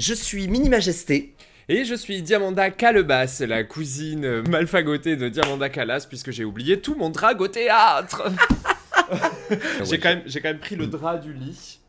Je 0.00 0.14
suis 0.14 0.48
Mini 0.48 0.70
Majesté. 0.70 1.34
Et 1.68 1.84
je 1.84 1.94
suis 1.94 2.22
Diamanda 2.22 2.70
Calebas, 2.70 3.42
la 3.46 3.64
cousine 3.64 4.40
malfagotée 4.48 5.14
de 5.14 5.28
Diamanda 5.28 5.68
Calas, 5.68 6.06
puisque 6.08 6.30
j'ai 6.30 6.42
oublié 6.42 6.80
tout 6.80 6.94
mon 6.94 7.10
drag 7.10 7.38
au 7.38 7.48
théâtre. 7.48 8.22
j'ai 9.84 9.98
quand, 9.98 10.08
même- 10.08 10.22
j'ai 10.24 10.40
quand 10.40 10.48
même 10.48 10.58
pris 10.58 10.74
le 10.74 10.86
drap 10.86 11.18
du 11.18 11.34
lit 11.34 11.80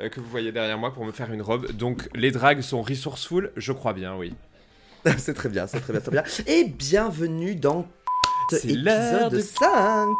euh, 0.00 0.08
que 0.08 0.20
vous 0.20 0.28
voyez 0.30 0.52
derrière 0.52 0.78
moi 0.78 0.94
pour 0.94 1.04
me 1.04 1.12
faire 1.12 1.30
une 1.34 1.42
robe. 1.42 1.70
Donc 1.72 2.08
les 2.14 2.30
drags 2.30 2.62
sont 2.62 2.80
resourceful, 2.80 3.52
je 3.58 3.72
crois 3.72 3.92
bien, 3.92 4.16
oui. 4.16 4.32
c'est 5.18 5.34
très 5.34 5.50
bien, 5.50 5.66
c'est 5.66 5.80
très 5.80 5.92
bien, 5.92 6.00
très 6.00 6.12
bien. 6.12 6.24
Et 6.46 6.64
bienvenue 6.64 7.56
dans 7.56 7.86
épisode 8.52 9.32
de- 9.32 9.40
5. 9.40 10.16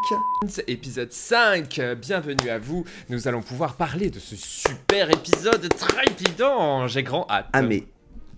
Épisode 0.66 1.12
5, 1.12 1.78
euh, 1.78 1.94
bienvenue 1.94 2.48
à 2.50 2.58
vous. 2.58 2.84
Nous 3.08 3.28
allons 3.28 3.42
pouvoir 3.42 3.76
parler 3.76 4.10
de 4.10 4.18
ce 4.18 4.36
super 4.36 5.10
épisode 5.10 5.68
trépidant. 5.74 6.86
J'ai 6.88 7.02
grand 7.02 7.26
hâte. 7.30 7.46
Ah 7.52 7.62
mais, 7.62 7.84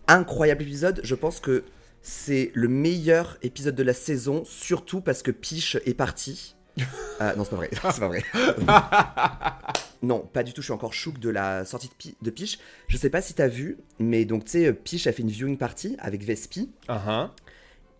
incroyable 0.08 0.62
épisode. 0.62 1.00
Je 1.04 1.14
pense 1.14 1.40
que 1.40 1.64
c'est 2.02 2.50
le 2.54 2.68
meilleur 2.68 3.38
épisode 3.42 3.74
de 3.76 3.82
la 3.82 3.94
saison, 3.94 4.42
surtout 4.44 5.00
parce 5.00 5.22
que 5.22 5.30
Piche 5.30 5.76
est 5.86 5.94
parti. 5.94 6.54
Euh, 7.20 7.36
non, 7.36 7.44
c'est 7.44 7.50
pas 7.50 7.56
vrai. 7.56 7.70
c'est 7.92 8.00
pas 8.00 8.08
vrai. 8.08 8.22
non, 10.02 10.20
pas 10.32 10.42
du 10.42 10.52
tout. 10.52 10.60
Je 10.60 10.64
suis 10.66 10.72
encore 10.72 10.92
chouk 10.94 11.18
de 11.20 11.28
la 11.28 11.64
sortie 11.64 11.86
de, 11.88 11.94
Pi- 11.94 12.16
de 12.20 12.30
Piche. 12.30 12.58
Je 12.88 12.96
sais 12.96 13.10
pas 13.10 13.22
si 13.22 13.34
t'as 13.34 13.46
vu, 13.46 13.76
mais 14.00 14.24
donc 14.24 14.44
tu 14.46 14.52
sais, 14.52 14.72
Piche 14.72 15.06
a 15.06 15.12
fait 15.12 15.22
une 15.22 15.28
viewing 15.28 15.56
party 15.56 15.94
avec 16.00 16.24
Vespi. 16.24 16.70
Uh-huh. 16.88 17.28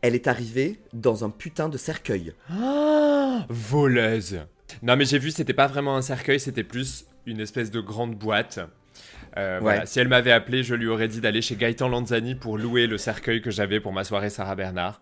Elle 0.02 0.14
est 0.14 0.26
arrivée 0.26 0.80
dans 0.92 1.24
un 1.24 1.30
putain 1.30 1.68
de 1.68 1.78
cercueil. 1.78 2.34
Ah, 2.50 3.46
voleuse. 3.48 4.40
Non 4.82 4.96
mais 4.96 5.04
j'ai 5.04 5.18
vu, 5.18 5.30
c'était 5.30 5.52
pas 5.52 5.66
vraiment 5.66 5.96
un 5.96 6.02
cercueil, 6.02 6.40
c'était 6.40 6.64
plus 6.64 7.06
une 7.26 7.40
espèce 7.40 7.70
de 7.70 7.80
grande 7.80 8.14
boîte. 8.16 8.60
Euh, 9.36 9.58
voilà. 9.62 9.86
Si 9.86 10.00
elle 10.00 10.08
m'avait 10.08 10.32
appelé, 10.32 10.62
je 10.62 10.74
lui 10.74 10.88
aurais 10.88 11.08
dit 11.08 11.20
d'aller 11.20 11.40
chez 11.40 11.56
Gaëtan 11.56 11.88
Lanzani 11.88 12.34
pour 12.34 12.58
louer 12.58 12.86
le 12.86 12.98
cercueil 12.98 13.40
que 13.40 13.50
j'avais 13.50 13.80
pour 13.80 13.92
ma 13.92 14.04
soirée 14.04 14.28
Sarah 14.28 14.56
Bernard. 14.56 15.00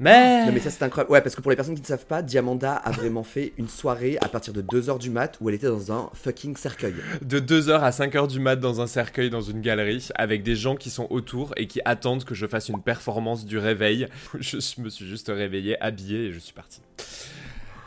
Mais... 0.00 0.46
Non 0.46 0.52
mais 0.52 0.60
ça 0.60 0.70
c'est 0.70 0.82
incroyable. 0.82 1.12
Ouais 1.12 1.20
parce 1.20 1.36
que 1.36 1.42
pour 1.42 1.50
les 1.50 1.56
personnes 1.56 1.74
qui 1.74 1.82
ne 1.82 1.86
savent 1.86 2.06
pas, 2.06 2.22
Diamanda 2.22 2.74
a 2.74 2.90
vraiment 2.90 3.22
fait 3.22 3.52
une 3.58 3.68
soirée 3.68 4.16
à 4.22 4.28
partir 4.28 4.54
de 4.54 4.62
2h 4.62 4.98
du 4.98 5.10
mat 5.10 5.36
où 5.40 5.48
elle 5.48 5.54
était 5.54 5.66
dans 5.66 5.92
un 5.92 6.10
fucking 6.14 6.56
cercueil. 6.56 6.94
de 7.22 7.38
2h 7.38 7.80
à 7.80 7.90
5h 7.90 8.26
du 8.26 8.40
mat 8.40 8.56
dans 8.56 8.80
un 8.80 8.86
cercueil 8.86 9.28
dans 9.28 9.42
une 9.42 9.60
galerie 9.60 10.08
avec 10.14 10.42
des 10.42 10.56
gens 10.56 10.74
qui 10.74 10.88
sont 10.88 11.06
autour 11.10 11.52
et 11.58 11.66
qui 11.66 11.80
attendent 11.84 12.24
que 12.24 12.34
je 12.34 12.46
fasse 12.46 12.70
une 12.70 12.80
performance 12.80 13.44
du 13.44 13.58
réveil. 13.58 14.08
Je 14.40 14.56
me 14.80 14.88
suis 14.88 15.06
juste 15.06 15.28
réveillé, 15.28 15.80
habillé 15.82 16.26
et 16.26 16.32
je 16.32 16.38
suis 16.38 16.54
parti. 16.54 16.80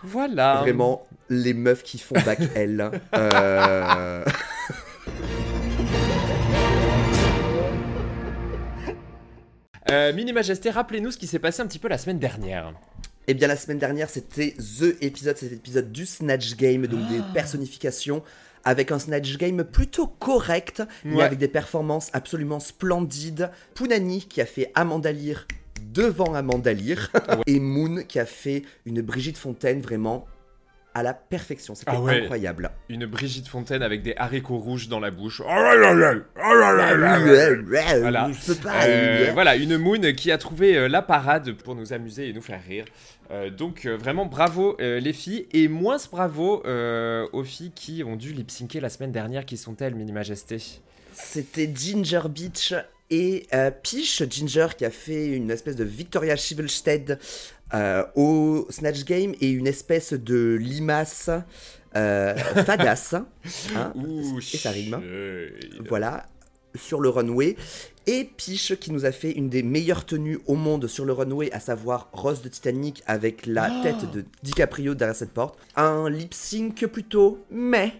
Voilà. 0.03 0.57
Vraiment 0.61 1.07
les 1.29 1.53
meufs 1.53 1.81
qui 1.81 1.97
font 1.97 2.15
back 2.25 2.39
L. 2.55 2.91
Euh... 3.15 4.23
Euh, 9.93 10.11
Mini 10.11 10.33
Majesté, 10.33 10.71
rappelez-nous 10.71 11.11
ce 11.11 11.17
qui 11.19 11.27
s'est 11.27 11.37
passé 11.37 11.61
un 11.61 11.67
petit 11.67 11.77
peu 11.77 11.87
la 11.87 11.99
semaine 11.99 12.17
dernière. 12.17 12.73
Eh 13.27 13.35
bien 13.35 13.47
la 13.47 13.55
semaine 13.55 13.77
dernière 13.77 14.09
c'était 14.09 14.55
The 14.57 14.97
épisode, 15.01 15.37
c'était 15.37 15.53
l'épisode 15.53 15.91
du 15.91 16.07
Snatch 16.07 16.55
Game, 16.55 16.87
donc 16.87 17.07
des 17.09 17.21
personnifications 17.31 18.23
avec 18.63 18.91
un 18.91 18.97
Snatch 18.97 19.37
Game 19.37 19.63
plutôt 19.63 20.07
correct, 20.07 20.81
mais 21.05 21.17
Ouais. 21.17 21.23
avec 21.23 21.37
des 21.37 21.47
performances 21.47 22.09
absolument 22.13 22.59
splendides. 22.59 23.51
Punani 23.75 24.21
qui 24.25 24.41
a 24.41 24.47
fait 24.47 24.71
Amanda 24.73 25.11
Lear 25.11 25.45
devant 25.93 26.33
Amanda 26.33 26.73
Lear 26.73 27.11
et 27.45 27.59
Moon 27.59 28.03
qui 28.07 28.17
a 28.19 28.25
fait 28.25 28.63
une 28.87 29.01
Brigitte 29.01 29.37
Fontaine 29.37 29.79
vraiment 29.79 30.25
à 30.95 31.03
la 31.03 31.13
perfection. 31.13 31.75
C'était 31.75 31.91
Ah 31.93 31.99
ouais. 32.01 32.21
incroyable. 32.21 32.71
Une 32.89 33.05
Brigitte 33.05 33.47
Fontaine 33.47 33.81
avec 33.81 34.03
des 34.03 34.13
haricots 34.17 34.57
rouges 34.57 34.87
dans 34.89 34.99
la 34.99 35.11
bouche. 35.11 35.41
Là 35.41 35.75
là 35.75 35.93
là, 35.93 36.13
là 36.13 36.53
là 36.55 36.95
là 36.95 37.19
là. 37.19 37.99
Voilà. 37.99 38.29
Euh, 38.85 39.29
voilà, 39.33 39.55
une 39.55 39.77
Moon 39.77 39.99
qui 40.15 40.31
a 40.31 40.37
trouvé 40.37 40.77
euh, 40.77 40.87
la 40.87 41.01
parade 41.01 41.53
pour 41.53 41.75
nous 41.75 41.93
amuser 41.93 42.29
et 42.29 42.33
nous 42.33 42.41
faire 42.41 42.61
rire. 42.67 42.85
Euh, 43.31 43.49
donc 43.49 43.85
euh, 43.85 43.95
vraiment 43.97 44.25
bravo 44.25 44.75
les 44.79 45.13
filles 45.13 45.47
et 45.53 45.67
moins 45.67 45.97
bravo 46.11 46.63
aux 47.33 47.43
filles 47.43 47.71
qui 47.73 48.03
ont 48.03 48.15
dû 48.15 48.33
lip-syncer 48.33 48.79
la 48.79 48.89
semaine 48.89 49.11
dernière. 49.11 49.45
Qui 49.45 49.57
sont-elles, 49.57 49.95
Mini 49.95 50.11
Majesté? 50.11 50.57
C'était 51.13 51.71
Ginger 51.73 52.21
Beach 52.29 52.73
et 53.09 53.47
Peach 53.83 54.23
Ginger 54.29 54.67
qui 54.77 54.85
a 54.85 54.89
fait 54.89 55.27
une 55.27 55.51
espèce 55.51 55.75
de 55.75 55.83
Victoria 55.83 56.35
Chivelstead 56.35 57.19
euh, 57.73 58.03
au 58.15 58.67
Snatch 58.69 59.03
Game 59.05 59.33
et 59.41 59.49
une 59.49 59.67
espèce 59.67 60.13
de 60.13 60.55
limace 60.59 61.29
euh, 61.95 62.35
fadasse. 62.65 63.13
hein, 63.75 63.91
Ouh, 63.95 64.39
et 64.39 64.57
ça 64.57 64.71
rime. 64.71 64.99
Voilà, 65.87 66.27
sur 66.75 66.99
le 66.99 67.09
runway. 67.09 67.55
Et 68.05 68.25
Peach 68.25 68.75
qui 68.79 68.91
nous 68.91 69.05
a 69.05 69.11
fait 69.11 69.31
une 69.31 69.47
des 69.49 69.63
meilleures 69.63 70.05
tenues 70.05 70.39
au 70.45 70.55
monde 70.55 70.87
sur 70.87 71.05
le 71.05 71.13
runway, 71.13 71.51
à 71.53 71.59
savoir 71.59 72.09
Rose 72.11 72.41
de 72.41 72.49
Titanic 72.49 73.01
avec 73.05 73.45
la 73.45 73.69
tête 73.81 74.11
de 74.11 74.25
DiCaprio 74.43 74.93
derrière 74.93 75.15
cette 75.15 75.31
porte. 75.31 75.57
Un 75.75 76.09
lip 76.09 76.33
sync 76.33 76.85
plutôt 76.87 77.45
mais 77.49 77.93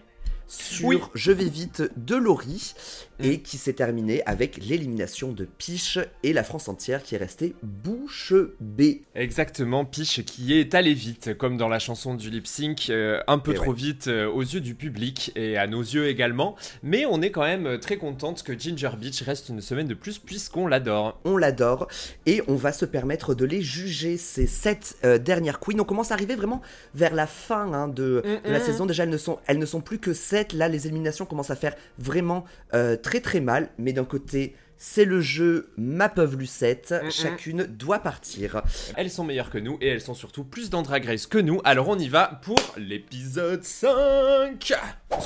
sur 0.46 0.88
Oui. 0.88 1.00
Je 1.14 1.32
vais 1.32 1.48
vite 1.48 1.82
de 1.96 2.16
Laurie 2.16 2.74
et 3.20 3.40
qui 3.40 3.58
s'est 3.58 3.72
terminé 3.72 4.22
avec 4.26 4.56
l'élimination 4.56 5.32
de 5.32 5.44
Peach 5.44 5.98
et 6.22 6.32
la 6.32 6.44
France 6.44 6.68
entière 6.68 7.02
qui 7.02 7.14
est 7.14 7.18
restée 7.18 7.54
bouche 7.62 8.32
bée. 8.60 9.02
Exactement, 9.14 9.84
Piche 9.84 10.24
qui 10.24 10.58
est 10.58 10.74
allé 10.74 10.94
vite, 10.94 11.36
comme 11.36 11.56
dans 11.56 11.68
la 11.68 11.78
chanson 11.78 12.14
du 12.14 12.30
lip 12.30 12.46
sync, 12.46 12.86
euh, 12.90 13.20
un 13.26 13.38
peu 13.38 13.52
Et 13.52 13.54
trop 13.54 13.70
ouais. 13.70 13.76
vite 13.76 14.08
euh, 14.08 14.26
aux 14.28 14.42
yeux 14.42 14.60
du 14.60 14.74
public 14.74 15.32
et 15.36 15.56
à 15.56 15.66
nos 15.66 15.82
yeux 15.82 16.06
également. 16.08 16.56
Mais 16.82 17.06
on 17.06 17.22
est 17.22 17.30
quand 17.30 17.42
même 17.44 17.66
euh, 17.66 17.78
très 17.78 17.96
contente 17.96 18.42
que 18.42 18.58
Ginger 18.58 18.90
Beach 18.98 19.22
reste 19.22 19.48
une 19.48 19.60
semaine 19.60 19.86
de 19.86 19.94
plus 19.94 20.18
puisqu'on 20.18 20.66
l'adore. 20.66 21.20
on 21.24 21.36
l'adore 21.36 21.88
et 22.26 22.42
on 22.48 22.54
va 22.56 22.72
se 22.72 22.84
permettre 22.84 23.34
de 23.34 23.44
les 23.44 23.62
juger 23.62 24.16
ces 24.16 24.46
sept 24.46 24.96
euh, 25.04 25.18
dernières 25.18 25.60
queens. 25.60 25.78
On 25.80 25.84
commence 25.84 26.10
à 26.10 26.14
arriver 26.14 26.34
vraiment 26.36 26.62
vers 26.94 27.14
la 27.14 27.26
fin 27.26 27.72
hein, 27.72 27.88
de, 27.88 28.22
de 28.44 28.50
la 28.50 28.60
saison. 28.60 28.86
Déjà, 28.86 29.04
elles 29.04 29.10
ne, 29.10 29.18
sont, 29.18 29.38
elles 29.46 29.58
ne 29.58 29.66
sont 29.66 29.80
plus 29.80 29.98
que 29.98 30.12
sept. 30.12 30.52
Là, 30.52 30.68
les 30.68 30.86
éliminations 30.86 31.26
commencent 31.26 31.50
à 31.50 31.56
faire 31.56 31.74
vraiment 31.98 32.44
euh, 32.74 32.96
très 33.04 33.20
très 33.20 33.40
mal. 33.40 33.70
Mais 33.78 33.92
d'un 33.92 34.04
côté, 34.04 34.56
c'est 34.76 35.04
le 35.04 35.20
jeu 35.20 35.70
Ma 35.76 36.08
pauvre 36.08 36.36
Lucette. 36.36 36.92
Mm-mm. 36.92 37.10
Chacune 37.12 37.64
doit 37.64 38.00
partir. 38.00 38.62
Elles 38.96 39.10
sont 39.10 39.22
meilleures 39.22 39.50
que 39.50 39.58
nous 39.58 39.78
et 39.80 39.86
elles 39.86 40.00
sont 40.00 40.14
surtout 40.14 40.42
plus 40.42 40.70
dans 40.70 40.82
Drag 40.82 41.04
Race 41.04 41.26
que 41.26 41.38
nous. 41.38 41.60
Alors 41.64 41.88
on 41.88 41.98
y 41.98 42.08
va 42.08 42.40
pour 42.42 42.58
l'épisode 42.76 43.62
5 43.62 44.72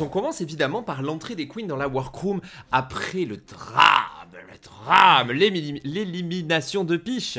On 0.01 0.09
commence 0.09 0.43
évidemment 0.43 0.83
par 0.83 1.03
l'entrée 1.03 1.35
des 1.35 1.49
queens 1.49 1.67
dans 1.67 1.77
la 1.77 1.89
workroom 1.89 2.41
après 2.73 3.25
le 3.25 3.39
drame, 3.39 4.29
le 4.33 4.59
drame, 4.61 5.33
l'élimination 5.33 6.85
de 6.85 6.97
Piche. 6.97 7.39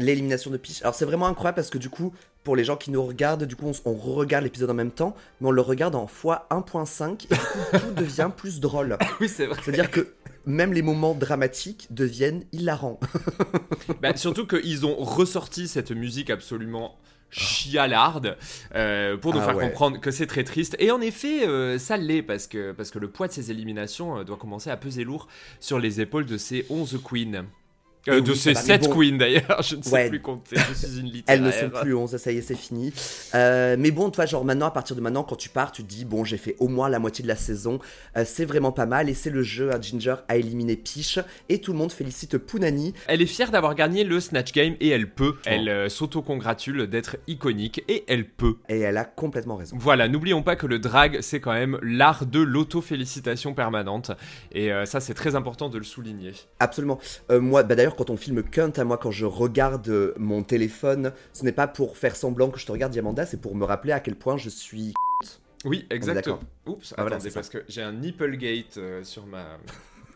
L'élimination 0.00 0.50
de 0.50 0.56
Peach. 0.56 0.82
Alors, 0.82 0.94
c'est 0.94 1.04
vraiment 1.04 1.26
incroyable 1.26 1.56
parce 1.56 1.70
que 1.70 1.78
du 1.78 1.90
coup, 1.90 2.12
pour 2.44 2.56
les 2.56 2.64
gens 2.64 2.76
qui 2.76 2.90
nous 2.90 3.02
regardent, 3.02 3.44
du 3.44 3.56
coup, 3.56 3.70
on, 3.84 3.92
re-regarde 3.92 4.44
l'épisode 4.44 4.70
en 4.70 4.74
même 4.74 4.90
temps, 4.90 5.14
mais 5.40 5.48
on 5.48 5.50
le 5.50 5.60
regarde 5.60 5.94
en 5.94 6.06
x1.5 6.06 7.26
et 7.30 7.34
du 7.34 7.40
coup, 7.40 7.78
tout 7.78 7.94
devient 7.96 8.30
plus 8.34 8.60
drôle. 8.60 8.96
Oui, 9.20 9.28
c'est 9.28 9.46
vrai. 9.46 9.60
C'est-à-dire 9.62 9.90
que 9.90 10.14
même 10.46 10.72
les 10.72 10.82
moments 10.82 11.14
dramatiques 11.14 11.88
deviennent 11.90 12.44
hilarants. 12.52 13.00
Bah, 14.00 14.16
surtout 14.16 14.46
qu'ils 14.46 14.86
ont 14.86 14.96
ressorti 14.96 15.68
cette 15.68 15.90
musique 15.90 16.30
absolument 16.30 16.96
chialarde 17.30 18.36
euh, 18.74 19.16
pour 19.16 19.34
nous 19.34 19.40
Ah 19.40 19.46
faire 19.46 19.56
ouais. 19.56 19.68
comprendre 19.68 20.00
que 20.00 20.10
c'est 20.10 20.26
très 20.26 20.44
triste. 20.44 20.76
Et 20.78 20.90
en 20.90 21.00
effet, 21.00 21.46
euh, 21.46 21.78
ça 21.78 21.96
l'est 21.96 22.22
parce 22.22 22.46
que, 22.46 22.72
parce 22.72 22.90
que 22.90 22.98
le 22.98 23.10
poids 23.10 23.28
de 23.28 23.32
ces 23.32 23.50
éliminations 23.50 24.18
euh, 24.18 24.24
doit 24.24 24.36
commencer 24.36 24.70
à 24.70 24.76
peser 24.76 25.04
lourd 25.04 25.28
sur 25.60 25.78
les 25.78 26.00
épaules 26.00 26.26
de 26.26 26.36
ces 26.36 26.66
11 26.70 27.00
queens. 27.04 27.44
Euh, 28.10 28.20
de 28.20 28.34
ces 28.34 28.54
ça 28.54 28.60
va, 28.62 28.66
mais 28.78 28.82
7 28.82 28.90
bon. 28.90 28.96
queens 28.98 29.16
d'ailleurs, 29.18 29.62
je 29.62 29.76
ne 29.76 29.82
sais 29.82 29.92
Ouais. 29.92 30.08
plus 30.08 30.20
compter, 30.20 30.56
je 30.56 30.74
suis 30.74 30.98
une 31.00 31.06
littéraire. 31.06 31.24
Elles 31.28 31.42
ne 31.42 31.50
sont 31.50 31.80
plus 31.80 31.94
11, 31.94 32.16
ça 32.16 32.32
y 32.32 32.38
est, 32.38 32.42
c'est 32.42 32.54
fini. 32.54 32.92
Euh, 33.34 33.76
mais 33.78 33.90
bon, 33.90 34.10
toi, 34.10 34.26
genre 34.26 34.44
maintenant, 34.44 34.66
à 34.66 34.70
partir 34.70 34.96
de 34.96 35.00
maintenant, 35.00 35.22
quand 35.22 35.36
tu 35.36 35.48
pars, 35.48 35.72
tu 35.72 35.82
te 35.82 35.88
dis, 35.88 36.04
bon, 36.04 36.24
j'ai 36.24 36.36
fait 36.36 36.56
au 36.58 36.68
moins 36.68 36.88
la 36.88 36.98
moitié 36.98 37.22
de 37.22 37.28
la 37.28 37.36
saison, 37.36 37.78
Euh, 38.16 38.24
c'est 38.26 38.44
vraiment 38.44 38.72
pas 38.72 38.86
mal, 38.86 39.08
et 39.08 39.14
c'est 39.14 39.30
le 39.30 39.42
jeu, 39.42 39.72
hein, 39.72 39.78
Ginger 39.80 40.16
a 40.28 40.36
éliminé 40.36 40.76
Peach, 40.76 41.18
et 41.48 41.60
tout 41.60 41.72
le 41.72 41.78
monde 41.78 41.92
félicite 41.92 42.38
Punani. 42.38 42.92
Elle 43.06 43.22
est 43.22 43.26
fière 43.26 43.50
d'avoir 43.50 43.74
gagné 43.74 44.04
le 44.04 44.18
Snatch 44.20 44.52
Game 44.52 44.74
et 44.80 44.88
elle 44.88 45.08
peut. 45.10 45.34
Elle 45.44 45.68
euh, 45.68 45.88
s'auto-congratule 45.88 46.86
d'être 46.88 47.16
iconique 47.26 47.84
et 47.88 48.04
elle 48.08 48.26
peut. 48.28 48.56
Et 48.68 48.80
elle 48.80 48.96
a 48.96 49.04
complètement 49.04 49.56
raison. 49.56 49.76
Voilà, 49.78 50.08
n'oublions 50.08 50.42
pas 50.42 50.56
que 50.56 50.66
le 50.66 50.78
drag, 50.78 51.18
c'est 51.20 51.40
quand 51.40 51.52
même 51.52 51.78
l'art 51.82 52.26
de 52.26 52.40
l'auto-félicitation 52.40 53.54
permanente. 53.54 54.10
Et 54.52 54.70
ça, 54.84 55.00
c'est 55.00 55.14
très 55.14 55.34
important 55.34 55.68
de 55.68 55.78
le 55.78 55.84
souligner. 55.84 56.32
Absolument. 56.58 56.98
Moi, 57.30 57.62
bah 57.62 57.74
d'ailleurs, 57.74 57.96
quand 58.00 58.08
on 58.08 58.16
filme 58.16 58.42
Cunt, 58.42 58.72
à 58.78 58.84
moi, 58.84 58.96
quand 58.96 59.10
je 59.10 59.26
regarde 59.26 59.86
euh, 59.90 60.14
mon 60.16 60.42
téléphone, 60.42 61.12
ce 61.34 61.44
n'est 61.44 61.52
pas 61.52 61.66
pour 61.66 61.98
faire 61.98 62.16
semblant 62.16 62.48
que 62.48 62.58
je 62.58 62.64
te 62.64 62.72
regarde, 62.72 62.92
Diamanda, 62.92 63.26
c'est 63.26 63.36
pour 63.38 63.54
me 63.54 63.66
rappeler 63.66 63.92
à 63.92 64.00
quel 64.00 64.16
point 64.16 64.38
je 64.38 64.48
suis. 64.48 64.94
Oui, 65.66 65.84
exactement. 65.90 66.40
Oups, 66.64 66.94
Ah, 66.96 67.02
voilà, 67.02 67.16
attendez, 67.16 67.28
ça. 67.28 67.34
parce 67.34 67.50
que 67.50 67.58
j'ai 67.68 67.82
un 67.82 67.92
Nipplegate 67.92 68.78
euh, 68.78 69.04
sur 69.04 69.26
ma... 69.26 69.58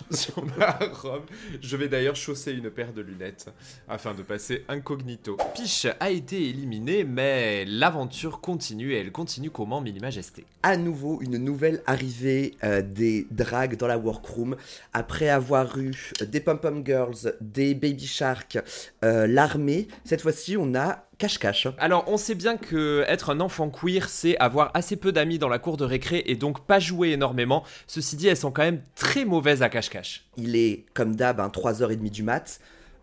sur 0.10 0.44
ma 0.56 0.78
robe. 1.02 1.24
Je 1.60 1.76
vais 1.76 1.88
d'ailleurs 1.88 2.16
chausser 2.16 2.52
une 2.52 2.70
paire 2.70 2.92
de 2.92 3.02
lunettes 3.02 3.46
afin 3.88 4.14
de 4.14 4.22
passer 4.22 4.64
incognito. 4.68 5.36
Piche 5.54 5.86
a 6.00 6.10
été 6.10 6.48
éliminé, 6.48 7.04
mais 7.04 7.64
l'aventure 7.64 8.40
continue 8.40 8.92
et 8.92 8.98
elle 8.98 9.12
continue 9.12 9.50
comment, 9.50 9.80
Mini 9.80 10.00
Majesté 10.00 10.44
À 10.62 10.76
nouveau, 10.76 11.20
une 11.22 11.38
nouvelle 11.38 11.82
arrivée 11.86 12.54
euh, 12.64 12.82
des 12.82 13.26
drags 13.30 13.76
dans 13.76 13.86
la 13.86 13.98
workroom. 13.98 14.56
Après 14.92 15.28
avoir 15.28 15.78
eu 15.78 15.92
des 16.20 16.40
pom-pom 16.40 16.84
girls, 16.84 17.36
des 17.40 17.74
baby 17.74 18.06
shark, 18.06 18.58
euh, 19.04 19.26
l'armée, 19.26 19.88
cette 20.04 20.20
fois-ci, 20.20 20.56
on 20.56 20.74
a 20.74 21.03
cache-cache. 21.18 21.68
Alors, 21.78 22.04
on 22.06 22.16
sait 22.16 22.34
bien 22.34 22.56
que 22.56 23.04
être 23.08 23.30
un 23.30 23.40
enfant 23.40 23.70
queer, 23.70 24.08
c'est 24.08 24.36
avoir 24.38 24.70
assez 24.74 24.96
peu 24.96 25.12
d'amis 25.12 25.38
dans 25.38 25.48
la 25.48 25.58
cour 25.58 25.76
de 25.76 25.84
récré 25.84 26.22
et 26.26 26.36
donc 26.36 26.66
pas 26.66 26.80
jouer 26.80 27.10
énormément. 27.10 27.64
Ceci 27.86 28.16
dit, 28.16 28.28
elles 28.28 28.36
sont 28.36 28.50
quand 28.50 28.62
même 28.62 28.82
très 28.94 29.24
mauvaises 29.24 29.62
à 29.62 29.68
cache-cache. 29.68 30.24
Il 30.36 30.56
est, 30.56 30.84
comme 30.94 31.16
d'hab, 31.16 31.40
hein, 31.40 31.50
3h30 31.52 32.10
du 32.10 32.22
mat. 32.22 32.60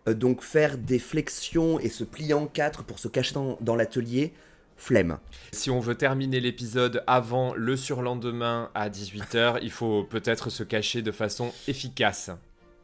Euh, 0.08 0.14
donc 0.14 0.42
faire 0.42 0.78
des 0.78 0.98
flexions 0.98 1.78
et 1.78 1.88
se 1.88 2.04
plier 2.04 2.34
en 2.34 2.46
quatre 2.46 2.82
pour 2.82 2.98
se 2.98 3.08
cacher 3.08 3.34
dans, 3.34 3.56
dans 3.60 3.76
l'atelier, 3.76 4.32
flemme. 4.76 5.18
Si 5.52 5.70
on 5.70 5.80
veut 5.80 5.94
terminer 5.94 6.40
l'épisode 6.40 7.04
avant 7.06 7.54
le 7.54 7.76
surlendemain 7.76 8.70
à 8.74 8.88
18h, 8.88 9.58
il 9.62 9.70
faut 9.70 10.04
peut-être 10.04 10.50
se 10.50 10.64
cacher 10.64 11.02
de 11.02 11.12
façon 11.12 11.52
efficace. 11.68 12.30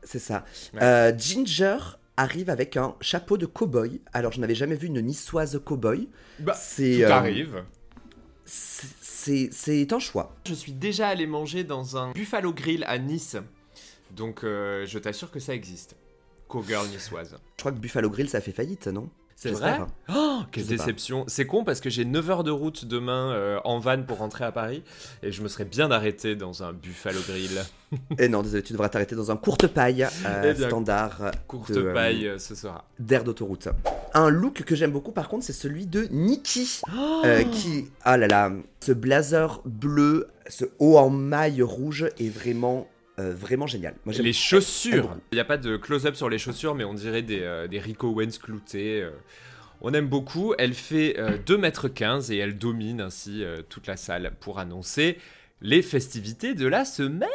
C'est 0.04 0.20
ça. 0.20 0.44
Ouais. 0.74 0.82
Euh, 0.82 1.12
Ginger 1.16 1.78
arrive 2.18 2.50
avec 2.50 2.76
un 2.76 2.94
chapeau 3.00 3.36
de 3.38 3.46
cow-boy. 3.46 4.00
Alors, 4.12 4.32
je 4.32 4.40
n'avais 4.40 4.54
jamais 4.54 4.74
vu 4.76 4.88
une 4.88 5.00
niçoise 5.00 5.60
cow-boy. 5.64 6.08
Bah, 6.40 6.52
C'est, 6.54 6.96
tout 6.98 7.02
euh, 7.04 7.10
arrive. 7.10 7.64
C'est- 8.44 8.86
C'est 9.00 9.50
c'est 9.52 9.92
un 9.92 9.98
choix. 9.98 10.34
Je 10.46 10.54
suis 10.54 10.72
déjà 10.72 11.08
allé 11.08 11.26
manger 11.26 11.62
dans 11.64 11.96
un 11.98 12.12
Buffalo 12.12 12.52
Grill 12.54 12.84
à 12.84 12.98
Nice. 12.98 13.36
Donc 14.10 14.42
euh, 14.42 14.86
je 14.86 14.98
t'assure 14.98 15.30
que 15.30 15.38
ça 15.40 15.54
existe. 15.54 15.96
Cowgirl 16.48 16.86
niçoise. 16.88 17.36
Je 17.56 17.60
crois 17.60 17.72
que 17.72 17.76
Buffalo 17.78 18.08
Grill, 18.08 18.30
ça 18.30 18.40
fait 18.40 18.52
faillite, 18.52 18.86
non? 18.86 19.10
C'est 19.40 19.52
vrai 19.52 19.78
Oh, 20.12 20.40
quelle 20.50 20.66
déception. 20.66 21.22
C'est 21.28 21.46
con 21.46 21.62
parce 21.62 21.80
que 21.80 21.88
j'ai 21.90 22.04
9 22.04 22.28
heures 22.28 22.42
de 22.42 22.50
route 22.50 22.84
demain 22.84 23.30
euh, 23.30 23.60
en 23.62 23.78
van 23.78 24.02
pour 24.02 24.18
rentrer 24.18 24.44
à 24.44 24.50
Paris. 24.50 24.82
Et 25.22 25.30
je 25.30 25.42
me 25.42 25.48
serais 25.48 25.64
bien 25.64 25.92
arrêté 25.92 26.34
dans 26.34 26.64
un 26.64 26.72
Buffalo 26.72 27.20
Grill. 27.28 27.62
Et 28.18 28.28
non, 28.28 28.42
désolé, 28.42 28.64
tu 28.64 28.72
devras 28.72 28.88
t'arrêter 28.88 29.14
dans 29.14 29.30
un 29.30 29.36
courte 29.36 29.68
paille 29.68 30.02
euh, 30.26 30.42
Eh 30.44 30.54
bien, 30.54 30.66
standard 30.66 31.30
Courte 31.46 31.70
de, 31.70 31.82
euh, 31.82 31.94
paille, 31.94 32.26
euh, 32.26 32.38
ce 32.40 32.56
sera. 32.56 32.84
d'air 32.98 33.22
d'autoroute. 33.22 33.68
Un 34.12 34.28
look 34.28 34.64
que 34.64 34.74
j'aime 34.74 34.90
beaucoup, 34.90 35.12
par 35.12 35.28
contre, 35.28 35.44
c'est 35.44 35.52
celui 35.52 35.86
de 35.86 36.08
Nikki. 36.10 36.80
Oh 36.92 37.22
qui, 37.52 37.86
ah 38.04 38.16
là 38.16 38.26
là, 38.26 38.52
ce 38.80 38.90
blazer 38.90 39.60
bleu, 39.64 40.26
ce 40.48 40.64
haut 40.80 40.98
en 40.98 41.10
maille 41.10 41.62
rouge 41.62 42.08
est 42.18 42.28
vraiment, 42.28 42.88
euh, 43.18 43.34
vraiment 43.34 43.66
génial. 43.66 43.94
Moi, 44.04 44.14
Les 44.14 44.32
chaussures. 44.32 45.16
Il 45.32 45.36
n'y 45.36 45.40
a 45.40 45.44
pas 45.44 45.58
de 45.58 45.76
close-up 45.76 46.14
sur 46.14 46.28
les 46.28 46.38
chaussures, 46.38 46.74
mais 46.74 46.84
on 46.84 46.94
dirait 46.94 47.22
des, 47.22 47.40
euh, 47.40 47.66
des 47.66 47.78
Rico 47.78 48.08
Owens 48.08 48.38
cloutés. 48.42 49.02
euh. 49.02 49.10
On 49.80 49.92
aime 49.94 50.08
beaucoup. 50.08 50.54
Elle 50.58 50.74
fait 50.74 51.18
euh, 51.18 51.36
2m15 51.46 52.32
et 52.32 52.38
elle 52.38 52.58
domine 52.58 53.00
ainsi 53.00 53.44
toute 53.68 53.86
la 53.86 53.96
salle 53.96 54.32
pour 54.40 54.58
annoncer 54.58 55.18
les 55.60 55.82
festivités 55.82 56.54
de 56.54 56.66
la 56.66 56.84
semaine. 56.84 57.28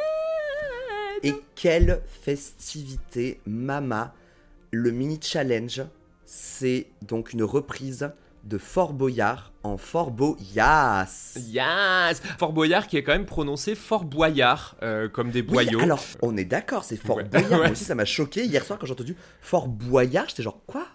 Et 1.22 1.34
quelle 1.54 2.02
festivité, 2.22 3.40
Mama, 3.46 4.14
le 4.72 4.90
mini 4.90 5.18
challenge, 5.22 5.82
c'est 6.26 6.86
donc 7.02 7.32
une 7.32 7.42
reprise 7.42 8.10
de 8.44 8.58
Fort 8.58 8.92
Boyard 8.92 9.52
en 9.62 9.76
Fort 9.78 10.10
Boyas. 10.10 11.34
Yes 11.48 12.20
Fort 12.38 12.52
Boyard 12.52 12.86
qui 12.86 12.96
est 12.96 13.02
quand 13.02 13.12
même 13.12 13.24
prononcé 13.26 13.74
Fort 13.74 14.04
Boyard, 14.04 14.76
euh, 14.82 15.08
comme 15.08 15.30
des 15.30 15.40
Oui, 15.40 15.46
boyaux. 15.46 15.80
alors, 15.80 16.00
on 16.22 16.36
est 16.36 16.44
d'accord, 16.44 16.84
c'est 16.84 16.96
Fort 16.96 17.16
Ouais. 17.16 17.24
Boyard. 17.24 17.50
Moi 17.58 17.70
aussi, 17.70 17.84
ça 17.84 17.94
m'a 17.94 18.04
choqué. 18.04 18.44
Hier 18.44 18.64
soir, 18.64 18.78
quand 18.78 18.86
j'ai 18.86 18.92
entendu 18.92 19.16
Fort 19.40 19.68
Boyard, 19.68 20.26
j'étais 20.28 20.42
genre, 20.42 20.60
quoi? 20.66 20.86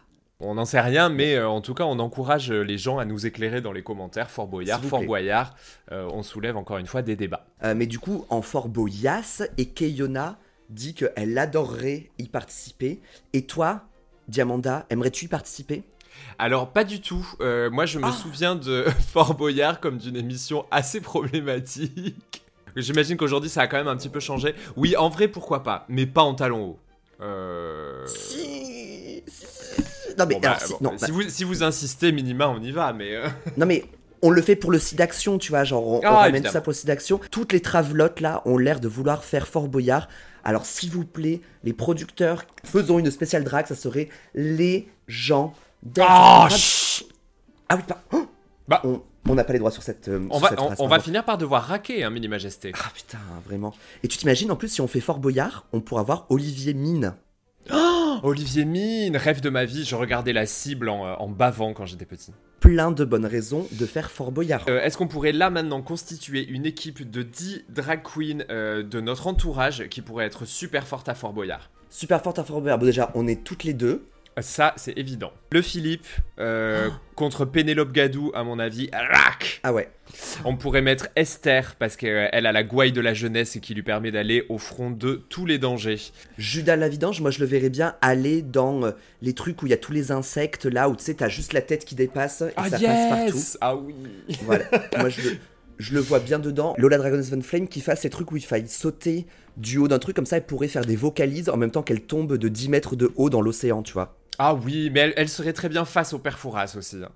On 0.41 0.53
n'en 0.55 0.63
sait 0.65 0.79
rien, 0.79 1.09
mais 1.09 1.35
euh, 1.35 1.49
en 1.49 1.59
tout 1.59 1.73
cas, 1.73 1.83
on 1.83 1.99
encourage 1.99 2.51
euh, 2.51 2.61
les 2.61 2.77
gens 2.77 2.97
à 2.97 3.05
nous 3.05 3.25
éclairer 3.25 3.59
dans 3.61 3.73
les 3.73 3.83
commentaires. 3.83 4.29
Fort 4.29 4.47
Boyard, 4.47 4.83
Fort. 4.83 5.03
Boyard, 5.03 5.55
on 5.91 6.23
soulève 6.23 6.55
encore 6.55 6.77
une 6.77 6.87
fois 6.87 7.01
des 7.01 7.15
débats. 7.15 7.45
Mais 7.75 7.87
du 7.87 7.99
coup, 7.99 8.25
en 8.29 8.41
Fort 8.41 8.69
Boyas, 8.69 9.41
et 9.57 9.65
Keyona 9.65 10.37
dit 10.69 10.93
qu'elle 10.93 11.37
adorerait 11.37 12.11
y 12.19 12.27
participer. 12.29 13.01
Et 13.33 13.41
toi, 13.47 13.81
Diamanda, 14.27 14.85
aimerais-tu 14.91 15.25
y 15.25 15.27
participer? 15.27 15.83
Alors, 16.37 16.69
pas 16.71 16.83
du 16.83 17.01
tout. 17.01 17.27
Euh, 17.41 17.69
moi, 17.69 17.85
je 17.85 17.99
me 17.99 18.05
Ah. 18.05 18.11
souviens 18.11 18.55
de 18.55 18.85
Fort 19.13 19.35
Boyard 19.35 19.79
comme 19.79 19.97
d'une 19.97 20.15
émission 20.15 20.65
assez 20.71 21.01
problématique. 21.01 22.43
J'imagine 22.75 23.17
qu'aujourd'hui, 23.17 23.49
ça 23.49 23.61
a 23.61 23.67
quand 23.67 23.77
même 23.77 23.87
un 23.87 23.97
petit 23.97 24.09
peu 24.09 24.19
changé. 24.19 24.55
Oui, 24.77 24.95
en 24.95 25.09
vrai, 25.09 25.27
pourquoi 25.27 25.63
pas, 25.63 25.85
mais 25.89 26.05
pas 26.05 26.21
en 26.21 26.35
talons 26.35 26.63
hauts. 26.71 26.79
Euh... 27.21 28.05
Si, 28.07 29.23
si, 29.27 29.45
si, 29.45 29.45
si. 29.45 30.15
Non, 30.17 30.25
mais, 30.27 30.35
bon, 30.35 30.39
bah, 30.41 30.57
si- 30.59 30.73
non, 30.81 30.91
si, 30.97 31.05
bah, 31.05 31.11
vous, 31.11 31.23
si 31.29 31.43
vous 31.43 31.63
insistez, 31.63 32.11
minima, 32.11 32.47
on 32.47 32.61
y 32.61 32.71
va, 32.71 32.93
mais... 32.93 33.15
euh, 33.15 33.27
non, 33.57 33.65
mais 33.65 33.83
on 34.21 34.29
le 34.29 34.41
fait 34.41 34.55
pour 34.55 34.71
le 34.71 34.79
site 34.79 34.97
d'action, 34.97 35.37
tu 35.37 35.49
vois. 35.51 35.63
Genre, 35.63 35.85
on, 35.85 35.97
on 35.97 36.01
Ah, 36.03 36.11
ramène 36.17 36.35
évidemment. 36.35 36.53
ça 36.53 36.61
pour 36.61 36.71
le 36.71 36.75
site 36.75 36.87
d'action. 36.87 37.19
Toutes 37.31 37.51
les 37.53 37.59
travelottes, 37.61 38.21
là, 38.21 38.41
ont 38.45 38.57
l'air 38.57 38.79
de 38.79 38.87
vouloir 38.87 39.23
faire 39.23 39.47
Fort 39.47 39.67
Boyard. 39.67 40.07
Alors, 40.45 40.65
s'il 40.65 40.91
vous 40.91 41.05
plaît, 41.05 41.41
les 41.63 41.73
producteurs, 41.73 42.43
faisons 42.63 42.99
une 42.99 43.11
spéciale 43.11 43.43
drague, 43.43 43.67
ça 43.67 43.75
serait 43.75 44.07
les 44.35 44.87
gens 45.07 45.53
Oh, 45.99 46.45
chut 46.49 47.05
Ah 47.69 47.77
oui, 47.77 47.83
oh 48.13 48.27
Bah. 48.67 48.81
on 48.83 49.35
n'a 49.35 49.43
pas 49.43 49.53
les 49.53 49.59
droits 49.59 49.71
sur 49.71 49.83
cette. 49.83 50.07
euh, 50.07 50.27
on 50.29 50.33
sur 50.33 50.41
va, 50.41 50.49
cette 50.49 50.59
on, 50.59 50.65
phrase, 50.65 50.79
on 50.79 50.83
va 50.85 50.89
pardon. 50.89 51.03
finir 51.03 51.25
par 51.25 51.37
devoir 51.37 51.63
raquer, 51.63 52.03
hein, 52.03 52.09
Mini 52.09 52.27
Majesté. 52.27 52.71
Ah 52.75 52.89
putain, 52.93 53.19
vraiment. 53.45 53.73
Et 54.03 54.07
tu 54.07 54.17
t'imagines 54.17 54.51
en 54.51 54.55
plus 54.55 54.67
si 54.69 54.81
on 54.81 54.87
fait 54.87 54.99
Fort 54.99 55.19
Boyard, 55.19 55.65
on 55.73 55.81
pourra 55.81 56.03
voir 56.03 56.25
Olivier 56.29 56.73
Mine. 56.73 57.13
Olivier 58.23 58.65
Mine, 58.65 59.15
rêve 59.15 59.39
de 59.39 59.49
ma 59.49 59.63
vie, 59.65 59.85
je 59.85 59.95
regardais 59.95 60.33
la 60.33 60.45
cible 60.45 60.89
en, 60.89 61.05
euh, 61.05 61.13
en 61.19 61.29
bavant 61.29 61.73
quand 61.73 61.85
j'étais 61.85 62.05
petit. 62.05 62.33
Plein 62.59 62.91
de 62.91 63.05
bonnes 63.05 63.25
raisons 63.25 63.65
de 63.71 63.85
faire 63.85 64.11
Fort 64.11 64.31
Boyard. 64.33 64.65
Euh, 64.67 64.81
Est-ce 64.81 64.97
qu'on 64.97 65.07
pourrait 65.07 65.31
là 65.31 65.49
maintenant 65.49 65.81
constituer 65.81 66.45
une 66.45 66.65
équipe 66.65 67.09
de 67.09 67.23
10 67.23 67.65
drag 67.69 68.01
queens 68.03 68.43
euh, 68.49 68.83
de 68.83 68.99
notre 68.99 69.27
entourage 69.27 69.87
qui 69.87 70.01
pourrait 70.01 70.25
être 70.25 70.43
super 70.43 70.85
forte 70.85 71.07
à 71.07 71.15
Fort 71.15 71.31
Boyard? 71.31 71.69
Super 71.89 72.21
forte 72.21 72.39
à 72.39 72.43
Fort 72.43 72.59
Boyard. 72.59 72.77
Bon, 72.79 72.85
déjà, 72.85 73.11
on 73.15 73.25
est 73.27 73.43
toutes 73.43 73.63
les 73.63 73.73
deux. 73.73 74.03
Ça, 74.41 74.73
c'est 74.77 74.97
évident. 74.97 75.31
Le 75.51 75.61
Philippe 75.61 76.05
euh, 76.39 76.89
contre 77.15 77.45
Pénélope 77.45 77.91
Gadou, 77.91 78.31
à 78.33 78.43
mon 78.43 78.59
avis, 78.59 78.89
rac 78.93 79.59
Ah 79.63 79.73
ouais. 79.73 79.89
On 80.45 80.55
pourrait 80.55 80.81
mettre 80.81 81.09
Esther 81.15 81.75
parce 81.77 81.95
qu'elle 81.95 82.45
a 82.45 82.51
la 82.51 82.63
gouaille 82.63 82.91
de 82.91 83.01
la 83.01 83.13
jeunesse 83.13 83.55
et 83.55 83.59
qui 83.59 83.73
lui 83.73 83.83
permet 83.83 84.11
d'aller 84.11 84.45
au 84.49 84.57
front 84.57 84.91
de 84.91 85.21
tous 85.29 85.45
les 85.45 85.57
dangers. 85.57 85.99
Judas 86.37 86.75
la 86.75 86.89
vidange, 86.89 87.21
moi 87.21 87.31
je 87.31 87.39
le 87.39 87.45
verrais 87.45 87.69
bien 87.69 87.95
aller 88.01 88.41
dans 88.41 88.83
euh, 88.83 88.91
les 89.21 89.33
trucs 89.33 89.61
où 89.61 89.67
il 89.67 89.69
y 89.69 89.73
a 89.73 89.77
tous 89.77 89.91
les 89.91 90.11
insectes, 90.11 90.65
là 90.65 90.89
où 90.89 90.95
tu 90.95 91.03
sais, 91.03 91.13
t'as 91.15 91.29
juste 91.29 91.53
la 91.53 91.61
tête 91.61 91.85
qui 91.85 91.95
dépasse 91.95 92.41
et 92.41 92.69
ça 92.69 92.79
passe 92.79 93.09
partout. 93.09 93.43
Ah 93.61 93.75
oui 93.75 93.95
Voilà. 94.43 94.65
moi 94.97 95.09
je 95.09 95.21
le, 95.21 95.37
je 95.77 95.93
le 95.93 95.99
vois 95.99 96.19
bien 96.19 96.39
dedans. 96.39 96.73
Lola 96.77 96.97
Dragon's 96.97 97.29
Van 97.29 97.41
Flame 97.41 97.67
qui 97.67 97.81
fasse 97.81 98.01
ces 98.01 98.09
trucs 98.09 98.31
où 98.31 98.37
il 98.37 98.45
faille 98.45 98.67
sauter 98.67 99.25
du 99.57 99.77
haut 99.77 99.87
d'un 99.87 99.99
truc 99.99 100.15
comme 100.15 100.25
ça, 100.25 100.37
elle 100.37 100.45
pourrait 100.45 100.67
faire 100.67 100.85
des 100.85 100.95
vocalises 100.95 101.49
en 101.49 101.57
même 101.57 101.71
temps 101.71 101.83
qu'elle 101.83 102.01
tombe 102.01 102.37
de 102.37 102.47
10 102.47 102.69
mètres 102.69 102.95
de 102.95 103.11
haut 103.15 103.29
dans 103.29 103.41
l'océan, 103.41 103.83
tu 103.83 103.93
vois. 103.93 104.18
Ah 104.37 104.53
oui, 104.53 104.89
mais 104.93 105.01
elle, 105.01 105.13
elle 105.17 105.29
serait 105.29 105.53
très 105.53 105.69
bien 105.69 105.83
face 105.85 106.13
au 106.13 106.19
père 106.19 106.37
Fouras 106.39 106.75
aussi. 106.77 106.97
hein. 107.03 107.09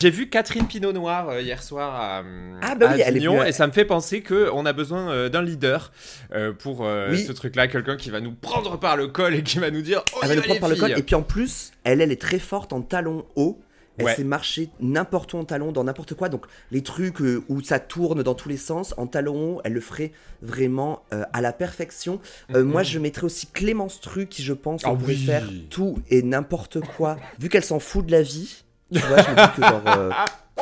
J'ai 0.00 0.10
vu 0.10 0.28
Catherine 0.30 0.66
Pinot 0.68 0.92
Noir 0.92 1.28
euh, 1.30 1.40
hier 1.42 1.60
soir 1.62 1.94
à, 2.00 2.22
Ah 2.62 2.74
bah 2.76 2.90
à 2.90 2.94
oui, 2.94 3.00
elle 3.00 3.00
est 3.00 3.04
Avignon, 3.18 3.32
venue 3.32 3.42
à- 3.44 3.48
et 3.48 3.52
ça 3.52 3.66
me 3.66 3.72
fait 3.72 3.84
penser 3.84 4.22
qu'on 4.22 4.64
a 4.64 4.72
besoin 4.72 5.10
euh, 5.10 5.28
d'un 5.28 5.42
leader 5.42 5.90
euh, 6.32 6.52
pour 6.52 6.80
Oui. 6.80 7.18
ce 7.24 7.32
truc-là, 7.32 7.66
quelqu'un 7.66 7.96
qui 7.96 8.10
va 8.10 8.20
nous 8.20 8.32
prendre 8.32 8.78
par 8.78 8.96
le 8.96 9.08
col 9.08 9.34
et 9.34 9.42
qui 9.42 9.58
va 9.58 9.70
nous 9.72 9.82
dire 9.82 10.02
oh, 10.14 10.18
Elle 10.22 10.28
va 10.28 10.34
nous 10.36 10.42
prendre 10.42 10.60
par 10.60 10.68
le 10.68 10.76
col. 10.76 10.92
Et 10.96 11.02
puis 11.02 11.14
en 11.16 11.22
plus, 11.22 11.72
elle, 11.84 12.00
elle 12.00 12.12
est 12.12 12.20
très 12.20 12.38
forte 12.38 12.72
en 12.72 12.80
talons 12.82 13.24
hauts. 13.34 13.58
Elle 13.98 14.04
Ouais. 14.06 14.14
sait 14.14 14.24
marcher 14.24 14.70
n'importe 14.80 15.34
où 15.34 15.38
en 15.38 15.44
talons, 15.44 15.72
dans 15.72 15.84
n'importe 15.84 16.14
quoi. 16.14 16.28
Donc 16.28 16.46
les 16.70 16.82
trucs 16.82 17.20
euh, 17.20 17.42
où 17.48 17.60
ça 17.60 17.78
tourne 17.80 18.22
dans 18.22 18.34
tous 18.34 18.48
les 18.48 18.56
sens, 18.56 18.94
en 18.96 19.06
hauts, 19.26 19.60
elle 19.64 19.72
le 19.72 19.80
ferait 19.80 20.12
vraiment 20.42 21.02
euh, 21.12 21.24
à 21.32 21.40
la 21.40 21.52
perfection. 21.52 22.20
Euh, 22.54 22.62
Mhm. 22.62 22.70
Moi, 22.70 22.82
je 22.82 22.98
mettrais 22.98 23.24
aussi 23.24 23.46
Clémence 23.48 24.00
Tru, 24.00 24.26
qui 24.26 24.42
je 24.42 24.52
pense 24.52 24.82
Ah 24.84 24.92
on 24.92 24.96
pourrait 24.96 25.14
oui. 25.14 25.24
faire 25.26 25.48
tout 25.70 25.98
et 26.10 26.22
n'importe 26.22 26.80
quoi. 26.80 27.16
Vu 27.40 27.48
qu'elle 27.48 27.64
s'en 27.64 27.80
fout 27.80 28.06
de 28.06 28.12
la 28.12 28.22
vie, 28.22 28.62
tu 28.92 29.00
vois, 29.00 29.22
je 29.22 29.30
me 29.30 29.46
dis 29.46 29.54
que 29.56 29.62
genre... 29.62 29.82
euh, 29.98 30.10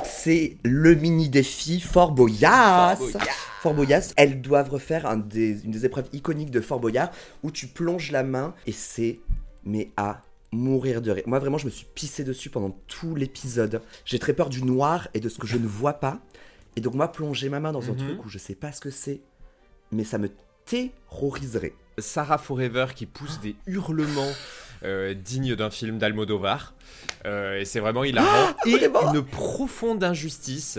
c'est 0.05 0.57
le 0.63 0.95
mini 0.95 1.29
défi 1.29 1.81
Fort 1.81 2.13
Boyas. 2.13 2.97
Fort 2.97 3.09
Boyard. 3.13 3.37
Fort 3.63 3.75
Boyas, 3.75 4.13
elles 4.17 4.41
doivent 4.41 4.71
refaire 4.71 5.07
un 5.07 5.17
des- 5.17 5.65
une 5.65 5.71
des 5.71 5.85
épreuves 5.87 6.09
iconiques 6.13 6.51
de 6.51 6.61
Fort 6.61 6.81
Boyard 6.81 7.11
où 7.43 7.51
tu 7.51 7.67
plonges 7.67 8.11
la 8.13 8.23
main 8.23 8.55
et 8.67 8.73
c'est 8.73 9.19
mais 9.65 9.91
à 9.97 10.23
mourir 10.57 11.03
de 11.03 11.11
rire. 11.11 11.25
Moi 11.27 11.39
vraiment, 11.39 11.59
je 11.59 11.67
me 11.67 11.71
suis 11.71 11.87
pissé 11.95 12.25
dessus 12.25 12.51
pendant 12.51 12.71
tout 12.89 13.15
l'épisode. 13.15 13.83
J'ai 14.05 14.19
très 14.19 14.33
peur 14.33 14.49
du 14.49 14.63
noir 14.65 15.09
et 15.15 15.21
de 15.21 15.29
ce 15.29 15.39
que 15.39 15.47
je 15.47 15.57
ne 15.57 15.67
vois 15.67 15.95
pas. 15.95 16.21
Et 16.77 16.81
donc 16.81 16.95
moi, 16.95 17.11
plonger 17.13 17.49
ma 17.49 17.61
main 17.61 17.73
dans 17.73 17.89
un 17.91 17.93
Mhm. 17.93 17.99
truc 17.99 18.25
où 18.25 18.29
je 18.29 18.39
sais 18.39 18.55
pas 18.55 18.73
ce 18.73 18.81
que 18.81 18.91
c'est, 18.91 19.21
mais 19.93 20.05
ça 20.05 20.19
me 20.19 20.29
terroriserait. 20.67 21.75
Sarah 21.99 22.39
Forever 22.39 22.87
qui 22.95 23.07
pousse 23.07 23.41
des 23.41 23.57
hurlements 23.67 24.33
euh, 24.83 25.15
dignes 25.15 25.55
d'un 25.57 25.71
film 25.71 25.97
d'Almodovar. 25.99 26.75
Euh, 27.25 27.59
et 27.61 27.65
c'est 27.65 27.81
vraiment 27.81 28.05
hilarant. 28.05 28.55
et 28.67 28.77
vraiment 28.77 29.15
une 29.15 29.25
profonde 29.25 30.05
injustice. 30.05 30.79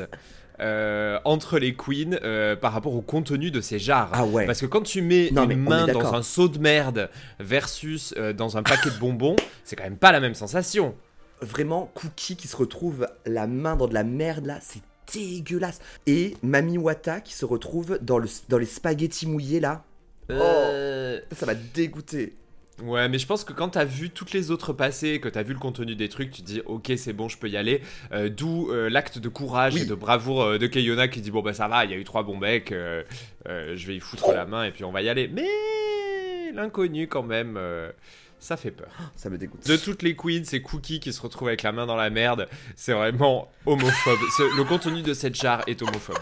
Euh, 0.59 1.19
entre 1.25 1.59
les 1.59 1.75
queens 1.75 2.17
euh, 2.23 2.55
par 2.55 2.73
rapport 2.73 2.95
au 2.95 3.01
contenu 3.01 3.51
de 3.51 3.61
ces 3.61 3.79
jarres. 3.79 4.09
Ah 4.13 4.25
ouais. 4.25 4.45
Parce 4.45 4.59
que 4.61 4.65
quand 4.65 4.81
tu 4.81 5.01
mets 5.01 5.29
Non, 5.31 5.49
une 5.49 5.61
main 5.61 5.87
dans 5.87 6.13
un 6.13 6.23
seau 6.23 6.47
de 6.47 6.59
merde 6.59 7.09
versus 7.39 8.13
euh, 8.17 8.33
dans 8.33 8.57
un 8.57 8.63
paquet 8.63 8.89
de 8.89 8.97
bonbons, 8.97 9.35
c'est 9.63 9.75
quand 9.75 9.83
même 9.83 9.97
pas 9.97 10.11
la 10.11 10.19
même 10.19 10.35
sensation. 10.35 10.95
Vraiment, 11.41 11.91
Cookie 11.93 12.35
qui 12.35 12.47
se 12.47 12.55
retrouve 12.55 13.07
la 13.25 13.45
main 13.45 13.75
dans 13.75 13.87
de 13.87 13.93
la 13.93 14.03
merde 14.03 14.45
là, 14.47 14.57
c'est 14.61 14.81
dégueulasse. 15.13 15.79
Et 16.05 16.35
Mami 16.43 16.77
Wata 16.77 17.21
qui 17.21 17.33
se 17.33 17.45
retrouve 17.45 17.99
dans, 18.01 18.17
le, 18.17 18.27
dans 18.49 18.57
les 18.57 18.65
spaghettis 18.65 19.27
mouillés 19.27 19.59
là. 19.59 19.83
Euh, 20.29 21.19
Ça 21.35 21.45
m'a 21.45 21.53
dégoûté. 21.53 22.35
Ouais, 22.83 23.09
mais 23.09 23.17
je 23.17 23.25
pense 23.25 23.43
que 23.43 23.53
quand 23.53 23.69
t'as 23.69 23.85
vu 23.85 24.11
toutes 24.11 24.33
les 24.33 24.51
autres 24.51 24.71
passer, 24.71 25.19
que 25.19 25.29
t'as 25.29 25.41
vu 25.41 25.53
le 25.53 25.59
contenu 25.59 25.95
des 25.95 26.09
trucs, 26.09 26.29
tu 26.31 26.41
te 26.43 26.45
dis 26.47 26.61
ok, 26.65 26.91
c'est 26.95 27.13
bon, 27.13 27.27
je 27.27 27.37
peux 27.37 27.49
y 27.49 27.57
aller. 27.57 27.81
Euh, 28.11 28.29
D'où 28.29 28.69
euh, 28.71 28.87
l'acte 28.89 29.17
de 29.17 29.29
courage 29.29 29.73
Oui. 29.73 29.81
et 29.81 29.85
de 29.85 29.95
bravoure 29.95 30.43
euh, 30.43 30.57
de 30.59 30.67
Keyona 30.67 31.07
qui 31.07 31.21
dit 31.21 31.31
bon 31.31 31.41
bah 31.41 31.53
ça 31.53 31.67
va, 31.67 31.85
il 31.85 31.91
y 31.91 31.93
a 31.95 31.97
eu 31.97 32.03
trois 32.03 32.21
bons 32.23 32.39
euh, 32.39 33.03
je 33.75 33.87
vais 33.87 33.95
y 33.95 33.99
foutre 33.99 34.31
la 34.31 34.45
main 34.45 34.63
et 34.63 34.71
puis 34.71 34.83
on 34.83 34.91
va 34.91 35.01
y 35.01 35.09
aller. 35.09 35.27
Mais 35.27 36.51
l'inconnu 36.53 37.07
quand 37.07 37.23
même, 37.23 37.59
ça 38.39 38.57
fait 38.57 38.69
peur. 38.71 38.89
Ça 39.15 39.29
me 39.31 39.37
dégoûte. 39.39 39.67
De 39.67 39.75
toutes 39.75 40.03
les 40.03 40.15
queens, 40.15 40.43
c'est 40.43 40.61
Cookie 40.61 40.99
qui 40.99 41.11
se 41.13 41.21
retrouve 41.21 41.47
avec 41.47 41.63
la 41.63 41.71
main 41.71 41.87
dans 41.87 41.95
la 41.95 42.11
merde. 42.11 42.47
C'est 42.75 42.93
vraiment 42.93 43.49
homophobe. 43.65 44.19
Ce- 44.37 44.55
le 44.55 44.63
contenu 44.63 45.01
de 45.01 45.13
cette 45.15 45.33
jarre 45.35 45.63
est 45.65 45.81
homophobe. 45.81 46.17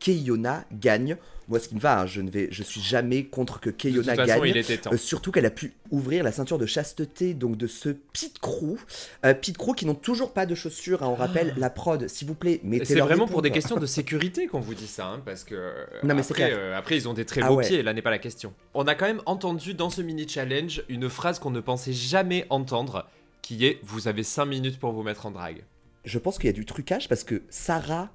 Keiona 0.00 0.64
gagne. 0.72 1.16
Moi, 1.48 1.58
ce 1.58 1.68
qui 1.68 1.74
me 1.74 1.80
va, 1.80 2.00
hein, 2.00 2.06
je 2.06 2.20
ne 2.20 2.30
vais, 2.30 2.48
je 2.50 2.62
suis 2.62 2.80
jamais 2.80 3.24
contre 3.24 3.60
que 3.60 3.68
De 3.68 3.74
toute 3.74 3.80
Keiona 3.82 4.14
façon, 4.14 4.40
gagne. 4.40 4.50
il 4.50 4.56
était 4.56 4.78
temps. 4.78 4.92
Euh, 4.92 4.96
surtout 4.96 5.30
qu'elle 5.30 5.44
a 5.46 5.50
pu 5.50 5.74
ouvrir 5.90 6.24
la 6.24 6.32
ceinture 6.32 6.58
de 6.58 6.66
chasteté 6.66 7.34
donc 7.34 7.56
de 7.56 7.66
ce 7.66 7.90
Pit 7.90 8.38
Crew. 8.38 8.76
Euh, 9.24 9.34
Pit 9.34 9.56
Crew 9.58 9.74
qui 9.74 9.84
n'ont 9.86 9.94
toujours 9.94 10.32
pas 10.32 10.46
de 10.46 10.54
chaussures, 10.54 11.02
hein, 11.02 11.08
on 11.08 11.14
rappelle 11.14 11.54
la 11.56 11.68
prod, 11.70 12.08
s'il 12.08 12.26
vous 12.28 12.34
plaît, 12.34 12.60
mettez 12.64 12.84
C'est 12.86 13.00
vraiment 13.00 13.26
pour 13.26 13.42
des 13.42 13.50
questions 13.50 13.76
de 13.76 13.86
sécurité 13.86 14.46
qu'on 14.46 14.60
vous 14.60 14.74
dit 14.74 14.86
ça, 14.86 15.06
hein, 15.08 15.22
parce 15.24 15.44
que 15.44 15.54
euh, 15.54 15.84
Non, 16.02 16.14
mais 16.14 16.22
c'est 16.22 16.32
après, 16.32 16.52
euh, 16.52 16.76
après 16.78 16.96
ils 16.96 17.08
ont 17.08 17.14
des 17.14 17.24
très 17.26 17.42
Ah 17.42 17.48
beaux 17.48 17.56
ouais. 17.56 17.66
pieds, 17.66 17.82
là 17.82 17.92
n'est 17.92 18.02
pas 18.02 18.10
la 18.10 18.18
question. 18.18 18.54
On 18.72 18.84
a 18.86 18.94
quand 18.94 19.06
même 19.06 19.22
entendu 19.26 19.74
dans 19.74 19.90
ce 19.90 20.00
mini 20.02 20.26
challenge 20.28 20.82
une 20.88 21.08
phrase 21.10 21.38
qu'on 21.38 21.50
ne 21.50 21.60
pensait 21.60 21.92
jamais 21.92 22.46
entendre, 22.48 23.06
qui 23.42 23.66
est 23.66 23.78
vous 23.82 24.08
avez 24.08 24.22
5 24.22 24.46
minutes 24.46 24.78
pour 24.78 24.92
vous 24.92 25.02
mettre 25.02 25.26
en 25.26 25.30
drague. 25.30 25.64
Je 26.06 26.18
pense 26.18 26.38
qu'il 26.38 26.46
y 26.46 26.50
a 26.50 26.52
du 26.54 26.64
trucage 26.64 27.08
parce 27.08 27.24
que 27.24 27.42
Sarah, 27.50 28.10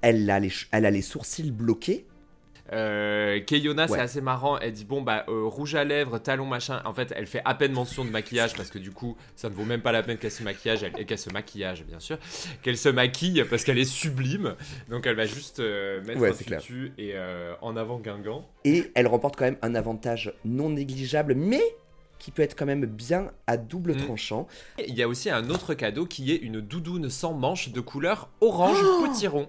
elle 0.00 0.28
a 0.30 0.40
les, 0.40 0.50
elle 0.72 0.86
a 0.86 0.90
les 0.90 1.02
sourcils 1.02 1.50
bloqués. 1.52 2.06
Euh, 2.72 3.40
Keyona, 3.40 3.86
c'est 3.88 4.00
assez 4.00 4.20
marrant. 4.20 4.58
Elle 4.58 4.72
dit 4.72 4.84
bon 4.84 5.02
bah 5.02 5.24
euh, 5.28 5.44
rouge 5.44 5.74
à 5.74 5.84
lèvres, 5.84 6.18
talons 6.18 6.46
machin. 6.46 6.80
En 6.84 6.92
fait, 6.94 7.12
elle 7.16 7.26
fait 7.26 7.42
à 7.44 7.54
peine 7.54 7.72
mention 7.72 8.04
de 8.04 8.10
maquillage 8.10 8.54
parce 8.54 8.70
que 8.70 8.78
du 8.78 8.90
coup, 8.90 9.16
ça 9.36 9.48
ne 9.50 9.54
vaut 9.54 9.64
même 9.64 9.82
pas 9.82 9.92
la 9.92 10.02
peine 10.02 10.16
qu'elle 10.18 10.30
se 10.30 10.42
maquillage 10.42 10.82
elle- 10.82 10.98
et 10.98 11.04
qu'elle 11.04 11.18
se 11.18 11.30
maquillage 11.30 11.84
bien 11.84 12.00
sûr, 12.00 12.18
qu'elle 12.62 12.78
se 12.78 12.88
maquille 12.88 13.44
parce 13.48 13.64
qu'elle 13.64 13.78
est 13.78 13.84
sublime. 13.84 14.54
Donc 14.88 15.06
elle 15.06 15.16
va 15.16 15.26
juste 15.26 15.60
euh, 15.60 16.02
mettre 16.04 16.20
Ouais, 16.20 16.30
un 16.30 16.56
tutu 16.58 16.92
et 16.98 17.12
euh, 17.14 17.54
en 17.60 17.76
avant 17.76 17.98
Guingamp. 17.98 18.48
Et 18.64 18.90
elle 18.94 19.06
remporte 19.06 19.36
quand 19.36 19.44
même 19.44 19.58
un 19.62 19.74
avantage 19.74 20.32
non 20.44 20.70
négligeable, 20.70 21.34
mais 21.34 21.62
qui 22.18 22.30
peut 22.30 22.42
être 22.42 22.54
quand 22.56 22.66
même 22.66 22.86
bien 22.86 23.32
à 23.48 23.56
double 23.56 23.94
Mm. 23.94 24.04
tranchant. 24.04 24.46
Et 24.78 24.88
Il 24.88 24.94
y 24.94 25.02
a 25.02 25.08
aussi 25.08 25.28
un 25.28 25.50
autre 25.50 25.74
cadeau 25.74 26.06
qui 26.06 26.30
est 26.32 26.36
une 26.36 26.60
doudoune 26.60 27.10
sans 27.10 27.32
manches 27.34 27.70
de 27.70 27.80
couleur 27.80 28.28
orange 28.40 28.76
Oh 28.80 29.04
potiron. 29.04 29.48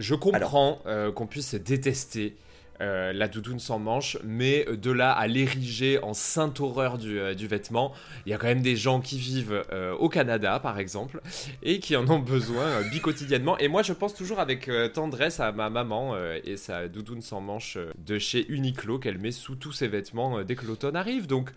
Je 0.00 0.14
comprends 0.14 0.80
euh, 0.86 1.12
qu'on 1.12 1.26
puisse 1.26 1.54
détester 1.54 2.34
euh, 2.80 3.12
la 3.12 3.28
doudoune 3.28 3.60
sans 3.60 3.78
manches, 3.78 4.16
mais 4.24 4.64
de 4.64 4.90
là 4.90 5.12
à 5.12 5.26
l'ériger 5.26 6.02
en 6.02 6.14
sainte 6.14 6.60
horreur 6.60 6.96
du, 6.96 7.20
euh, 7.20 7.34
du 7.34 7.46
vêtement, 7.46 7.92
il 8.24 8.30
y 8.30 8.34
a 8.34 8.38
quand 8.38 8.46
même 8.46 8.62
des 8.62 8.74
gens 8.74 9.02
qui 9.02 9.18
vivent 9.18 9.62
euh, 9.70 9.92
au 9.92 10.08
Canada, 10.08 10.58
par 10.60 10.78
exemple, 10.78 11.20
et 11.62 11.78
qui 11.78 11.94
en 11.94 12.08
ont 12.08 12.18
besoin 12.18 12.64
euh, 12.64 12.82
bi-quotidiennement. 12.88 13.58
Et 13.58 13.68
moi, 13.68 13.82
je 13.82 13.92
pense 13.92 14.14
toujours 14.14 14.40
avec 14.40 14.68
euh, 14.68 14.88
tendresse 14.88 15.40
à 15.40 15.52
ma 15.52 15.68
maman 15.68 16.14
euh, 16.14 16.38
et 16.42 16.56
sa 16.56 16.88
doudoune 16.88 17.20
sans 17.20 17.42
manches 17.42 17.76
euh, 17.76 17.92
de 17.98 18.18
chez 18.18 18.50
Uniqlo 18.50 18.98
qu'elle 18.98 19.18
met 19.18 19.32
sous 19.32 19.56
tous 19.56 19.72
ses 19.72 19.88
vêtements 19.88 20.38
euh, 20.38 20.44
dès 20.44 20.56
que 20.56 20.64
l'automne 20.64 20.96
arrive. 20.96 21.26
Donc, 21.26 21.50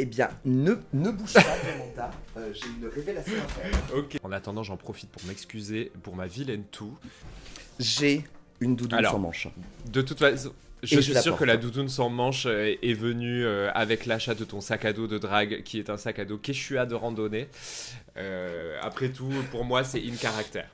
Eh 0.00 0.04
bien, 0.06 0.28
ne, 0.44 0.74
ne 0.92 1.10
bouge 1.10 1.32
pas, 1.34 1.40
Samantha. 1.42 2.10
Euh, 2.36 2.52
J'ai 2.54 2.66
une 2.68 2.86
révélation 2.88 3.32
à 3.34 3.48
faire. 3.48 3.96
ok. 3.96 4.16
En 4.22 4.30
attendant, 4.30 4.62
j'en 4.62 4.76
profite 4.76 5.10
pour 5.10 5.22
m'excuser 5.26 5.90
pour 6.04 6.14
ma 6.14 6.28
vilaine 6.28 6.62
toux. 6.70 6.96
J'ai 7.80 8.22
une 8.60 8.76
doudoune 8.76 9.00
Alors. 9.00 9.12
sans 9.12 9.18
manche. 9.18 9.48
De 9.90 10.00
toute 10.00 10.20
façon, 10.20 10.52
je 10.84 10.96
Et 10.98 11.02
suis 11.02 11.12
je 11.12 11.18
sûr 11.20 11.36
que 11.36 11.42
la 11.42 11.56
doudoune 11.56 11.88
sans 11.88 12.10
manche 12.10 12.46
euh, 12.46 12.76
est 12.80 12.94
venue 12.94 13.44
euh, 13.44 13.72
avec 13.74 14.06
l'achat 14.06 14.36
de 14.36 14.44
ton 14.44 14.60
sac 14.60 14.84
à 14.84 14.92
dos 14.92 15.08
de 15.08 15.18
drague, 15.18 15.64
qui 15.64 15.80
est 15.80 15.90
un 15.90 15.96
sac 15.96 16.20
à 16.20 16.24
dos 16.24 16.38
Quechua 16.38 16.86
de 16.86 16.94
randonnée. 16.94 17.48
Euh, 18.16 18.78
après 18.80 19.08
tout, 19.08 19.32
pour 19.50 19.64
moi, 19.64 19.82
c'est 19.82 19.98
in 20.00 20.14
caractère. 20.14 20.68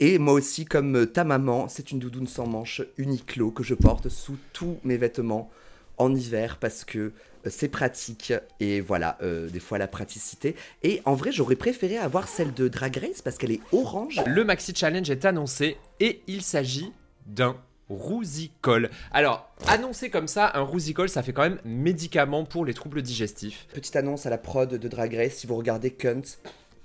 Et 0.00 0.18
moi 0.18 0.34
aussi 0.34 0.66
comme 0.66 1.06
ta 1.06 1.24
maman, 1.24 1.68
c'est 1.68 1.92
une 1.92 1.98
doudoune 1.98 2.26
sans 2.26 2.46
manche 2.46 2.82
Uniqlo 2.98 3.50
que 3.52 3.62
je 3.62 3.74
porte 3.74 4.10
sous 4.10 4.36
tous 4.52 4.78
mes 4.84 4.98
vêtements 4.98 5.50
en 5.98 6.14
hiver 6.14 6.58
parce 6.58 6.84
que 6.84 6.98
euh, 6.98 7.12
c'est 7.46 7.68
pratique 7.68 8.32
et 8.60 8.80
voilà 8.80 9.18
euh, 9.22 9.48
des 9.48 9.60
fois 9.60 9.78
la 9.78 9.88
praticité. 9.88 10.56
Et 10.82 11.02
en 11.04 11.14
vrai, 11.14 11.32
j'aurais 11.32 11.56
préféré 11.56 11.98
avoir 11.98 12.28
celle 12.28 12.54
de 12.54 12.68
Drag 12.68 12.96
Race 12.96 13.22
parce 13.22 13.38
qu'elle 13.38 13.52
est 13.52 13.60
orange. 13.72 14.20
Le 14.26 14.44
Maxi 14.44 14.74
Challenge 14.74 15.08
est 15.08 15.24
annoncé 15.24 15.76
et 16.00 16.22
il 16.26 16.42
s'agit 16.42 16.92
d'un 17.26 17.56
rousicole. 17.88 18.90
Alors, 19.12 19.50
annoncé 19.66 20.10
comme 20.10 20.28
ça, 20.28 20.50
un 20.54 20.62
rousicole, 20.62 21.08
ça 21.08 21.22
fait 21.22 21.32
quand 21.32 21.42
même 21.42 21.60
médicament 21.64 22.44
pour 22.44 22.64
les 22.64 22.74
troubles 22.74 23.02
digestifs. 23.02 23.66
Petite 23.72 23.96
annonce 23.96 24.26
à 24.26 24.30
la 24.30 24.38
prod 24.38 24.68
de 24.68 24.88
Drag 24.88 25.14
Race, 25.14 25.34
si 25.34 25.46
vous 25.46 25.56
regardez 25.56 25.90
Cunt, 25.90 26.22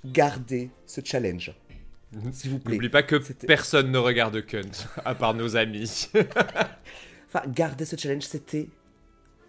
gardez 0.04 0.70
ce 0.86 1.00
challenge. 1.04 1.52
S'il 2.32 2.52
vous 2.52 2.58
plaît. 2.58 2.74
N'oublie 2.74 2.88
pas 2.88 3.02
que 3.02 3.16
personne 3.46 3.90
ne 3.90 3.98
regarde 3.98 4.44
Cunt, 4.46 4.86
à 5.04 5.14
part 5.14 5.34
nos 5.34 5.56
amis. 5.56 6.08
Enfin, 7.36 7.48
gardez 7.48 7.84
ce 7.84 7.96
challenge, 7.96 8.22
c'était 8.22 8.68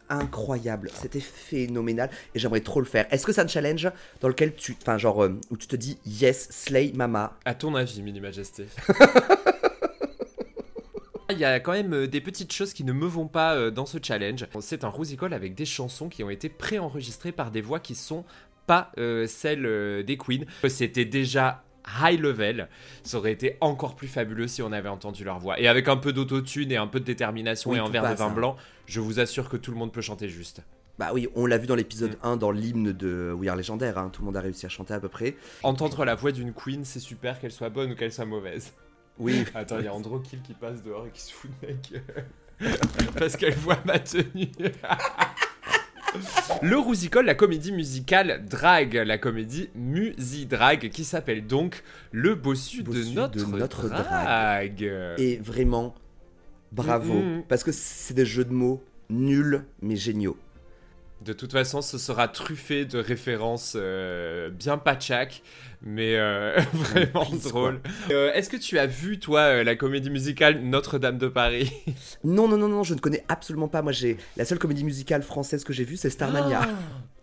incroyable, 0.09 0.89
c'était 0.93 1.19
phénoménal 1.19 2.09
et 2.33 2.39
j'aimerais 2.39 2.62
trop 2.62 2.79
le 2.79 2.85
faire. 2.85 3.05
Est-ce 3.12 3.25
que 3.25 3.33
c'est 3.33 3.41
un 3.41 3.47
challenge 3.47 3.89
dans 4.21 4.27
lequel 4.27 4.55
tu, 4.55 4.75
enfin 4.81 4.97
genre 4.97 5.24
euh, 5.24 5.39
où 5.50 5.57
tu 5.57 5.67
te 5.67 5.75
dis 5.75 5.97
yes, 6.05 6.47
slay 6.51 6.91
mama? 6.93 7.38
À 7.45 7.53
ton 7.53 7.75
avis, 7.75 8.01
Mini 8.01 8.19
Majesté 8.19 8.65
Il 11.31 11.39
y 11.39 11.45
a 11.45 11.59
quand 11.59 11.71
même 11.71 11.93
euh, 11.93 12.07
des 12.07 12.21
petites 12.21 12.53
choses 12.53 12.74
qui 12.74 12.83
ne 12.83 12.93
me 12.93 13.07
vont 13.07 13.27
pas 13.27 13.55
euh, 13.55 13.71
dans 13.71 13.85
ce 13.85 13.97
challenge. 14.01 14.45
C'est 14.62 14.83
un 14.83 14.89
rousicole 14.89 15.33
avec 15.33 15.55
des 15.55 15.65
chansons 15.65 16.07
qui 16.07 16.24
ont 16.24 16.29
été 16.29 16.50
préenregistrées 16.50 17.31
par 17.31 17.51
des 17.51 17.62
voix 17.62 17.79
qui 17.79 17.95
sont 17.95 18.25
pas 18.67 18.91
euh, 18.97 19.27
celles 19.27 20.03
des 20.05 20.17
queens. 20.17 20.45
C'était 20.67 21.05
déjà 21.05 21.64
high 22.01 22.19
level. 22.19 22.67
Ça 23.03 23.17
aurait 23.17 23.31
été 23.31 23.57
encore 23.61 23.95
plus 23.95 24.07
fabuleux 24.07 24.47
si 24.47 24.61
on 24.61 24.71
avait 24.71 24.89
entendu 24.89 25.23
leur 25.23 25.39
voix. 25.39 25.59
Et 25.59 25.67
avec 25.67 25.87
un 25.87 25.97
peu 25.97 26.13
d'autotune 26.13 26.71
et 26.71 26.77
un 26.77 26.87
peu 26.87 26.99
de 26.99 27.05
détermination 27.05 27.71
Oui, 27.71 27.77
et 27.77 27.79
un 27.79 27.89
verre 27.89 28.09
de 28.09 28.15
vin 28.15 28.29
blanc, 28.29 28.55
je 28.85 28.99
vous 28.99 29.19
assure 29.19 29.49
que 29.49 29.57
tout 29.57 29.71
le 29.71 29.77
monde 29.77 29.91
peut 29.91 30.01
chanter 30.01 30.29
juste. 30.29 30.61
Bah 30.97 31.09
oui, 31.13 31.27
on 31.35 31.45
l'a 31.45 31.57
vu 31.57 31.67
dans 31.67 31.75
l'épisode 31.75 32.11
Mm. 32.23 32.27
1 32.27 32.37
dans 32.37 32.51
l'hymne 32.51 32.91
de 32.93 33.33
We 33.37 33.49
Are 33.49 33.57
Légendaire, 33.57 33.97
hein, 33.97 34.09
tout 34.13 34.21
le 34.21 34.27
monde 34.27 34.37
a 34.37 34.41
réussi 34.41 34.65
à 34.65 34.69
chanter 34.69 34.93
à 34.93 34.99
peu 34.99 35.09
près. 35.09 35.35
Entendre 35.63 36.05
la 36.05 36.15
voix 36.15 36.31
d'une 36.31 36.53
queen, 36.53 36.85
c'est 36.85 37.01
super, 37.01 37.39
qu'elle 37.39 37.51
soit 37.51 37.69
bonne 37.69 37.91
ou 37.91 37.95
qu'elle 37.95 38.13
soit 38.13 38.25
mauvaise. 38.25 38.73
Oui, 39.17 39.43
Attends, 39.55 39.79
il 39.79 39.85
y 39.85 39.87
a 39.87 39.93
Andro 39.93 40.19
Kill 40.19 40.41
qui 40.41 40.53
passe 40.53 40.81
dehors 40.83 41.05
et 41.07 41.09
qui 41.11 41.21
se 41.21 41.33
fout 41.33 41.51
de 41.61 41.67
mec. 41.67 42.01
Parce 43.19 43.35
qu'elle 43.35 43.55
voit 43.55 43.79
ma 43.85 43.99
tenue. 43.99 44.49
Le 46.62 46.77
Rousicole, 46.77 47.25
la 47.25 47.36
comédie 47.36 47.72
musicale 47.72 48.43
Drag, 48.50 48.93
la 48.93 49.17
comédie 49.17 49.69
Musi-Drag, 49.75 50.89
qui 50.89 51.03
s'appelle 51.03 51.45
donc 51.45 51.84
Le 52.12 52.36
bossu, 52.36 52.84
Bossu 52.84 53.10
de 53.12 53.15
notre, 53.15 53.36
de 53.51 53.57
notre 53.57 53.89
drag. 53.89 54.81
et 55.17 55.38
vraiment 55.38 55.95
bravo 56.72 57.13
Mm, 57.13 57.38
mm. 57.38 57.43
parce 57.48 57.63
que 57.63 57.72
c'est 57.72 58.13
des 58.13 58.25
jeux 58.25 58.45
de 58.45 58.53
mots 58.53 58.84
nuls 59.10 59.63
mais 59.81 59.95
géniaux. 59.95 60.38
De 61.25 61.34
toute 61.34 61.53
façon, 61.53 61.82
ce 61.82 61.98
sera 61.98 62.27
truffé 62.27 62.86
de 62.86 63.00
références 63.00 63.74
euh, 63.75 64.51
bien 64.51 64.77
patchak, 64.77 65.41
mais 65.82 66.17
euh, 66.17 66.55
vraiment 66.74 67.25
drôle. 67.44 67.82
Euh, 68.12 68.32
Est-ce 68.34 68.48
que 68.48 68.58
tu 68.58 68.77
as 68.77 68.86
vu, 68.86 69.17
toi, 69.17 69.63
la 69.63 69.75
comédie 69.75 70.12
musicale 70.12 70.62
Notre-Dame 70.62 71.17
de 71.17 71.27
Paris? 71.27 71.72
Non 72.24 72.48
non 72.48 72.58
non 72.58 72.67
non, 72.67 72.84
je 72.84 72.94
ne 72.94 73.00
connais 73.00 73.24
absolument 73.27 73.67
pas. 73.67 73.82
Moi 73.82 73.91
j'ai 73.91 74.17
la 74.38 74.46
seule 74.46 74.60
comédie 74.60 74.84
musicale 74.84 75.24
française 75.24 75.63
que 75.63 75.74
j'ai 75.74 75.84
vue, 75.84 75.98
c'est 75.98 76.12
Starmania. 76.12 76.62
Ah. 76.63 76.70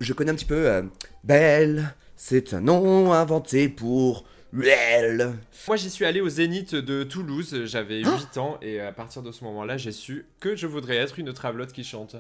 Je 0.01 0.13
connais 0.13 0.33
un 0.33 0.35
petit 0.35 0.45
peu 0.47 0.83
Belle, 1.23 1.95
c'est 2.17 2.55
un 2.55 2.61
nom 2.61 3.13
inventé 3.13 3.69
pour 3.69 4.25
elle. 4.65 5.35
Moi, 5.69 5.77
j'y 5.77 5.91
suis 5.91 6.05
allé 6.05 6.21
au 6.21 6.29
Zénith 6.29 6.75
de 6.75 7.05
Toulouse, 7.05 7.65
j'avais 7.67 8.01
8 8.01 8.39
ans, 8.39 8.59
et 8.63 8.81
à 8.81 8.93
partir 8.93 9.23
de 9.23 9.33
ce 9.33 9.45
moment-là, 9.45 9.77
j'ai 9.77 9.93
su 9.93 10.27
que 10.41 10.57
je 10.57 10.67
voudrais 10.67 10.97
être 10.97 11.19
une 11.19 11.33
travelotte 11.33 11.73
qui 11.73 11.85
chante. 11.85 12.17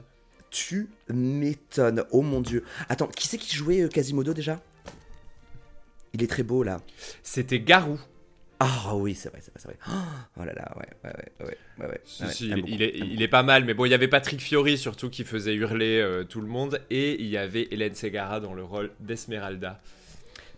Tu 0.52 0.90
m'étonnes, 1.08 2.04
oh 2.10 2.20
mon 2.20 2.42
dieu. 2.42 2.62
Attends, 2.90 3.06
qui 3.06 3.26
c'est 3.26 3.38
qui 3.38 3.56
jouait 3.56 3.80
euh, 3.80 3.88
Quasimodo 3.88 4.34
déjà? 4.34 4.60
Il 6.12 6.22
est 6.22 6.26
très 6.26 6.42
beau 6.42 6.62
là. 6.62 6.82
C'était 7.22 7.58
Garou. 7.58 7.98
Ah 8.60 8.94
oui, 8.94 9.14
c'est 9.14 9.30
vrai, 9.30 9.40
c'est 9.42 9.50
vrai, 9.50 9.60
c'est 9.60 9.68
vrai. 9.68 9.78
Oh 10.38 10.44
là 10.44 10.52
là, 10.52 10.72
ouais, 10.76 10.86
ouais, 11.04 11.10
ouais, 11.10 11.46
ouais, 11.46 11.56
ouais, 11.80 11.86
ouais. 11.88 12.00
Si, 12.04 12.22
ouais, 12.22 12.30
si, 12.30 12.48
j'aime 12.50 12.64
il, 12.68 12.82
est, 12.82 12.96
il 12.96 13.22
est 13.22 13.28
pas 13.28 13.42
mal, 13.42 13.64
mais 13.64 13.72
bon, 13.72 13.86
il 13.86 13.90
y 13.90 13.94
avait 13.94 14.08
Patrick 14.08 14.40
Fiori 14.42 14.76
surtout 14.76 15.08
qui 15.08 15.24
faisait 15.24 15.54
hurler 15.54 16.00
euh, 16.00 16.22
tout 16.22 16.42
le 16.42 16.46
monde, 16.46 16.82
et 16.90 17.20
il 17.20 17.28
y 17.28 17.38
avait 17.38 17.66
Hélène 17.70 17.94
Segara 17.94 18.38
dans 18.38 18.52
le 18.52 18.62
rôle 18.62 18.92
d'Esmeralda. 19.00 19.80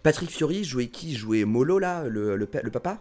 Patrick 0.02 0.28
Fiori 0.30 0.64
jouait 0.64 0.88
qui? 0.88 1.14
Jouait 1.14 1.44
Molo 1.44 1.78
là, 1.78 2.02
le, 2.08 2.36
le, 2.36 2.48
le 2.62 2.70
papa? 2.70 3.00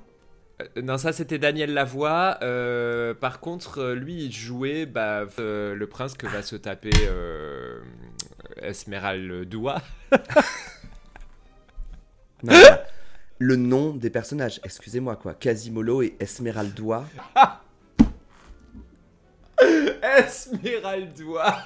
Non, 0.82 0.98
ça 0.98 1.14
c'était 1.14 1.40
Daniel 1.40 1.74
Lavoie. 1.74 2.38
Euh, 2.42 3.14
par 3.14 3.40
contre, 3.40 3.80
euh, 3.80 3.96
lui, 3.96 4.26
il 4.26 4.32
jouait 4.32 4.86
bah, 4.86 5.26
le 5.38 5.86
prince 5.86 6.14
que 6.16 6.28
va 6.28 6.42
se 6.42 6.56
taper 6.56 6.92
Esmeralda. 8.62 9.82
non, 12.44 12.54
le 13.40 13.56
nom 13.56 13.94
des 13.96 14.10
personnages, 14.10 14.60
excusez-moi 14.64 15.16
quoi. 15.16 15.34
Quasimodo 15.34 16.02
et 16.02 16.16
Esmeralda. 16.20 17.06
Esmeralda 20.02 21.66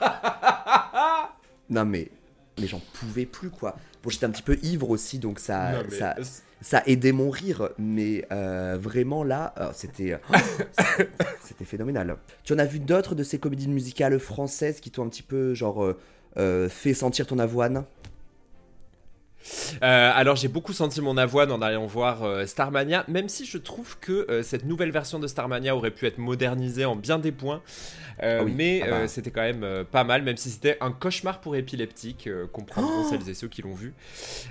Non 1.69 1.85
mais, 1.85 2.11
mais 2.59 2.67
j'en 2.67 2.81
pouvais 2.93 3.25
plus 3.25 3.49
quoi. 3.49 3.75
Bon, 4.03 4.09
j'étais 4.09 4.25
un 4.25 4.29
petit 4.29 4.43
peu 4.43 4.57
ivre 4.63 4.89
aussi, 4.89 5.19
donc 5.19 5.39
ça, 5.39 5.83
ça, 5.89 6.15
ça 6.61 6.83
aidait 6.85 7.11
mon 7.11 7.29
rire, 7.29 7.69
mais 7.77 8.25
euh, 8.31 8.77
vraiment 8.79 9.23
là, 9.23 9.53
oh, 9.59 9.65
c'était, 9.73 10.19
c'était 11.43 11.65
phénoménal. 11.65 12.17
Tu 12.43 12.53
en 12.53 12.59
as 12.59 12.65
vu 12.65 12.79
d'autres 12.79 13.15
de 13.15 13.23
ces 13.23 13.39
comédies 13.39 13.67
musicales 13.67 14.19
françaises 14.19 14.79
qui 14.79 14.91
t'ont 14.91 15.05
un 15.05 15.09
petit 15.09 15.23
peu 15.23 15.53
genre 15.53 15.83
euh, 15.83 15.97
euh, 16.37 16.69
fait 16.69 16.93
sentir 16.93 17.27
ton 17.27 17.39
avoine? 17.39 17.85
Euh, 19.83 20.11
alors 20.13 20.35
j'ai 20.35 20.47
beaucoup 20.47 20.73
senti 20.73 21.01
mon 21.01 21.17
avoine 21.17 21.51
en 21.51 21.61
allant 21.61 21.85
voir 21.85 22.23
euh, 22.23 22.45
Starmania, 22.45 23.05
même 23.07 23.29
si 23.29 23.45
je 23.45 23.57
trouve 23.57 23.97
que 23.99 24.29
euh, 24.29 24.43
cette 24.43 24.65
nouvelle 24.65 24.91
version 24.91 25.19
de 25.19 25.27
Starmania 25.27 25.75
aurait 25.75 25.91
pu 25.91 26.05
être 26.05 26.17
modernisée 26.17 26.85
en 26.85 26.95
bien 26.95 27.19
des 27.19 27.31
points. 27.31 27.61
Ah 28.19 28.43
mais 28.45 28.81
ah 28.83 28.89
bah. 28.89 29.07
c'était 29.07 29.29
quand 29.29 29.41
même 29.41 29.85
pas 29.91 30.03
mal, 30.03 30.23
même 30.23 30.37
si 30.37 30.49
c'était 30.49 30.77
un 30.81 30.91
cauchemar 30.91 31.39
pour 31.39 31.55
épileptiques, 31.55 32.27
comprendront 32.51 33.03
oh 33.05 33.07
celles 33.07 33.29
et 33.29 33.35
ceux 33.35 33.47
qui 33.47 33.61
l'ont 33.61 33.75
vu. 33.75 33.93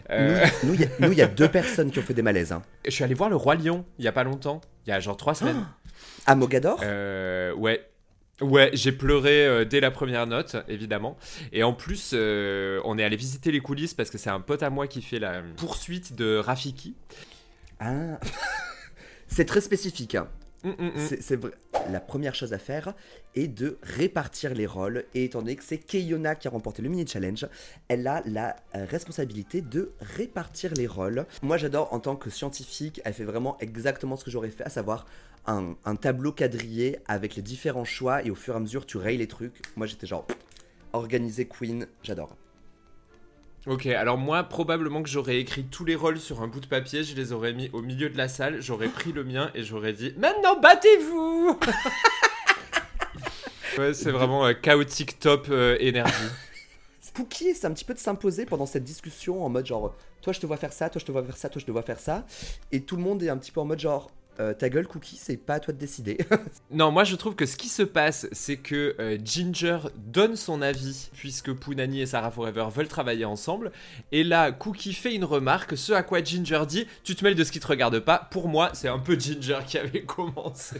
Nous, 0.09 0.75
il 0.75 1.19
y, 1.19 1.23
a 1.23 1.27
deux 1.27 1.49
personnes 1.49 1.91
qui 1.91 1.99
ont 1.99 2.03
fait 2.03 2.15
des 2.15 2.23
malaises. 2.23 2.53
Hein. 2.53 2.63
Je 2.85 2.93
suis 2.93 3.03
allé 3.03 3.15
voir 3.15 3.29
le 3.29 3.35
Roi 3.35 3.57
Lion 3.57 3.85
il 3.99 4.05
y 4.05 4.09
a 4.09 4.13
pas 4.13 4.23
longtemps, 4.23 4.61
il 4.87 4.91
y 4.91 4.93
a 4.93 5.01
genre 5.01 5.17
trois 5.17 5.35
semaines. 5.35 5.67
à 6.27 6.37
Mogador? 6.37 6.79
Ouais, 7.59 7.85
Ouais, 8.41 8.71
j'ai 8.75 8.93
pleuré 8.93 9.47
euh, 9.47 9.65
dès 9.65 9.81
la 9.81 9.91
première 9.91 10.27
note, 10.27 10.57
évidemment. 10.69 11.17
Et 11.53 11.63
en 11.63 11.73
plus, 11.73 12.11
euh, 12.13 12.81
on 12.85 12.99
est 12.99 13.05
allé 13.05 13.17
visiter 13.17 13.51
les 13.51 13.61
coulisses 13.61 13.95
parce 13.95 14.11
que 14.11 14.19
c'est 14.19 14.31
un 14.31 14.41
pote 14.41 14.63
à 14.63 14.71
moi 14.71 14.87
qui 14.87 15.01
fait 15.01 15.19
la 15.19 15.43
poursuite 15.57 16.15
de 16.15 16.37
Rafiki. 16.37 16.95
Ah, 17.81 18.19
c'est 19.29 19.47
très 19.47 19.63
spécifique. 19.63 20.17
Hein. 20.17 20.29
Mm, 20.65 20.71
mm, 20.71 20.87
mm. 20.87 21.19
C'est 21.21 21.37
vrai. 21.37 21.53
La 21.91 22.01
première 22.01 22.35
chose 22.35 22.53
à 22.53 22.59
faire 22.59 22.95
est 23.35 23.47
de 23.47 23.79
répartir 23.83 24.53
les 24.53 24.67
rôles. 24.67 25.05
Et 25.15 25.25
étant 25.25 25.41
donné 25.41 25.57
que 25.57 25.65
c'est 25.65 25.79
Keyona 25.79 26.35
qui 26.35 26.49
a 26.49 26.51
remporté 26.51 26.83
le 26.83 26.89
mini 26.89 27.07
challenge, 27.07 27.47
elle 27.89 28.07
a 28.07 28.23
la 28.27 28.57
euh, 28.75 28.85
responsabilité 28.91 29.61
de 29.61 29.93
répartir 30.01 30.75
les 30.75 30.87
rôles. 30.87 31.25
Moi, 31.43 31.57
j'adore 31.57 31.93
en 31.93 32.01
tant 32.01 32.17
que 32.17 32.31
scientifique. 32.31 33.01
Elle 33.05 33.15
fait 33.15 33.25
vraiment 33.25 33.57
exactement 33.61 34.17
ce 34.17 34.25
que 34.25 34.31
j'aurais 34.31 34.51
fait, 34.51 34.65
à 34.65 34.71
savoir 34.71 35.07
un, 35.47 35.97
tableau 35.97 36.33
quadrillé 36.33 36.99
avec 37.07 37.37
les 37.37 37.43
différents 37.43 37.85
choix 37.85 38.25
et 38.25 38.31
au 38.31 38.35
fur 38.35 38.55
et 38.55 38.57
à 38.57 38.61
mesure 38.61 38.87
tu 38.87 38.97
rayes 38.97 39.19
les 39.19 39.29
trucs. 39.29 39.61
Moi 39.77 39.87
j'étais 39.87 40.07
genre 40.07 40.27
organisé 40.93 41.47
Queen, 41.47 41.87
j'adore. 42.03 42.37
Ok, 43.67 43.87
alors 43.87 44.17
moi 44.17 44.45
probablement 44.45 45.03
que 45.03 45.09
j'aurais 45.09 45.39
écrit 45.39 45.65
tous 45.65 45.85
les 45.85 45.97
rôles 45.97 46.21
sur 46.21 46.43
un 46.43 46.47
bout 46.47 46.61
de 46.61 46.67
papier, 46.67 47.03
je 47.03 47.17
les 47.17 47.33
aurais 47.33 47.53
mis 47.53 47.69
au 47.73 47.83
milieu 47.83 48.09
de 48.09 48.17
la 48.17 48.29
salle, 48.29 48.61
j'aurais 48.61 48.89
pris 48.89 49.13
le 49.13 49.25
mien 49.25 49.51
et 49.55 49.65
j'aurais 49.65 49.93
dit 49.93 50.15
maintenant 50.17 50.59
battez-vous 50.61 51.59
Ouais, 53.79 53.93
c'est 53.93 54.11
vraiment 54.11 54.47
euh, 54.47 54.55
chaotique 54.55 55.19
top 55.19 55.49
euh, 55.51 55.77
énergie. 55.81 56.13
Pookie, 57.17 57.55
c'est 57.55 57.67
un 57.67 57.73
petit 57.73 57.85
peu 57.85 57.95
de 57.95 57.99
s'imposer 57.99 58.45
pendant 58.45 58.67
cette 58.67 58.85
discussion 58.85 59.43
en 59.45 59.49
mode 59.49 59.65
genre 59.65 59.95
toi 60.21 60.35
je 60.35 60.41
te 60.41 60.47
vois 60.47 60.59
faire 60.59 60.73
ça, 60.73 60.91
toi 60.91 61.01
je 61.01 61.07
te 61.07 61.13
vois 61.13 61.23
faire 61.25 61.37
ça, 61.37 61.49
toi 61.49 61.61
je 61.61 61.65
te 61.65 61.71
vois 61.71 61.83
faire 61.83 61.99
ça 61.99 62.27
et 62.73 62.83
tout 62.83 62.97
le 62.97 63.03
monde 63.03 63.23
est 63.23 63.31
un 63.31 63.39
petit 63.39 63.53
peu 63.53 63.61
en 63.61 63.65
mode 63.65 63.81
genre 63.81 64.11
euh, 64.41 64.55
ta 64.55 64.69
gueule, 64.69 64.87
Cookie, 64.87 65.17
c'est 65.21 65.37
pas 65.37 65.55
à 65.55 65.61
toi 65.61 65.73
de 65.73 65.79
décider. 65.79 66.19
non, 66.71 66.91
moi 66.91 67.05
je 67.05 67.17
trouve 67.17 67.35
que 67.35 67.47
ce 67.47 67.57
qui 67.57 67.69
se 67.69 67.83
passe, 67.83 68.27
c'est 68.33 68.57
que 68.57 68.95
euh, 68.99 69.19
Ginger 69.25 69.79
donne 69.97 70.37
son 70.37 70.63
avis, 70.63 71.11
puisque 71.15 71.53
Punani 71.53 72.01
et 72.01 72.07
Sarah 72.07 72.31
Forever 72.31 72.67
veulent 72.75 72.89
travailler 72.89 73.25
ensemble. 73.25 73.73
Et 74.13 74.25
là, 74.25 74.53
Cookie 74.53 74.93
fait 74.93 75.15
une 75.15 75.25
remarque, 75.25 75.77
ce 75.77 75.93
à 75.93 76.03
quoi 76.03 76.23
Ginger 76.23 76.63
dit 76.67 76.87
Tu 77.05 77.15
te 77.15 77.25
mêles 77.25 77.35
de 77.35 77.45
ce 77.45 77.53
qui 77.53 77.61
te 77.61 77.67
regarde 77.67 77.99
pas. 78.01 78.29
Pour 78.31 78.49
moi, 78.49 78.71
c'est 78.75 78.89
un 78.89 78.99
peu 78.99 79.19
Ginger 79.19 79.61
qui 79.67 79.79
avait 79.79 80.03
commencé. 80.05 80.77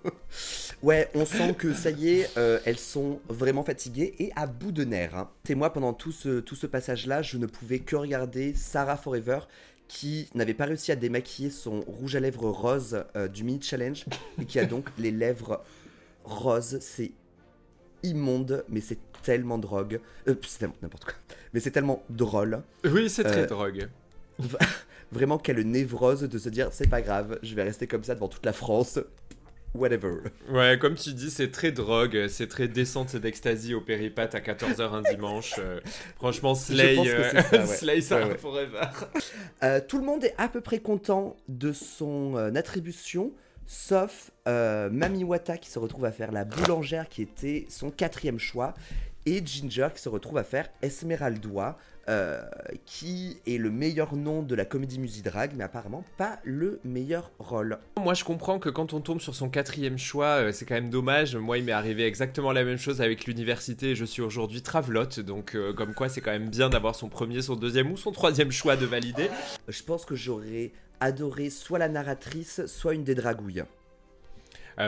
ouais, 0.82 1.10
on 1.14 1.24
sent 1.24 1.54
que 1.54 1.74
ça 1.74 1.90
y 1.90 2.08
est, 2.10 2.30
euh, 2.36 2.58
elles 2.64 2.78
sont 2.78 3.20
vraiment 3.28 3.62
fatiguées 3.62 4.14
et 4.18 4.30
à 4.36 4.46
bout 4.46 4.72
de 4.72 4.84
nerfs. 4.84 5.16
Hein. 5.16 5.30
Et 5.48 5.54
moi, 5.54 5.72
pendant 5.72 5.92
tout 5.92 6.12
ce, 6.12 6.40
tout 6.40 6.56
ce 6.56 6.66
passage-là, 6.66 7.22
je 7.22 7.38
ne 7.38 7.46
pouvais 7.46 7.78
que 7.78 7.96
regarder 7.96 8.54
Sarah 8.54 8.96
Forever 8.96 9.40
qui 9.88 10.28
n'avait 10.34 10.54
pas 10.54 10.64
réussi 10.64 10.92
à 10.92 10.96
démaquiller 10.96 11.50
son 11.50 11.80
rouge 11.82 12.16
à 12.16 12.20
lèvres 12.20 12.48
rose 12.48 13.04
euh, 13.14 13.28
du 13.28 13.44
mini 13.44 13.60
challenge 13.62 14.04
et 14.40 14.44
qui 14.44 14.58
a 14.58 14.64
donc 14.66 14.88
les 14.98 15.10
lèvres 15.10 15.62
roses. 16.24 16.78
C'est 16.80 17.12
immonde, 18.02 18.64
mais 18.68 18.80
c'est 18.80 18.98
tellement 19.22 19.58
drogue. 19.58 20.00
Euh, 20.28 20.34
c'est 20.46 20.58
tellement 20.58 20.76
n'importe 20.82 21.04
quoi. 21.04 21.14
Mais 21.52 21.60
c'est 21.60 21.70
tellement 21.70 22.02
drôle. 22.10 22.62
Oui, 22.84 23.08
c'est 23.08 23.24
très 23.24 23.44
euh, 23.44 23.46
drogue. 23.46 23.88
Vraiment, 25.12 25.38
quelle 25.38 25.60
névrose 25.60 26.22
de 26.22 26.38
se 26.38 26.48
dire 26.48 26.68
c'est 26.72 26.88
pas 26.88 27.00
grave, 27.00 27.38
je 27.42 27.54
vais 27.54 27.62
rester 27.62 27.86
comme 27.86 28.02
ça 28.02 28.14
devant 28.14 28.28
toute 28.28 28.44
la 28.44 28.52
France 28.52 28.98
whatever. 29.76 30.18
Ouais, 30.48 30.78
comme 30.78 30.94
tu 30.94 31.12
dis, 31.12 31.30
c'est 31.30 31.50
très 31.50 31.72
drogue, 31.72 32.26
c'est 32.28 32.48
très 32.48 32.68
descente 32.68 33.16
d'ecstasy 33.16 33.74
au 33.74 33.80
péripathe 33.80 34.34
à 34.34 34.40
14h 34.40 34.92
un 34.92 35.02
dimanche. 35.02 35.54
Euh, 35.58 35.80
franchement, 36.16 36.54
Slay, 36.54 36.98
euh, 36.98 37.42
ça, 37.42 37.66
Slay 37.66 38.00
ça 38.00 38.26
forever. 38.36 38.88
Euh, 39.62 39.80
tout 39.86 39.98
le 39.98 40.04
monde 40.04 40.24
est 40.24 40.34
à 40.38 40.48
peu 40.48 40.60
près 40.60 40.78
content 40.78 41.36
de 41.48 41.72
son 41.72 42.36
attribution, 42.54 43.32
sauf 43.66 44.30
Mami 44.46 45.24
Wata 45.24 45.58
qui 45.58 45.70
se 45.70 45.78
retrouve 45.78 46.04
à 46.04 46.12
faire 46.12 46.32
la 46.32 46.44
boulangère 46.44 47.08
qui 47.08 47.22
était 47.22 47.66
son 47.68 47.90
quatrième 47.90 48.38
choix, 48.38 48.74
et 49.26 49.44
Ginger 49.44 49.88
qui 49.94 50.00
se 50.00 50.08
retrouve 50.08 50.38
à 50.38 50.44
faire 50.44 50.68
Esmeralda. 50.82 51.76
Euh, 52.08 52.40
qui 52.84 53.38
est 53.48 53.58
le 53.58 53.68
meilleur 53.68 54.14
nom 54.14 54.44
de 54.44 54.54
la 54.54 54.64
comédie 54.64 55.00
musidrag, 55.00 55.54
mais 55.56 55.64
apparemment 55.64 56.04
pas 56.16 56.38
le 56.44 56.78
meilleur 56.84 57.32
rôle. 57.40 57.80
Moi 58.00 58.14
je 58.14 58.22
comprends 58.22 58.60
que 58.60 58.68
quand 58.68 58.92
on 58.92 59.00
tombe 59.00 59.20
sur 59.20 59.34
son 59.34 59.48
quatrième 59.48 59.98
choix, 59.98 60.26
euh, 60.26 60.52
c'est 60.52 60.66
quand 60.66 60.76
même 60.76 60.88
dommage. 60.88 61.34
Moi 61.34 61.58
il 61.58 61.64
m'est 61.64 61.72
arrivé 61.72 62.06
exactement 62.06 62.52
la 62.52 62.62
même 62.62 62.78
chose 62.78 63.00
avec 63.00 63.24
l'université. 63.24 63.96
Je 63.96 64.04
suis 64.04 64.22
aujourd'hui 64.22 64.62
travelote, 64.62 65.18
donc 65.18 65.56
euh, 65.56 65.72
comme 65.72 65.94
quoi 65.94 66.08
c'est 66.08 66.20
quand 66.20 66.30
même 66.30 66.48
bien 66.48 66.68
d'avoir 66.68 66.94
son 66.94 67.08
premier, 67.08 67.42
son 67.42 67.56
deuxième 67.56 67.90
ou 67.90 67.96
son 67.96 68.12
troisième 68.12 68.52
choix 68.52 68.76
de 68.76 68.86
valider. 68.86 69.28
Je 69.66 69.82
pense 69.82 70.04
que 70.04 70.14
j'aurais 70.14 70.70
adoré 71.00 71.50
soit 71.50 71.80
la 71.80 71.88
narratrice, 71.88 72.66
soit 72.66 72.94
une 72.94 73.02
des 73.02 73.16
dragouilles. 73.16 73.64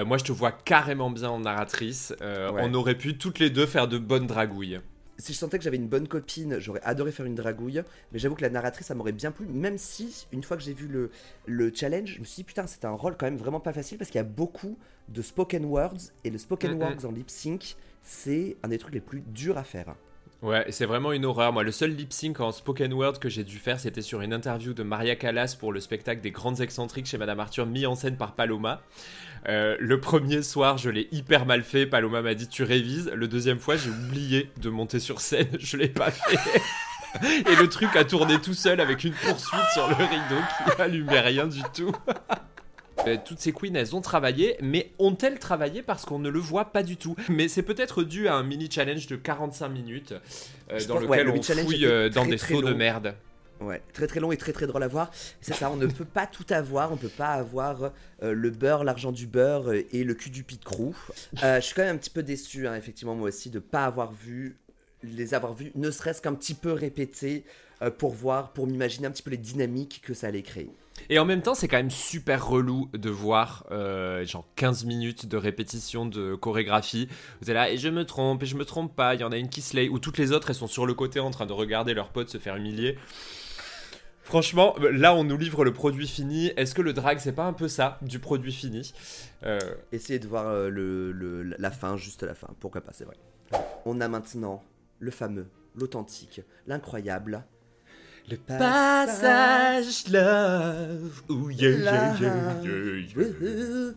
moi, 0.07 0.19
je 0.19 0.25
te 0.25 0.33
vois 0.33 0.53
carrément 0.53 1.11
bien 1.11 1.31
en 1.31 1.41
narratrice. 1.41 2.15
On 2.21 2.73
aurait 2.75 2.95
pu 2.95 3.19
toutes 3.19 3.41
les 3.41 3.51
deux 3.51 3.67
faire 3.67 3.89
de 3.89 3.99
bonnes 3.99 4.29
dragouilles 4.29 4.79
si 5.19 5.33
je 5.33 5.39
sentais 5.39 5.59
que 5.59 5.65
j'avais 5.65 5.77
une 5.77 5.89
bonne 5.89 6.07
copine, 6.07 6.59
j'aurais 6.59 6.83
adoré 6.85 7.13
faire 7.13 7.27
une 7.27 7.35
dragouille. 7.35 7.83
Mais 8.13 8.19
j'avoue 8.19 8.37
que 8.37 8.43
la 8.43 8.51
narratrice, 8.51 8.87
ça 8.87 8.95
m'aurait 8.95 9.13
bien 9.13 9.31
plu. 9.31 9.47
Même 9.47 9.79
si, 9.79 10.27
une 10.33 10.43
fois 10.43 10.57
que 10.57 10.63
j'ai 10.63 10.73
vu 10.73 10.87
le, 10.87 11.11
le 11.47 11.73
challenge, 11.75 12.15
je 12.15 12.21
me 12.21 12.25
suis 12.25 12.37
dit, 12.37 12.45
putain, 12.45 12.67
c'était 12.67 12.87
un 12.87 12.93
rôle 12.93 13.17
quand 13.17 13.27
même 13.27 13.37
vraiment 13.37 13.61
pas 13.61 13.73
facile 13.73 13.99
parce 13.99 14.11
qu'il 14.11 14.19
y 14.19 14.21
a 14.21 14.25
beaucoup 14.25 14.79
de 15.09 15.23
spoken 15.23 15.65
words. 15.65 16.13
Et 16.25 16.31
le 16.31 16.39
spoken 16.39 16.81
words 16.81 17.05
en 17.05 17.11
lip 17.11 17.31
sync, 17.31 17.77
c'est 18.03 18.57
un 18.63 18.69
des 18.69 18.79
trucs 18.79 18.95
les 18.95 19.01
plus 19.01 19.21
durs 19.21 19.59
à 19.59 19.65
faire. 19.65 19.95
Ouais, 20.41 20.65
c'est 20.71 20.87
vraiment 20.87 21.11
une 21.11 21.25
horreur. 21.25 21.53
Moi, 21.53 21.65
le 21.65 21.73
seul 21.73 21.91
lip 21.91 22.13
sync 22.13 22.39
en 22.39 22.53
spoken 22.53 22.93
word 22.93 23.19
que 23.19 23.29
j'ai 23.29 23.43
dû 23.43 23.59
faire, 23.59 23.81
c'était 23.81 24.03
sur 24.03 24.21
une 24.21 24.33
interview 24.33 24.73
de 24.73 24.85
Maria 24.85 25.17
Callas 25.17 25.57
pour 25.59 25.73
le 25.73 25.81
spectacle 25.81 26.21
des 26.21 26.31
Grandes 26.31 26.61
Excentriques 26.61 27.07
chez 27.07 27.19
Madame 27.19 27.41
Arthur, 27.41 27.67
mis 27.67 27.87
en 27.87 27.97
scène 27.97 28.17
par 28.17 28.35
Paloma. 28.37 28.81
Euh, 29.49 29.77
le 29.81 29.99
premier 29.99 30.43
soir, 30.43 30.79
je 30.79 30.91
l'ai 30.91 31.09
hyper 31.11 31.45
mal 31.45 31.65
fait. 31.65 31.87
Paloma 31.87 32.23
m'a 32.23 32.35
dit 32.35 32.47
tu 32.47 32.63
révises. 32.63 33.11
Le 33.15 33.27
deuxième 33.27 33.59
fois, 33.59 33.77
j'ai 33.77 33.91
oublié 33.91 34.51
de 34.59 34.71
monter 34.71 35.01
sur 35.01 35.21
scène. 35.21 35.49
Je 35.59 35.77
l'ai 35.77 35.89
pas 35.89 36.11
fait. 36.11 36.39
Et 37.23 37.57
le 37.57 37.69
truc 37.69 37.97
a 37.97 38.05
tourné 38.05 38.39
tout 38.41 38.55
seul 38.55 38.81
avec 38.81 39.03
une 39.03 39.15
poursuite 39.15 39.69
sur 39.73 39.89
le 39.89 39.95
rideau 39.95 40.43
qui 40.75 40.83
allumait 40.83 41.21
rien 41.21 41.47
du 41.47 41.63
tout. 41.75 41.93
Euh, 43.07 43.17
toutes 43.25 43.39
ces 43.39 43.53
queens, 43.53 43.75
elles 43.75 43.95
ont 43.95 44.01
travaillé, 44.01 44.57
mais 44.61 44.91
ont-elles 44.99 45.39
travaillé 45.39 45.83
parce 45.83 46.05
qu'on 46.05 46.19
ne 46.19 46.29
le 46.29 46.39
voit 46.39 46.67
pas 46.67 46.83
du 46.83 46.97
tout? 46.97 47.17
Mais 47.29 47.49
c'est 47.49 47.63
peut-être 47.63 48.03
dû 48.03 48.29
à 48.29 48.35
un 48.35 48.43
mini 48.43 48.69
challenge 48.71 49.07
de 49.07 49.17
45 49.17 49.69
minutes 49.69 50.15
euh, 50.71 50.85
dans 50.87 50.99
lequel 50.99 51.29
on 51.29 51.43
fouille 51.43 51.87
euh, 51.87 52.09
dans 52.09 52.27
des 52.27 52.39
seaux 52.39 52.63
de 52.63 52.73
merde. 52.73 53.15
Ouais, 53.61 53.83
très 53.93 54.07
très 54.07 54.21
long 54.21 54.31
et 54.31 54.37
très 54.37 54.53
très 54.53 54.69
drôle 54.69 54.85
à 54.85 54.89
voir. 54.89 55.11
C'est 55.41 55.55
ça, 55.55 55.71
on 55.71 55.77
ne 55.77 55.87
peut 55.99 56.05
pas 56.05 56.27
tout 56.27 56.47
avoir. 56.51 56.93
On 56.93 56.97
peut 56.97 57.09
pas 57.09 57.31
avoir 57.31 57.93
le 58.23 58.51
beurre, 58.51 58.85
l'argent 58.85 59.13
du 59.13 59.27
beurre 59.27 59.73
et 59.73 60.05
le 60.05 60.15
cul 60.15 60.31
du 60.31 60.45
pit 60.45 60.63
crew. 60.63 60.95
je 61.43 61.61
suis 61.61 61.75
quand 61.75 61.83
même 61.83 61.97
un 61.97 61.99
petit 61.99 62.11
peu 62.11 62.23
déçu, 62.23 62.69
hein, 62.69 62.75
effectivement, 62.75 63.15
moi 63.15 63.29
aussi, 63.29 63.51
de 63.51 63.59
pas 63.59 63.85
avoir 63.85 64.13
vu 64.13 64.57
les 65.05 65.35
avoir 65.35 65.55
vus, 65.55 65.71
ne 65.77 65.93
serait-ce 65.93 66.21
qu'un 66.21 66.35
petit 66.35 66.55
peu 66.55 66.73
répétés 66.73 67.45
pour 67.99 68.13
voir, 68.13 68.53
pour 68.53 68.67
m'imaginer 68.67 69.07
un 69.07 69.11
petit 69.11 69.23
peu 69.23 69.31
les 69.31 69.37
dynamiques 69.37 70.03
que 70.05 70.15
ça 70.15 70.29
allait 70.29 70.43
créer. 70.43 70.71
Et 71.11 71.19
en 71.19 71.25
même 71.25 71.43
temps, 71.43 71.55
c'est 71.55 71.69
quand 71.69 71.77
même 71.77 71.91
super 71.91 72.47
relou 72.47 72.91
de 72.93 73.11
voir 73.11 73.65
euh, 73.71 74.25
genre 74.25 74.47
15 74.57 74.85
minutes 74.85 75.27
de 75.27 75.37
répétition 75.37 76.07
de 76.07 76.35
chorégraphie. 76.35 77.09
Vous 77.41 77.51
êtes 77.51 77.55
là, 77.55 77.71
et 77.71 77.79
je 77.79 77.89
me 77.89 78.05
trompe, 78.05 78.43
et 78.43 78.47
je 78.47 78.57
me 78.57 78.65
trompe 78.65 78.95
pas. 78.95 79.15
Il 79.15 79.21
y 79.21 79.25
en 79.25 79.33
a 79.33 79.37
une 79.37 79.49
qui 79.49 79.63
slay, 79.63 79.89
ou 79.89 79.99
toutes 79.99 80.19
les 80.19 80.33
autres, 80.33 80.51
elles 80.51 80.57
sont 80.57 80.67
sur 80.67 80.87
le 80.87 80.95
côté 80.95 81.21
en 81.21 81.31
train 81.31 81.47
de 81.47 81.53
regarder 81.53 81.95
leurs 81.95 82.11
potes 82.11 82.29
se 82.29 82.39
faire 82.39 82.57
humilier. 82.57 82.97
Franchement, 84.29 84.77
là, 84.93 85.15
on 85.15 85.25
nous 85.25 85.39
livre 85.39 85.65
le 85.65 85.73
produit 85.73 86.07
fini. 86.07 86.53
Est-ce 86.59 86.75
que 86.75 86.83
le 86.83 86.93
drag, 86.93 87.19
c'est 87.19 87.33
pas 87.33 87.47
un 87.47 87.55
peu 87.55 87.67
ça, 87.67 87.99
du 88.03 88.19
produit 88.19 88.53
fini? 88.53 88.93
Euh... 89.45 89.59
Essayez 89.91 90.19
de 90.19 90.29
voir 90.29 90.45
euh, 90.49 91.55
la 91.59 91.71
fin, 91.71 91.97
juste 91.97 92.25
la 92.25 92.35
fin. 92.35 92.49
Pourquoi 92.61 92.83
pas, 92.83 92.93
c'est 92.93 93.05
vrai. 93.05 93.17
On 93.87 94.03
a 94.03 94.09
maintenant 94.09 94.63
le 94.99 95.11
fameux, 95.11 95.47
l'authentique, 95.75 96.43
l'incroyable. 96.67 97.43
Le 98.31 98.37
passage 98.37 100.09
love. 100.09 101.23
Ouh, 101.31 101.51
yeah, 101.51 101.71
yeah, 101.71 102.55
yeah, 102.63 103.93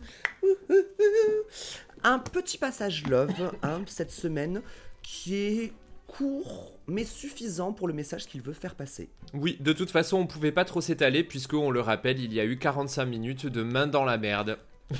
Un 2.02 2.18
petit 2.18 2.56
passage 2.56 3.06
love 3.06 3.30
hein, 3.62 3.82
cette 3.86 4.10
semaine 4.10 4.62
qui 5.02 5.34
est 5.34 5.72
court 6.06 6.72
mais 6.86 7.04
suffisant 7.04 7.72
pour 7.72 7.88
le 7.88 7.94
message 7.94 8.26
qu'il 8.26 8.40
veut 8.42 8.54
faire 8.54 8.74
passer. 8.74 9.10
Oui, 9.34 9.58
de 9.60 9.72
toute 9.72 9.90
façon, 9.90 10.18
on 10.18 10.26
pouvait 10.26 10.52
pas 10.52 10.64
trop 10.64 10.80
s'étaler 10.80 11.24
puisque 11.24 11.54
on 11.54 11.70
le 11.70 11.80
rappelle, 11.80 12.18
il 12.18 12.32
y 12.32 12.40
a 12.40 12.44
eu 12.44 12.58
45 12.58 13.04
minutes 13.04 13.46
de 13.46 13.62
main 13.62 13.86
dans 13.86 14.04
la 14.04 14.16
merde. 14.16 14.58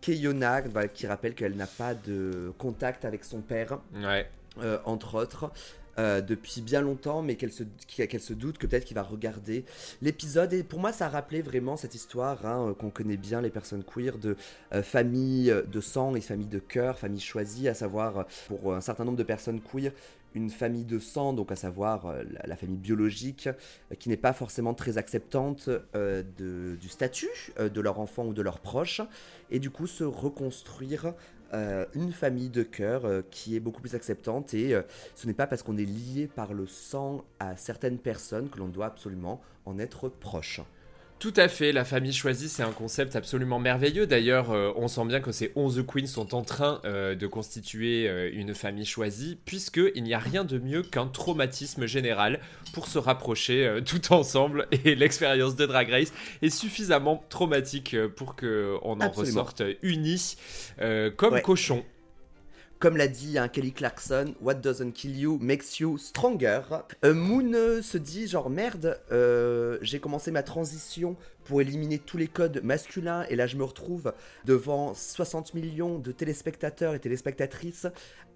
Keyona 0.00 0.62
qui 0.88 1.06
rappelle 1.06 1.34
qu'elle 1.34 1.56
n'a 1.56 1.66
pas 1.66 1.94
de 1.94 2.52
contact 2.58 3.04
avec 3.04 3.24
son 3.24 3.40
père. 3.40 3.78
Ouais. 3.94 4.28
Euh, 4.58 4.78
entre 4.84 5.14
autres. 5.14 5.52
Euh, 5.98 6.20
depuis 6.20 6.60
bien 6.60 6.80
longtemps, 6.80 7.20
mais 7.20 7.34
qu'elle 7.34 7.52
se, 7.52 7.64
qu'elle 7.86 8.20
se 8.20 8.32
doute 8.32 8.58
que 8.58 8.66
peut-être 8.66 8.84
qu'il 8.84 8.94
va 8.94 9.02
regarder 9.02 9.64
l'épisode. 10.02 10.52
Et 10.52 10.62
pour 10.62 10.78
moi, 10.78 10.92
ça 10.92 11.06
a 11.06 11.08
rappelé 11.08 11.42
vraiment 11.42 11.76
cette 11.76 11.94
histoire 11.94 12.46
hein, 12.46 12.68
euh, 12.68 12.74
qu'on 12.74 12.90
connaît 12.90 13.16
bien, 13.16 13.40
les 13.40 13.50
personnes 13.50 13.82
queer, 13.82 14.16
de 14.16 14.36
euh, 14.72 14.82
famille 14.82 15.52
de 15.70 15.80
sang 15.80 16.14
et 16.14 16.20
famille 16.20 16.46
de 16.46 16.60
cœur, 16.60 16.98
famille 16.98 17.20
choisie, 17.20 17.68
à 17.68 17.74
savoir 17.74 18.26
pour 18.46 18.74
un 18.74 18.80
certain 18.80 19.04
nombre 19.04 19.18
de 19.18 19.24
personnes 19.24 19.60
queer, 19.60 19.92
une 20.34 20.48
famille 20.48 20.84
de 20.84 21.00
sang, 21.00 21.32
donc 21.32 21.50
à 21.50 21.56
savoir 21.56 22.14
la, 22.46 22.54
famille 22.54 22.78
biologique, 22.78 23.48
qui 23.98 24.08
n'est 24.08 24.16
pas 24.16 24.32
forcément 24.32 24.74
très 24.74 24.96
acceptante 24.96 25.68
du 26.38 26.88
statut 26.88 27.52
de 27.58 27.80
leur 27.80 27.98
enfant 27.98 28.24
ou 28.24 28.32
de 28.32 28.40
leurs 28.40 28.60
proches, 28.60 29.00
et 29.50 29.58
du 29.58 29.70
coup 29.70 29.88
se 29.88 30.04
reconstruire 30.04 31.14
euh, 31.52 31.84
une 31.94 32.12
famille 32.12 32.48
de 32.48 32.62
cœur 32.62 33.04
euh, 33.04 33.22
qui 33.28 33.56
est 33.56 33.60
beaucoup 33.60 33.80
plus 33.80 33.96
acceptante 33.96 34.54
et 34.54 34.72
euh, 34.72 34.82
ce 35.16 35.26
n'est 35.26 35.34
pas 35.34 35.48
parce 35.48 35.64
qu'on 35.64 35.76
est 35.76 35.84
lié 35.84 36.28
par 36.28 36.54
le 36.54 36.66
sang 36.66 37.24
à 37.40 37.56
certaines 37.56 37.98
personnes 37.98 38.48
que 38.48 38.58
l'on 38.58 38.68
doit 38.68 38.86
absolument 38.86 39.40
en 39.66 39.78
être 39.80 40.08
proche. 40.08 40.60
Tout 41.20 41.34
à 41.36 41.48
fait, 41.48 41.72
la 41.72 41.84
famille 41.84 42.14
choisie, 42.14 42.48
c'est 42.48 42.62
un 42.62 42.72
concept 42.72 43.14
absolument 43.14 43.58
merveilleux. 43.58 44.06
D'ailleurs, 44.06 44.52
euh, 44.52 44.72
on 44.76 44.88
sent 44.88 45.04
bien 45.04 45.20
que 45.20 45.32
ces 45.32 45.52
11 45.54 45.84
queens 45.86 46.06
sont 46.06 46.34
en 46.34 46.40
train 46.40 46.80
euh, 46.86 47.14
de 47.14 47.26
constituer 47.26 48.08
euh, 48.08 48.30
une 48.32 48.54
famille 48.54 48.86
choisie, 48.86 49.36
puisqu'il 49.44 50.02
n'y 50.02 50.14
a 50.14 50.18
rien 50.18 50.44
de 50.44 50.58
mieux 50.58 50.82
qu'un 50.82 51.06
traumatisme 51.06 51.84
général 51.84 52.40
pour 52.72 52.88
se 52.88 52.98
rapprocher 52.98 53.80
tout 53.84 54.14
ensemble. 54.14 54.66
Et 54.86 54.94
l'expérience 54.94 55.56
de 55.56 55.66
Drag 55.66 55.90
Race 55.90 56.12
est 56.40 56.48
suffisamment 56.48 57.22
traumatique 57.28 57.94
pour 58.16 58.34
qu'on 58.34 59.00
en 59.00 59.10
ressorte 59.10 59.62
unis 59.82 60.38
comme 61.18 61.42
cochon. 61.42 61.84
Comme 62.80 62.96
l'a 62.96 63.08
dit 63.08 63.36
un 63.36 63.48
Kelly 63.48 63.72
Clarkson, 63.72 64.32
What 64.40 64.54
doesn't 64.54 64.92
kill 64.92 65.14
you 65.14 65.38
makes 65.38 65.80
you 65.80 65.98
stronger. 65.98 66.62
Euh, 67.04 67.12
Moon 67.12 67.82
se 67.82 67.98
dit 67.98 68.26
genre 68.26 68.48
merde, 68.48 68.98
euh, 69.12 69.76
j'ai 69.82 70.00
commencé 70.00 70.30
ma 70.30 70.42
transition 70.42 71.14
pour 71.44 71.60
éliminer 71.60 71.98
tous 71.98 72.16
les 72.16 72.26
codes 72.26 72.62
masculins 72.64 73.26
et 73.28 73.36
là 73.36 73.46
je 73.46 73.58
me 73.58 73.64
retrouve 73.64 74.14
devant 74.46 74.94
60 74.94 75.52
millions 75.52 75.98
de 75.98 76.10
téléspectateurs 76.10 76.94
et 76.94 77.00
téléspectatrices 77.00 77.86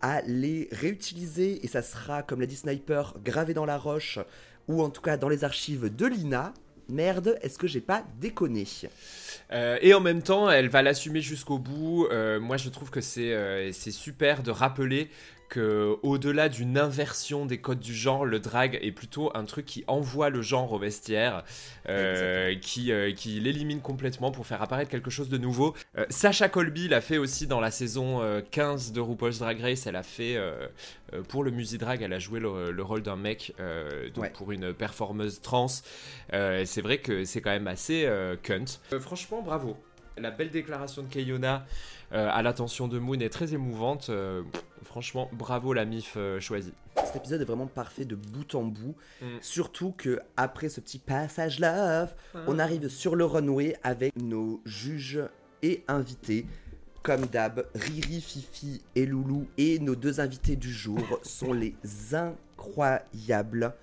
à 0.02 0.20
les 0.26 0.68
réutiliser 0.72 1.64
et 1.64 1.66
ça 1.66 1.80
sera, 1.80 2.22
comme 2.22 2.40
l'a 2.40 2.46
dit 2.46 2.56
Sniper, 2.56 3.14
gravé 3.24 3.54
dans 3.54 3.64
la 3.64 3.78
roche 3.78 4.18
ou 4.68 4.82
en 4.82 4.90
tout 4.90 5.00
cas 5.00 5.16
dans 5.16 5.30
les 5.30 5.44
archives 5.44 5.88
de 5.88 6.04
l'INA 6.04 6.52
merde, 6.88 7.38
est-ce 7.42 7.58
que 7.58 7.66
j'ai 7.66 7.80
pas 7.80 8.04
déconné? 8.20 8.66
Euh, 9.52 9.78
et 9.80 9.94
en 9.94 10.00
même 10.00 10.22
temps, 10.22 10.50
elle 10.50 10.68
va 10.68 10.82
l'assumer 10.82 11.20
jusqu'au 11.20 11.58
bout. 11.58 12.06
Euh, 12.10 12.40
moi, 12.40 12.56
je 12.56 12.68
trouve 12.68 12.90
que 12.90 13.00
euh, 13.18 13.70
c'est 13.72 13.90
super 13.90 14.42
de 14.42 14.50
rappeler 14.50 15.10
que 15.54 15.96
au-delà 16.02 16.48
d'une 16.48 16.76
inversion 16.76 17.46
des 17.46 17.58
codes 17.58 17.78
du 17.78 17.94
genre, 17.94 18.24
le 18.24 18.40
drag 18.40 18.76
est 18.82 18.90
plutôt 18.90 19.30
un 19.36 19.44
truc 19.44 19.66
qui 19.66 19.84
envoie 19.86 20.28
le 20.28 20.42
genre 20.42 20.72
au 20.72 20.78
vestiaire, 20.78 21.44
euh, 21.88 22.56
qui, 22.60 22.90
euh, 22.90 23.12
qui 23.12 23.38
l'élimine 23.38 23.80
complètement 23.80 24.32
pour 24.32 24.48
faire 24.48 24.62
apparaître 24.62 24.90
quelque 24.90 25.10
chose 25.10 25.28
de 25.28 25.38
nouveau. 25.38 25.76
Euh, 25.96 26.06
Sacha 26.08 26.48
Colby 26.48 26.88
l'a 26.88 27.00
fait 27.00 27.18
aussi 27.18 27.46
dans 27.46 27.60
la 27.60 27.70
saison 27.70 28.20
15 28.50 28.90
de 28.90 29.00
RuPaul's 29.00 29.38
Drag 29.38 29.60
Race. 29.60 29.86
Elle 29.86 29.94
a 29.94 30.02
fait 30.02 30.36
pour 31.28 31.44
le 31.44 31.52
music 31.52 31.78
drag, 31.78 32.02
elle 32.02 32.12
a 32.12 32.18
joué 32.18 32.40
le, 32.40 32.82
rôle 32.82 33.02
d'un 33.02 33.16
mec 33.16 33.54
donc 34.14 34.32
pour 34.32 34.50
une 34.50 34.74
performeuse 34.74 35.40
trans. 35.40 35.68
c'est 36.30 36.82
vrai 36.82 36.98
que 36.98 37.24
c'est 37.24 37.40
quand 37.40 37.50
même 37.50 37.68
assez 37.68 38.10
cunt. 38.42 38.64
franchement, 38.98 39.40
bravo. 39.40 39.76
La 40.16 40.30
belle 40.30 40.50
déclaration 40.50 41.02
de 41.02 41.08
Kayona 41.08 41.66
euh, 42.12 42.28
à 42.30 42.42
l'attention 42.42 42.86
de 42.86 42.98
Moon 42.98 43.18
est 43.18 43.30
très 43.30 43.54
émouvante. 43.54 44.10
Euh, 44.10 44.42
franchement, 44.82 45.28
bravo 45.32 45.72
la 45.72 45.84
MIF 45.84 46.14
euh, 46.16 46.38
choisie. 46.38 46.72
Cet 47.04 47.16
épisode 47.16 47.40
est 47.40 47.44
vraiment 47.44 47.66
parfait 47.66 48.04
de 48.04 48.14
bout 48.14 48.54
en 48.54 48.62
bout. 48.62 48.94
Mm. 49.20 49.26
Surtout 49.40 49.92
que 49.96 50.20
après 50.36 50.68
ce 50.68 50.80
petit 50.80 50.98
passage 50.98 51.58
là, 51.58 52.08
on 52.46 52.58
arrive 52.58 52.88
sur 52.88 53.16
le 53.16 53.24
runway 53.24 53.76
avec 53.82 54.14
nos 54.16 54.60
juges 54.64 55.20
et 55.62 55.82
invités. 55.88 56.46
Comme 57.02 57.26
d'hab, 57.26 57.66
Riri, 57.74 58.20
Fifi 58.20 58.82
et 58.94 59.04
Loulou 59.04 59.46
et 59.58 59.78
nos 59.78 59.94
deux 59.94 60.20
invités 60.20 60.56
du 60.56 60.72
jour 60.72 61.00
sont 61.22 61.52
les 61.52 61.74
incroyables 62.12 63.74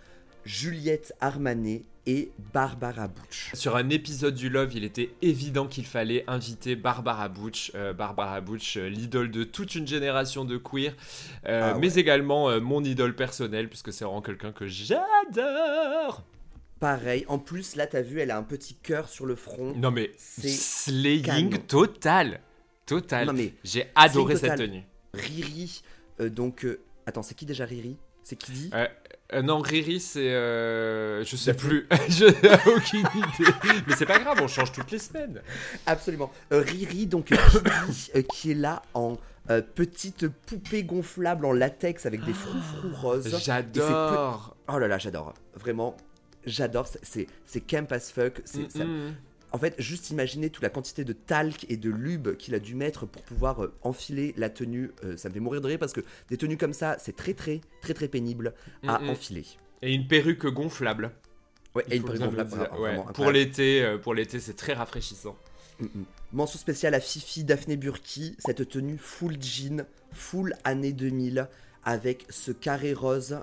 Juliette 0.45 1.13
Armanet 1.21 1.83
et 2.07 2.31
Barbara 2.53 3.07
Butch. 3.07 3.51
Sur 3.53 3.75
un 3.75 3.89
épisode 3.89 4.33
du 4.33 4.49
Love, 4.49 4.73
il 4.73 4.83
était 4.83 5.11
évident 5.21 5.67
qu'il 5.67 5.85
fallait 5.85 6.23
inviter 6.27 6.75
Barbara 6.75 7.29
Butch. 7.29 7.71
Euh, 7.75 7.93
Barbara 7.93 8.41
Butch, 8.41 8.77
euh, 8.77 8.89
l'idole 8.89 9.29
de 9.29 9.43
toute 9.43 9.75
une 9.75 9.87
génération 9.87 10.45
de 10.45 10.57
queer, 10.57 10.95
euh, 11.47 11.71
ah 11.73 11.77
mais 11.77 11.93
également 11.95 12.59
mon 12.59 12.83
idole 12.83 13.15
personnelle, 13.15 13.69
puisque 13.69 13.93
c'est 13.93 14.03
vraiment 14.03 14.21
quelqu'un 14.21 14.51
que 14.51 14.67
j'adore. 14.67 16.23
Pareil, 16.79 17.25
en 17.27 17.37
plus, 17.37 17.75
là, 17.75 17.85
t'as 17.85 18.01
vu, 18.01 18.19
elle 18.19 18.31
a 18.31 18.37
un 18.37 18.43
petit 18.43 18.73
cœur 18.73 19.07
sur 19.07 19.27
le 19.27 19.35
front. 19.35 19.73
Non, 19.75 19.91
mais 19.91 20.11
slaying 20.17 21.59
total. 21.67 22.39
Total. 22.87 23.27
Non, 23.27 23.33
mais 23.33 23.53
J'ai 23.63 23.87
adoré 23.95 24.35
cette 24.35 24.57
tenue. 24.57 24.83
Riri, 25.13 25.83
donc. 26.19 26.65
attends, 27.05 27.21
c'est 27.21 27.35
qui 27.35 27.45
déjà 27.45 27.65
Riri? 27.65 27.97
C'est 28.23 28.35
qui 28.35 28.51
dit? 28.51 28.71
Euh, 29.33 29.41
non, 29.41 29.59
Riri, 29.59 29.99
c'est. 29.99 30.33
Euh, 30.33 31.23
je 31.23 31.35
sais 31.35 31.53
plus. 31.53 31.87
je 32.09 32.25
n'ai 32.25 32.75
aucune 32.75 32.99
idée. 32.99 33.81
Mais 33.87 33.95
c'est 33.95 34.05
pas 34.05 34.19
grave, 34.19 34.39
on 34.41 34.47
change 34.47 34.71
toutes 34.71 34.91
les 34.91 34.99
semaines. 34.99 35.41
Absolument. 35.85 36.31
Euh, 36.51 36.61
Riri, 36.61 37.07
donc, 37.07 37.33
qui 38.29 38.51
est 38.51 38.55
là 38.55 38.81
en. 38.93 39.17
petite 39.75 40.27
poupée 40.27 40.83
gonflable 40.83 41.45
en 41.45 41.53
latex 41.53 42.05
avec 42.05 42.23
des 42.25 42.33
froufrous 42.33 42.95
roses. 42.95 43.41
J'adore. 43.43 44.55
Oh 44.67 44.77
là 44.77 44.87
là, 44.87 44.97
j'adore. 44.97 45.33
Vraiment, 45.55 45.95
j'adore. 46.45 46.87
C'est 47.03 47.61
camp 47.61 47.91
as 47.91 48.11
fuck. 48.11 48.41
C'est 48.43 48.67
en 49.53 49.57
fait, 49.57 49.75
juste 49.79 50.09
imaginez 50.11 50.49
toute 50.49 50.63
la 50.63 50.69
quantité 50.69 51.03
de 51.03 51.13
talc 51.13 51.65
et 51.69 51.77
de 51.77 51.89
lube 51.89 52.35
qu'il 52.37 52.55
a 52.55 52.59
dû 52.59 52.75
mettre 52.75 53.05
pour 53.05 53.21
pouvoir 53.23 53.63
euh, 53.63 53.73
enfiler 53.81 54.33
la 54.37 54.49
tenue. 54.49 54.91
Euh, 55.03 55.17
ça 55.17 55.29
me 55.29 55.33
fait 55.33 55.39
mourir 55.39 55.61
de 55.61 55.67
rire 55.67 55.79
parce 55.79 55.93
que 55.93 56.01
des 56.29 56.37
tenues 56.37 56.57
comme 56.57 56.73
ça, 56.73 56.97
c'est 56.99 57.15
très 57.15 57.33
très 57.33 57.61
très 57.81 57.93
très 57.93 58.07
pénible 58.07 58.53
à 58.87 59.01
enfiler. 59.03 59.45
Et 59.81 59.93
une 59.93 60.07
perruque 60.07 60.47
gonflable. 60.47 61.11
Ouais, 61.75 61.83
et 61.89 61.97
une 61.97 62.03
perruque 62.03 62.21
gonflable. 62.21 62.69
pour 63.13 63.31
l'été, 63.31 63.83
euh, 63.83 63.97
pour 63.97 64.13
l'été, 64.13 64.39
c'est 64.39 64.55
très 64.55 64.73
rafraîchissant. 64.73 65.35
Mention 66.31 66.59
spéciale 66.59 66.93
à 66.93 66.99
Fifi 66.99 67.43
Daphné 67.43 67.75
Burki, 67.75 68.35
cette 68.37 68.69
tenue 68.69 68.99
full 68.99 69.41
jean, 69.41 69.85
full 70.13 70.53
année 70.63 70.93
2000, 70.93 71.47
avec 71.83 72.25
ce 72.29 72.51
carré 72.51 72.93
rose. 72.93 73.39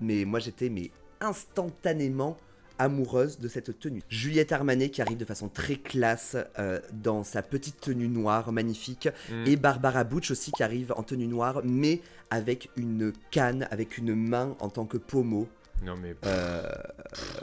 mais 0.00 0.24
moi 0.24 0.38
j'étais 0.38 0.70
mais 0.70 0.90
instantanément 1.20 2.38
amoureuse 2.82 3.38
de 3.38 3.48
cette 3.48 3.78
tenue. 3.78 4.02
Juliette 4.08 4.52
Armanet 4.52 4.90
qui 4.90 5.02
arrive 5.02 5.16
de 5.16 5.24
façon 5.24 5.48
très 5.48 5.76
classe 5.76 6.36
euh, 6.58 6.80
dans 6.92 7.24
sa 7.24 7.42
petite 7.42 7.80
tenue 7.80 8.08
noire 8.08 8.52
magnifique 8.52 9.08
mm. 9.30 9.46
et 9.46 9.56
Barbara 9.56 10.04
Butch 10.04 10.30
aussi 10.30 10.52
qui 10.52 10.62
arrive 10.62 10.92
en 10.96 11.02
tenue 11.02 11.26
noire 11.26 11.60
mais 11.64 12.00
avec 12.30 12.70
une 12.76 13.12
canne, 13.30 13.68
avec 13.70 13.98
une 13.98 14.14
main 14.14 14.56
en 14.60 14.68
tant 14.68 14.84
que 14.84 14.96
pommeau. 14.96 15.48
Non 15.84 15.94
mais... 15.96 16.14
Euh, 16.26 16.62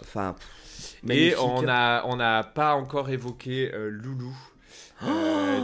enfin... 0.02 0.36
et 1.10 1.36
on 1.38 1.62
n'a 1.62 2.04
on 2.06 2.20
a 2.20 2.44
pas 2.44 2.74
encore 2.74 3.10
évoqué 3.10 3.72
euh, 3.74 3.90
Loulou. 3.90 4.36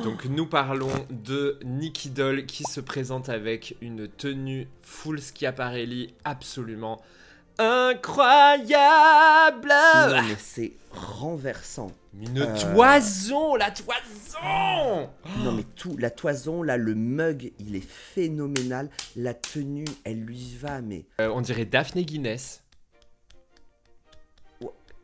donc 0.04 0.26
nous 0.26 0.46
parlons 0.46 0.92
de 1.10 1.60
Nicky 1.66 2.10
Doll 2.10 2.46
qui 2.46 2.64
se 2.64 2.80
présente 2.80 3.28
avec 3.28 3.76
une 3.82 4.08
tenue 4.08 4.68
full 4.82 5.20
Schiaparelli 5.22 6.14
absolument 6.24 7.02
incroyable. 7.58 9.70
Non, 9.70 10.22
mais 10.28 10.36
c'est 10.40 10.74
renversant. 10.92 11.92
Une 12.20 12.40
euh, 12.42 12.74
toison, 12.74 13.56
la 13.56 13.72
toison. 13.72 15.10
Non 15.44 15.52
mais 15.52 15.64
tout, 15.76 15.98
la 15.98 16.10
toison 16.10 16.64
là, 16.64 16.78
le 16.78 16.96
mug, 16.96 17.52
il 17.60 17.76
est 17.76 17.88
phénoménal. 17.88 18.90
La 19.16 19.34
tenue, 19.34 19.86
elle 20.06 20.22
lui 20.22 20.56
va, 20.60 20.82
mais. 20.82 21.06
Euh, 21.20 21.30
on 21.34 21.42
dirait 21.42 21.66
Daphné 21.66 22.06
Guinness. 22.06 22.64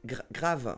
gra- 0.06 0.24
grave. 0.32 0.78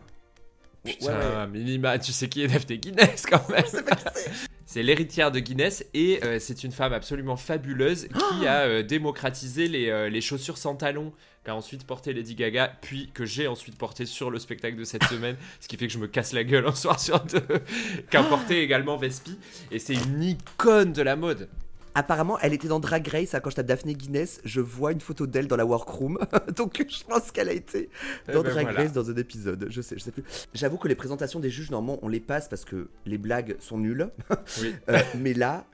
Putain, 0.83 1.05
Ouais, 1.05 1.35
ouais. 1.37 1.47
Minima, 1.47 1.97
tu 1.99 2.11
sais 2.11 2.27
qui 2.27 2.43
est 2.43 2.47
Daphné 2.47 2.77
Guinness 2.77 3.25
quand 3.29 3.47
même. 3.49 3.63
Je 3.65 3.71
sais 3.71 3.83
pas 3.83 3.95
qui 3.95 4.03
c'est. 4.15 4.31
C'est 4.73 4.81
l'héritière 4.81 5.31
de 5.31 5.37
Guinness 5.37 5.85
et 5.93 6.19
euh, 6.23 6.39
c'est 6.39 6.63
une 6.63 6.71
femme 6.71 6.93
absolument 6.93 7.37
fabuleuse 7.37 8.07
qui 8.07 8.47
a 8.47 8.61
euh, 8.61 8.81
démocratisé 8.81 9.67
les, 9.67 9.89
euh, 9.89 10.09
les 10.09 10.19
chaussures 10.19 10.57
sans 10.57 10.73
talons 10.73 11.13
qu'a 11.43 11.53
ensuite 11.53 11.85
porté 11.85 12.11
Lady 12.11 12.33
Gaga, 12.33 12.75
puis 12.81 13.11
que 13.13 13.23
j'ai 13.23 13.47
ensuite 13.47 13.77
porté 13.77 14.07
sur 14.07 14.31
le 14.31 14.39
spectacle 14.39 14.75
de 14.75 14.83
cette 14.83 15.03
semaine, 15.03 15.35
ce 15.59 15.67
qui 15.67 15.77
fait 15.77 15.85
que 15.85 15.93
je 15.93 15.99
me 15.99 16.07
casse 16.07 16.33
la 16.33 16.43
gueule 16.43 16.65
un 16.65 16.73
soir 16.73 16.99
sur 16.99 17.19
deux, 17.19 17.45
qu'a 18.09 18.23
porté 18.23 18.63
également 18.63 18.97
Vespi. 18.97 19.37
Et 19.69 19.77
c'est 19.77 19.93
une 19.93 20.23
icône 20.23 20.91
de 20.91 21.03
la 21.03 21.15
mode. 21.15 21.49
Apparemment, 21.95 22.39
elle 22.39 22.53
était 22.53 22.67
dans 22.67 22.79
Drag 22.79 23.07
Race. 23.07 23.35
hein, 23.35 23.39
Quand 23.39 23.49
je 23.51 23.55
tape 23.55 23.67
Daphné 23.67 23.93
Guinness, 23.93 24.41
je 24.43 24.61
vois 24.61 24.91
une 24.91 25.01
photo 25.01 25.27
d'elle 25.27 25.47
dans 25.47 25.55
la 25.55 25.65
workroom. 25.65 26.17
Donc, 26.55 26.83
je 26.89 27.03
pense 27.03 27.31
qu'elle 27.31 27.49
a 27.49 27.53
été 27.53 27.89
dans 28.27 28.41
Eh 28.41 28.43
ben 28.43 28.51
Drag 28.51 28.63
voilà. 28.63 28.79
Race 28.81 28.93
dans 28.93 29.09
un 29.09 29.15
épisode. 29.15 29.67
Je 29.69 29.81
sais, 29.81 29.95
je 29.97 30.03
sais 30.03 30.11
plus. 30.11 30.23
J'avoue 30.53 30.77
que 30.77 30.87
les 30.87 30.95
présentations 30.95 31.39
des 31.39 31.49
juges, 31.49 31.69
normalement, 31.71 31.99
on 32.01 32.07
les 32.07 32.19
passe 32.19 32.49
parce 32.49 32.65
que 32.65 32.89
les 33.05 33.17
blagues 33.17 33.55
sont 33.59 33.77
nulles. 33.77 34.09
Oui. 34.61 34.73
Euh, 34.89 34.99
mais 35.17 35.33
là, 35.33 35.65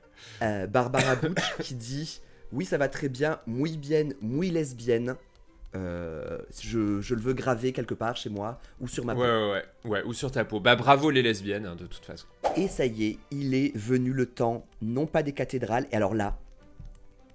euh, 0.42 0.66
Barbara 0.66 1.16
Butch 1.16 1.56
qui 1.60 1.74
dit 1.74 2.20
Oui, 2.52 2.64
ça 2.64 2.78
va 2.78 2.88
très 2.88 3.08
bien, 3.08 3.38
muy 3.46 3.76
bien, 3.76 4.08
muy 4.20 4.50
lesbienne. 4.50 5.16
Euh, 5.76 6.38
je, 6.60 7.00
je 7.00 7.14
le 7.14 7.20
veux 7.20 7.32
graver 7.32 7.72
quelque 7.72 7.94
part 7.94 8.16
chez 8.16 8.28
moi 8.28 8.60
ou 8.80 8.88
sur 8.88 9.04
ma 9.04 9.14
Ouais, 9.14 9.20
ouais, 9.20 9.50
ouais, 9.84 9.90
ouais, 9.90 10.02
ou 10.02 10.12
sur 10.12 10.32
ta 10.32 10.44
peau. 10.44 10.58
Bah 10.58 10.74
bravo 10.74 11.10
les 11.10 11.22
lesbiennes, 11.22 11.66
hein, 11.66 11.76
de 11.76 11.86
toute 11.86 12.04
façon. 12.04 12.26
Et 12.56 12.66
ça 12.66 12.86
y 12.86 13.06
est, 13.06 13.18
il 13.30 13.54
est 13.54 13.76
venu 13.76 14.12
le 14.12 14.26
temps, 14.26 14.66
non 14.82 15.06
pas 15.06 15.22
des 15.22 15.32
cathédrales. 15.32 15.86
Et 15.92 15.96
alors 15.96 16.14
là, 16.14 16.36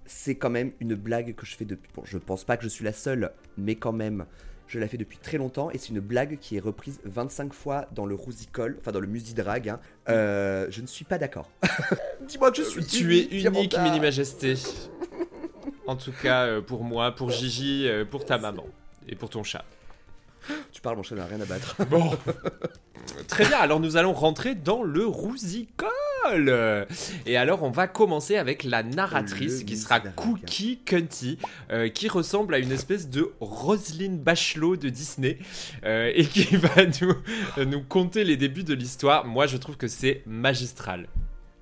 c'est 0.05 0.35
quand 0.35 0.49
même 0.49 0.73
une 0.81 0.95
blague 0.95 1.33
que 1.35 1.45
je 1.45 1.55
fais 1.55 1.65
depuis. 1.65 1.89
Bon, 1.95 2.03
je 2.05 2.17
pense 2.17 2.43
pas 2.43 2.57
que 2.57 2.63
je 2.63 2.69
suis 2.69 2.83
la 2.83 2.93
seule, 2.93 3.31
mais 3.57 3.75
quand 3.75 3.93
même, 3.93 4.25
je 4.67 4.79
la 4.79 4.87
fais 4.87 4.97
depuis 4.97 5.17
très 5.17 5.37
longtemps. 5.37 5.69
Et 5.71 5.77
c'est 5.77 5.89
une 5.89 5.99
blague 5.99 6.37
qui 6.39 6.57
est 6.57 6.59
reprise 6.59 6.99
25 7.05 7.53
fois 7.53 7.87
dans 7.91 8.05
le 8.05 8.15
Rousicole, 8.15 8.77
enfin 8.79 8.91
dans 8.91 8.99
le 8.99 9.07
Musidrag. 9.07 9.69
Hein. 9.69 9.79
Euh, 10.09 10.67
je 10.69 10.81
ne 10.81 10.87
suis 10.87 11.05
pas 11.05 11.17
d'accord. 11.17 11.49
Dis-moi 12.27 12.51
que 12.51 12.57
je 12.57 12.63
suis 12.63 12.85
Tu 12.85 13.17
es 13.17 13.23
unique. 13.23 13.77
Mini 13.77 13.99
Majesté. 13.99 14.55
En 15.87 15.95
tout 15.95 16.11
cas, 16.11 16.45
euh, 16.45 16.61
pour 16.61 16.83
moi, 16.83 17.11
pour 17.13 17.29
Gigi, 17.29 17.87
euh, 17.87 18.05
pour 18.05 18.25
ta 18.25 18.39
maman 18.39 18.65
et 19.07 19.15
pour 19.15 19.29
ton 19.29 19.43
chat. 19.43 19.63
Tu 20.71 20.81
parles, 20.81 20.97
mon 20.97 21.03
chat 21.03 21.15
n'a 21.15 21.25
rien 21.25 21.41
à 21.41 21.45
battre. 21.45 21.75
Bon. 21.89 22.11
Très 23.27 23.45
bien, 23.45 23.57
alors 23.59 23.79
nous 23.79 23.97
allons 23.97 24.13
rentrer 24.13 24.55
dans 24.55 24.83
le 24.83 25.05
Rousicole. 25.05 26.87
Et 27.25 27.37
alors 27.37 27.63
on 27.63 27.69
va 27.69 27.87
commencer 27.87 28.35
avec 28.35 28.63
la 28.63 28.81
narratrice 28.81 29.59
Le 29.59 29.65
qui 29.65 29.77
sera. 29.77 29.99
Cookie 29.99 30.79
Cunty, 30.83 31.37
euh, 31.71 31.89
qui 31.89 32.07
ressemble 32.07 32.55
à 32.55 32.59
une 32.59 32.71
espèce 32.71 33.09
de 33.09 33.31
Roselyne 33.39 34.17
Bachelot 34.17 34.75
de 34.75 34.89
Disney, 34.89 35.37
euh, 35.85 36.11
et 36.15 36.25
qui 36.25 36.43
va 36.57 36.85
nous, 37.01 37.65
nous 37.65 37.81
conter 37.81 38.23
les 38.23 38.37
débuts 38.37 38.63
de 38.63 38.73
l'histoire. 38.73 39.25
Moi 39.25 39.45
je 39.45 39.57
trouve 39.57 39.77
que 39.77 39.87
c'est 39.87 40.23
magistral. 40.25 41.07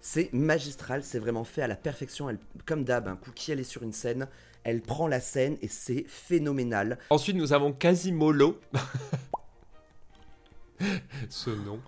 C'est 0.05 0.33
magistral, 0.33 1.01
c'est 1.01 1.17
vraiment 1.17 1.45
fait 1.45 1.61
à 1.61 1.67
la 1.67 1.77
perfection. 1.77 2.29
Elle, 2.29 2.37
comme 2.65 2.83
d'hab, 2.83 3.07
un 3.07 3.15
Cookie, 3.15 3.53
elle 3.53 3.61
est 3.61 3.63
sur 3.63 3.83
une 3.83 3.93
scène, 3.93 4.27
elle 4.65 4.81
prend 4.81 5.07
la 5.07 5.21
scène 5.21 5.57
et 5.61 5.69
c'est 5.69 6.03
phénoménal. 6.09 6.97
Ensuite 7.09 7.37
nous 7.37 7.53
avons 7.53 7.71
Quasimolo. 7.71 8.59
Ce 11.29 11.51
nom. 11.51 11.79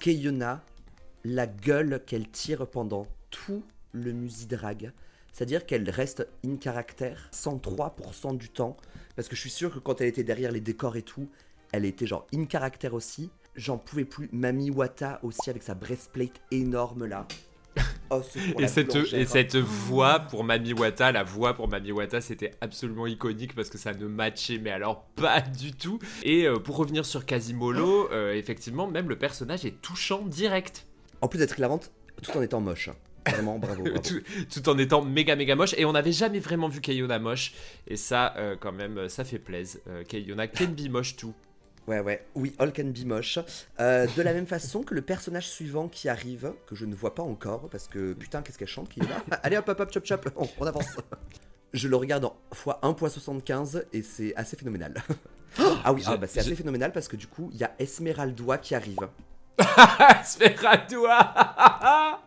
Keyona, 0.00 0.64
la 1.24 1.46
gueule 1.46 2.02
qu'elle 2.06 2.26
tire 2.26 2.66
pendant 2.66 3.06
tout 3.28 3.62
le 3.92 4.12
musidrag. 4.12 4.92
C'est-à-dire 5.34 5.66
qu'elle 5.66 5.90
reste 5.90 6.26
in 6.42 6.56
caractère 6.56 7.28
103% 7.34 8.38
du 8.38 8.48
temps. 8.48 8.78
Parce 9.14 9.28
que 9.28 9.36
je 9.36 9.42
suis 9.42 9.50
sûr 9.50 9.74
que 9.74 9.78
quand 9.78 10.00
elle 10.00 10.08
était 10.08 10.24
derrière 10.24 10.52
les 10.52 10.60
décors 10.60 10.96
et 10.96 11.02
tout, 11.02 11.28
elle 11.72 11.84
était 11.84 12.06
genre 12.06 12.26
in 12.34 12.46
caractère 12.46 12.94
aussi. 12.94 13.30
J'en 13.56 13.78
pouvais 13.78 14.04
plus. 14.04 14.28
Mami 14.32 14.70
Wata 14.70 15.20
aussi 15.22 15.50
avec 15.50 15.62
sa 15.62 15.74
breastplate 15.74 16.40
énorme 16.50 17.06
là. 17.06 17.26
Oh, 18.08 18.22
Et 18.60 18.68
cette, 18.68 18.94
et 18.94 19.26
cette 19.26 19.56
voix 19.56 20.20
pour 20.20 20.44
Mami 20.44 20.72
Wata, 20.72 21.10
la 21.10 21.24
voix 21.24 21.54
pour 21.54 21.66
Mami 21.66 21.90
Wata, 21.90 22.20
c'était 22.20 22.52
absolument 22.60 23.08
iconique 23.08 23.52
parce 23.56 23.68
que 23.68 23.78
ça 23.78 23.94
ne 23.94 24.06
matchait, 24.06 24.58
mais 24.58 24.70
alors 24.70 25.06
pas 25.16 25.40
du 25.40 25.72
tout. 25.72 25.98
Et 26.22 26.46
euh, 26.46 26.60
pour 26.60 26.76
revenir 26.76 27.04
sur 27.04 27.26
Quasimolo, 27.26 28.08
euh, 28.12 28.32
effectivement, 28.34 28.86
même 28.86 29.08
le 29.08 29.18
personnage 29.18 29.64
est 29.64 29.82
touchant 29.82 30.22
direct. 30.22 30.86
En 31.20 31.26
plus 31.26 31.38
d'être 31.38 31.58
hilarante, 31.58 31.90
tout 32.22 32.30
en 32.38 32.42
étant 32.42 32.60
moche. 32.60 32.90
Vraiment, 33.30 33.58
bravo. 33.58 33.82
bravo. 33.84 33.98
Tout, 33.98 34.22
tout 34.52 34.68
en 34.68 34.78
étant 34.78 35.02
méga 35.02 35.36
méga 35.36 35.56
moche. 35.56 35.74
Et 35.76 35.84
on 35.84 35.92
n'avait 35.92 36.12
jamais 36.12 36.40
vraiment 36.40 36.68
vu 36.68 36.80
Kayona 36.80 37.18
moche. 37.18 37.52
Et 37.86 37.96
ça, 37.96 38.34
euh, 38.36 38.56
quand 38.58 38.72
même, 38.72 39.08
ça 39.08 39.24
fait 39.24 39.38
plaisir. 39.38 39.80
Euh, 39.88 40.04
Kayona 40.04 40.46
can 40.46 40.66
be 40.66 40.88
moche 40.88 41.16
tout. 41.16 41.34
Ouais, 41.86 42.00
ouais, 42.00 42.26
oui, 42.34 42.54
all 42.58 42.72
can 42.72 42.86
be 42.86 43.04
moche. 43.04 43.38
Euh, 43.78 44.06
de 44.16 44.22
la 44.22 44.32
même 44.32 44.46
façon 44.46 44.82
que 44.82 44.94
le 44.94 45.02
personnage 45.02 45.48
suivant 45.48 45.88
qui 45.88 46.08
arrive, 46.08 46.52
que 46.66 46.74
je 46.74 46.84
ne 46.84 46.94
vois 46.94 47.14
pas 47.14 47.22
encore, 47.22 47.68
parce 47.70 47.86
que 47.86 48.12
putain, 48.12 48.42
qu'est-ce 48.42 48.58
qu'elle 48.58 48.66
chante 48.66 48.88
qui 48.88 49.00
est 49.00 49.08
là? 49.08 49.22
Allez 49.42 49.56
hop, 49.56 49.68
hop, 49.68 49.80
hop, 49.80 49.92
chop, 49.92 50.04
chop, 50.04 50.28
on, 50.36 50.48
on 50.58 50.66
avance. 50.66 50.96
Je 51.72 51.88
le 51.88 51.96
regarde 51.96 52.24
en 52.24 52.36
fois 52.52 52.80
1.75 52.82 53.84
et 53.92 54.02
c'est 54.02 54.34
assez 54.34 54.56
phénoménal. 54.56 54.94
ah 55.84 55.92
oui, 55.92 56.02
ah, 56.06 56.16
bah, 56.16 56.26
c'est 56.26 56.40
assez 56.40 56.56
phénoménal 56.56 56.92
parce 56.92 57.06
que 57.06 57.16
du 57.16 57.26
coup, 57.26 57.50
il 57.52 57.58
y 57.58 57.64
a 57.64 57.72
Esmeralda 57.78 58.58
qui 58.58 58.74
arrive. 58.74 59.08
Sferadoua 60.24 62.20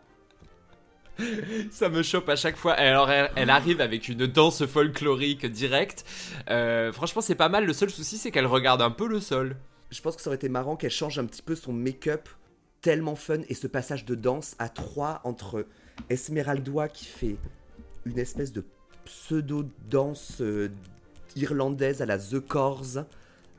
Ça 1.70 1.88
me 1.88 2.02
chope 2.02 2.28
à 2.28 2.36
chaque 2.36 2.56
fois. 2.56 2.72
Alors, 2.72 3.10
elle, 3.10 3.50
arrive 3.50 3.80
avec 3.80 4.08
une 4.08 4.26
danse 4.26 4.64
folklorique 4.66 5.46
directe. 5.46 6.04
Euh, 6.50 6.92
franchement, 6.92 7.22
c'est 7.22 7.34
pas 7.34 7.48
mal. 7.48 7.64
Le 7.64 7.72
seul 7.72 7.90
souci, 7.90 8.18
c'est 8.18 8.30
qu'elle 8.30 8.46
regarde 8.46 8.82
un 8.82 8.90
peu 8.90 9.06
le 9.06 9.20
sol. 9.20 9.56
Je 9.90 10.00
pense 10.00 10.16
que 10.16 10.22
ça 10.22 10.28
aurait 10.28 10.36
été 10.36 10.48
marrant 10.48 10.76
qu'elle 10.76 10.90
change 10.90 11.18
un 11.18 11.24
petit 11.24 11.42
peu 11.42 11.54
son 11.54 11.72
make-up, 11.72 12.28
tellement 12.80 13.16
fun, 13.16 13.40
et 13.48 13.54
ce 13.54 13.66
passage 13.66 14.04
de 14.04 14.14
danse 14.14 14.54
à 14.58 14.68
trois 14.68 15.20
entre 15.24 15.66
Esmeralda 16.08 16.88
qui 16.88 17.04
fait 17.04 17.36
une 18.06 18.18
espèce 18.18 18.52
de 18.52 18.64
pseudo-danse 19.04 20.40
euh, 20.40 20.68
irlandaise 21.36 22.02
à 22.02 22.06
la 22.06 22.18
The 22.18 22.38
Corrs, 22.38 23.04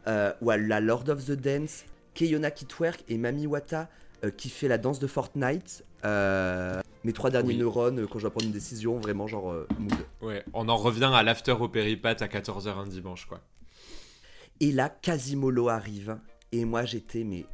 euh, 0.07 0.33
ou 0.41 0.49
à 0.49 0.57
la 0.57 0.79
Lord 0.79 1.09
of 1.09 1.25
the 1.25 1.31
Dance, 1.33 1.85
Keyona 2.13 2.51
qui 2.51 2.65
twerk 2.65 3.03
et 3.07 3.17
Mami 3.17 3.45
Wata 3.47 3.89
euh, 4.23 4.31
qui 4.31 4.49
fait 4.49 4.67
la 4.67 4.77
danse 4.77 4.99
de 4.99 5.07
Fortnite. 5.07 5.83
Euh, 6.05 6.81
mes 7.03 7.13
trois 7.13 7.29
derniers 7.29 7.49
Oui. 7.53 7.57
neurones 7.57 7.99
euh, 7.99 8.07
quand 8.07 8.19
je 8.19 8.23
dois 8.23 8.31
prendre 8.31 8.45
une 8.45 8.51
décision, 8.51 8.99
vraiment 8.99 9.27
genre 9.27 9.51
euh, 9.51 9.67
mood. 9.79 9.93
Ouais, 10.21 10.43
on 10.53 10.69
en 10.69 10.77
revient 10.77 11.11
à 11.13 11.23
l'after 11.23 11.51
au 11.53 11.67
péripat 11.67 12.21
à 12.21 12.27
14h 12.27 12.69
un 12.77 12.87
dimanche, 12.87 13.25
quoi. 13.25 13.41
Et 14.59 14.71
là, 14.71 14.89
Quasimolo 14.89 15.69
arrive. 15.69 16.17
Et 16.51 16.65
moi, 16.65 16.85
j'étais, 16.85 17.23
mais, 17.23 17.45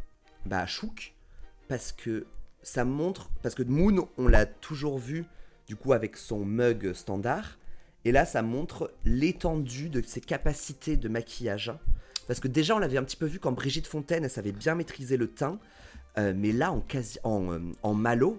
bah, 0.46 0.66
chouk. 0.66 1.14
Parce 1.68 1.92
que 1.92 2.26
ça 2.64 2.84
montre. 2.84 3.30
Parce 3.42 3.56
que 3.56 3.64
Moon, 3.64 4.10
on 4.18 4.28
l'a 4.28 4.46
toujours 4.46 4.98
vu, 4.98 5.26
du 5.68 5.76
coup, 5.76 5.94
avec 5.94 6.18
son 6.18 6.44
mug 6.44 6.94
standard. 6.94 7.58
Et 8.06 8.12
là, 8.12 8.26
ça 8.26 8.42
montre 8.42 8.92
l'étendue 9.06 9.90
de 9.90 10.02
ses 10.02 10.22
capacités 10.22 10.98
de 10.98 11.08
maquillage. 11.10 11.72
Parce 12.28 12.40
que 12.42 12.48
déjà, 12.50 12.76
on 12.76 12.80
l'avait 12.80 12.98
un 12.98 13.04
petit 13.04 13.16
peu 13.18 13.26
vu 13.26 13.40
quand 13.40 13.52
Brigitte 13.54 13.88
Fontaine, 13.88 14.24
elle 14.26 14.30
savait 14.30 14.52
bien 14.52 14.76
maîtriser 14.76 15.16
le 15.18 15.30
teint. 15.30 15.60
Euh, 16.18 16.34
mais 16.36 16.52
là, 16.52 16.72
en, 16.72 16.82
quasi, 16.82 17.20
en, 17.24 17.52
euh, 17.52 17.60
en 17.84 17.94
malo, 17.94 18.38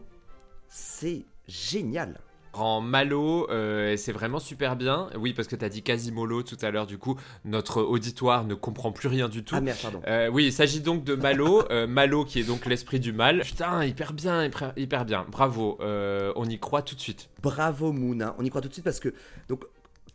c'est 0.68 1.24
génial. 1.46 2.20
En 2.54 2.80
malo, 2.80 3.48
euh, 3.50 3.96
c'est 3.96 4.12
vraiment 4.12 4.40
super 4.40 4.74
bien. 4.74 5.10
Oui, 5.16 5.32
parce 5.32 5.48
que 5.48 5.54
t'as 5.54 5.68
dit 5.68 5.82
Quasimolo 5.82 6.42
tout 6.42 6.56
à 6.62 6.70
l'heure, 6.70 6.86
du 6.86 6.98
coup, 6.98 7.16
notre 7.44 7.82
auditoire 7.82 8.44
ne 8.44 8.54
comprend 8.54 8.90
plus 8.90 9.08
rien 9.08 9.28
du 9.28 9.44
tout. 9.44 9.54
Ah 9.56 9.60
merde, 9.60 9.78
pardon. 9.80 10.00
Euh, 10.06 10.28
oui, 10.28 10.46
il 10.46 10.52
s'agit 10.52 10.80
donc 10.80 11.04
de 11.04 11.14
Malo, 11.14 11.62
euh, 11.70 11.86
Malo 11.86 12.24
qui 12.24 12.40
est 12.40 12.44
donc 12.44 12.66
l'esprit 12.66 13.00
du 13.00 13.12
mal. 13.12 13.42
Putain, 13.42 13.84
hyper 13.84 14.12
bien, 14.12 14.44
hyper, 14.44 14.72
hyper 14.76 15.04
bien. 15.04 15.26
Bravo, 15.30 15.78
on 15.80 16.44
y 16.46 16.58
croit 16.58 16.82
tout 16.82 16.94
de 16.94 17.00
suite. 17.00 17.28
Bravo 17.42 17.92
Moon, 17.92 18.20
hein. 18.20 18.34
on 18.38 18.44
y 18.44 18.50
croit 18.50 18.60
tout 18.60 18.68
de 18.68 18.72
suite 18.72 18.84
parce 18.84 19.00
que 19.00 19.14
donc 19.48 19.64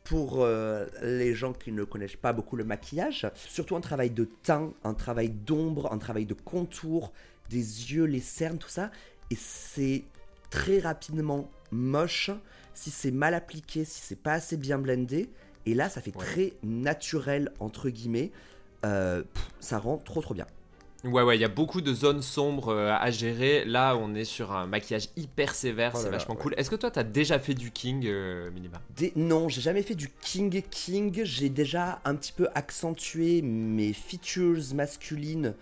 pour 0.04 0.46
les 1.02 1.34
gens 1.34 1.54
qui 1.54 1.72
ne 1.72 1.86
connaissent 1.86 2.18
pas 2.18 2.34
beaucoup 2.34 2.58
le 2.58 2.66
maquillage, 2.66 3.26
surtout 3.36 3.78
un 3.78 3.82
travail 3.82 4.10
de 4.10 4.28
teint, 4.44 4.74
un 4.84 4.94
travail 4.94 5.30
d'ombre, 5.30 5.94
un 5.94 5.98
travail 5.98 6.26
de 6.26 6.34
contour, 6.34 7.14
des 7.54 7.94
yeux, 7.94 8.06
les 8.06 8.20
cernes, 8.20 8.58
tout 8.58 8.70
ça, 8.70 8.90
et 9.32 9.38
c'est 9.40 10.04
très 10.50 10.80
rapidement 10.80 11.50
moche 11.72 12.32
si 12.74 12.90
c'est 12.90 13.12
mal 13.12 13.34
appliqué, 13.36 13.86
si 13.86 14.02
c'est 14.02 14.16
pas 14.20 14.34
assez 14.34 14.58
bien 14.58 14.80
blendé, 14.80 15.30
et 15.68 15.74
là 15.76 15.90
ça 15.90 16.02
fait 16.02 16.16
Ouais. 16.18 16.26
très 16.26 16.54
naturel 16.64 17.52
entre 17.60 17.90
guillemets, 17.90 18.32
Euh, 18.86 19.22
pff, 19.34 19.48
ça 19.62 19.78
rend 19.80 19.96
trop 19.98 20.22
trop 20.22 20.34
bien. 20.34 20.46
Ouais, 21.06 21.22
ouais, 21.22 21.38
il 21.38 21.42
y 21.42 21.46
a 21.46 21.50
beaucoup 21.50 21.80
de 21.80 21.94
zones 21.94 22.22
sombres 22.22 22.68
euh, 22.70 22.92
à 22.92 23.12
gérer. 23.12 23.64
Là, 23.64 23.96
on 23.96 24.14
est 24.14 24.26
sur 24.26 24.52
un 24.52 24.68
maquillage 24.68 25.08
hyper 25.16 25.56
sévère, 25.56 25.92
Oh 25.96 25.98
c'est 26.00 26.06
là, 26.12 26.18
vachement 26.18 26.36
ouais. 26.36 26.42
cool. 26.42 26.54
Est-ce 26.58 26.70
que 26.70 26.76
toi, 26.76 26.92
t'as 26.92 27.04
déjà 27.04 27.40
fait 27.40 27.54
du 27.54 27.72
King, 27.72 28.04
euh, 28.06 28.52
Minima? 28.52 28.82
Des- 28.98 29.14
Non, 29.16 29.48
j'ai 29.48 29.62
jamais 29.62 29.84
fait 29.84 29.96
du 29.96 30.10
King 30.22 30.62
King. 30.70 31.22
J'ai 31.24 31.48
déjà 31.48 32.02
un 32.04 32.16
petit 32.16 32.34
peu 32.34 32.48
accentué 32.56 33.42
mes 33.42 33.94
features 33.94 34.74
masculines 34.76 35.54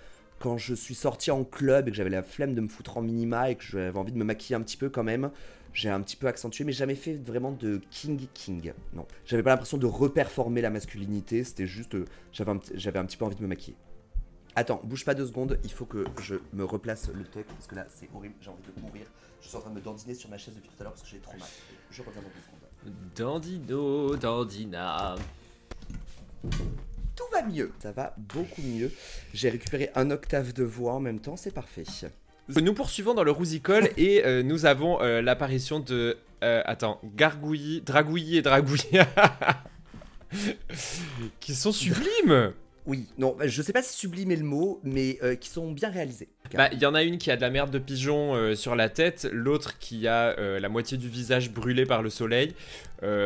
quand 0.42 0.58
je 0.58 0.74
suis 0.74 0.96
sorti 0.96 1.32
en 1.32 1.44
club 1.44 1.88
et 1.88 1.92
que 1.92 1.98
j'avais 1.98 2.10
la 2.10 2.24
flemme 2.24 2.56
de 2.56 2.62
me 2.62 2.68
foutre 2.68 2.98
en 2.98 3.02
minima 3.02 3.52
et 3.52 3.56
que 3.56 3.64
j'avais 3.64 3.98
envie 3.98 4.12
de 4.12 4.18
me 4.18 4.24
maquiller 4.24 4.56
un 4.56 4.62
petit 4.62 4.78
peu 4.78 4.90
quand 4.90 5.04
même. 5.04 5.32
J'ai 5.74 5.90
un 5.90 6.02
petit 6.02 6.18
peu 6.18 6.28
accentué, 6.28 6.66
mais 6.66 6.74
jamais 6.74 6.96
fait 6.96 7.14
vraiment 7.14 7.52
de 7.52 7.80
King 7.92 8.28
King. 8.34 8.74
Non, 8.94 9.06
j'avais 9.26 9.44
pas 9.44 9.52
l'impression 9.52 9.78
de 9.78 9.86
reperformer 9.86 10.62
la 10.62 10.70
masculinité. 10.70 11.46
C'était 11.46 11.68
juste, 11.68 11.96
euh, 11.96 12.06
j'avais 12.34 12.52
un, 12.52 12.60
j'avais 12.74 13.00
un 13.00 13.06
petit 13.06 13.16
peu 13.16 13.24
envie 13.24 13.38
de 13.38 13.42
me 13.42 13.48
maquiller. 13.48 13.78
Attends, 14.56 14.82
bouge 14.84 15.06
pas 15.06 15.14
deux 15.14 15.28
secondes, 15.28 15.58
il 15.64 15.72
faut 15.72 15.86
que 15.86 16.04
je 16.22 16.36
me 16.52 16.66
replace 16.66 17.10
le 17.14 17.24
truc 17.24 17.48
parce 17.48 17.68
que 17.68 17.76
là 17.76 17.86
c'est 17.90 18.10
horrible, 18.14 18.36
j'ai 18.42 18.50
envie 18.50 18.62
de 18.64 18.82
mourir. 18.82 19.06
Je 19.42 19.48
suis 19.48 19.56
en 19.56 19.62
train 19.62 19.70
de 19.70 19.76
me 19.76 19.82
dandiner 19.82 20.14
sur 20.14 20.30
ma 20.30 20.38
chaise 20.38 20.56
depuis 20.56 20.70
tout 20.70 20.82
à 20.82 20.84
l'heure 20.84 20.94
parce 20.94 21.04
que 21.04 21.10
j'ai 21.10 21.20
trop 21.20 21.38
mal. 21.38 21.48
Je 21.90 22.02
reviens 22.02 22.22
dans 22.22 22.28
deux 22.28 22.42
secondes. 22.42 22.62
Dandino, 23.16 24.18
dandina. 24.18 25.16
Tout 27.22 27.36
va 27.36 27.44
mieux, 27.44 27.72
ça 27.80 27.92
va 27.92 28.16
beaucoup 28.18 28.64
mieux. 28.64 28.92
J'ai 29.34 29.50
récupéré 29.50 29.92
un 29.94 30.10
octave 30.10 30.54
de 30.54 30.64
voix 30.64 30.94
en 30.94 31.00
même 31.00 31.20
temps, 31.20 31.38
c'est 31.38 31.54
parfait. 31.54 31.84
Nous 32.48 32.74
poursuivons 32.74 33.14
dans 33.14 33.24
le 33.24 33.30
Rousicole 33.30 33.90
et 33.98 34.26
euh, 34.26 34.42
nous 34.42 34.66
avons 34.66 35.00
euh, 35.02 35.22
l'apparition 35.22 35.80
de. 35.80 36.18
euh, 36.44 36.64
attends, 36.66 37.00
Gargouillis, 37.16 37.82
Dragouillis 37.82 38.38
et 38.38 38.42
Dragouillis. 38.42 38.98
qui 41.40 41.54
sont 41.54 41.72
sublimes! 41.72 42.54
Oui, 42.88 43.08
non, 43.18 43.38
je 43.44 43.62
sais 43.62 43.74
pas 43.74 43.84
si 43.84 43.96
sublimer 43.96 44.36
le 44.36 44.44
mot, 44.44 44.80
mais 44.84 45.20
euh, 45.22 45.36
qui 45.36 45.50
sont 45.50 45.72
bien 45.72 45.90
réalisés. 45.90 46.30
Bah, 46.56 46.70
il 46.72 46.80
y 46.80 46.86
en 46.86 46.96
a 46.96 47.04
une 47.04 47.18
qui 47.20 47.30
a 47.30 47.36
de 47.36 47.42
la 47.42 47.52
merde 47.52 47.70
de 47.70 47.78
pigeon 47.80 48.34
euh, 48.36 48.56
sur 48.56 48.76
la 48.76 48.90
tête, 48.90 49.28
l'autre 49.32 49.78
qui 49.78 50.08
a 50.08 50.38
euh, 50.40 50.60
la 50.60 50.68
moitié 50.68 50.98
du 50.98 51.08
visage 51.08 51.52
brûlé 51.52 51.86
par 51.86 52.02
le 52.02 52.10
soleil. 52.10 52.56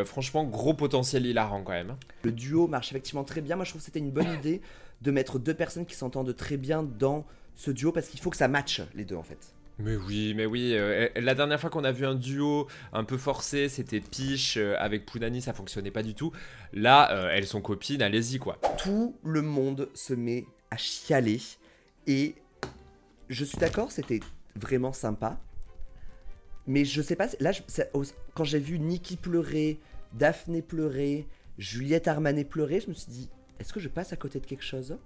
Franchement, 0.05 0.43
gros 0.45 0.73
potentiel 0.73 1.25
hilarant 1.25 1.61
quand 1.61 1.73
même. 1.73 1.91
hein. 1.91 1.97
Le 2.23 2.31
duo 2.31 2.67
marche 2.67 2.91
effectivement 2.91 3.23
très 3.23 3.41
bien. 3.41 3.55
Moi, 3.55 3.65
je 3.65 3.71
trouve 3.71 3.81
que 3.81 3.85
c'était 3.85 3.99
une 3.99 4.11
bonne 4.11 4.31
idée 4.39 4.61
de 5.01 5.11
mettre 5.11 5.37
deux 5.39 5.53
personnes 5.53 5.85
qui 5.85 5.95
s'entendent 5.95 6.35
très 6.35 6.57
bien 6.57 6.81
dans 6.83 7.25
ce 7.55 7.71
duo 7.71 7.91
parce 7.91 8.07
qu'il 8.07 8.19
faut 8.19 8.29
que 8.29 8.37
ça 8.37 8.47
matche 8.47 8.81
les 8.93 9.03
deux 9.05 9.15
en 9.15 9.23
fait. 9.23 9.53
Mais 9.77 9.95
oui, 9.97 10.33
mais 10.35 10.45
oui. 10.45 10.73
euh, 10.73 11.09
la 11.15 11.35
dernière 11.35 11.59
fois 11.59 11.69
qu'on 11.69 11.83
a 11.83 11.91
vu 11.91 12.05
un 12.05 12.15
duo 12.15 12.67
un 12.93 13.03
peu 13.03 13.17
forcé, 13.17 13.67
c'était 13.67 13.99
Piche 13.99 14.57
euh, 14.57 14.75
avec 14.79 15.05
Pounani, 15.05 15.41
ça 15.41 15.53
fonctionnait 15.53 15.91
pas 15.91 16.03
du 16.03 16.15
tout. 16.15 16.31
Là, 16.71 17.11
euh, 17.11 17.29
elles 17.33 17.45
sont 17.45 17.61
copines, 17.61 18.01
allez-y 18.01 18.39
quoi. 18.39 18.57
Tout 18.77 19.17
le 19.23 19.41
monde 19.41 19.89
se 19.93 20.13
met 20.13 20.45
à 20.71 20.77
chialer 20.77 21.41
et 22.07 22.35
je 23.27 23.43
suis 23.43 23.57
d'accord, 23.57 23.91
c'était 23.91 24.21
vraiment 24.55 24.93
sympa. 24.93 25.39
Mais 26.67 26.85
je 26.85 27.01
sais 27.01 27.15
pas, 27.15 27.27
là, 27.39 27.51
quand 28.33 28.43
j'ai 28.43 28.59
vu 28.59 28.79
Nikki 28.79 29.17
pleurer, 29.17 29.79
Daphné 30.13 30.61
pleurer, 30.61 31.27
Juliette 31.57 32.07
Armanet 32.07 32.45
pleurer, 32.45 32.79
je 32.79 32.87
me 32.87 32.93
suis 32.93 33.11
dit, 33.11 33.29
est-ce 33.59 33.73
que 33.73 33.79
je 33.79 33.89
passe 33.89 34.13
à 34.13 34.15
côté 34.15 34.39
de 34.39 34.45
quelque 34.45 34.63
chose? 34.63 34.97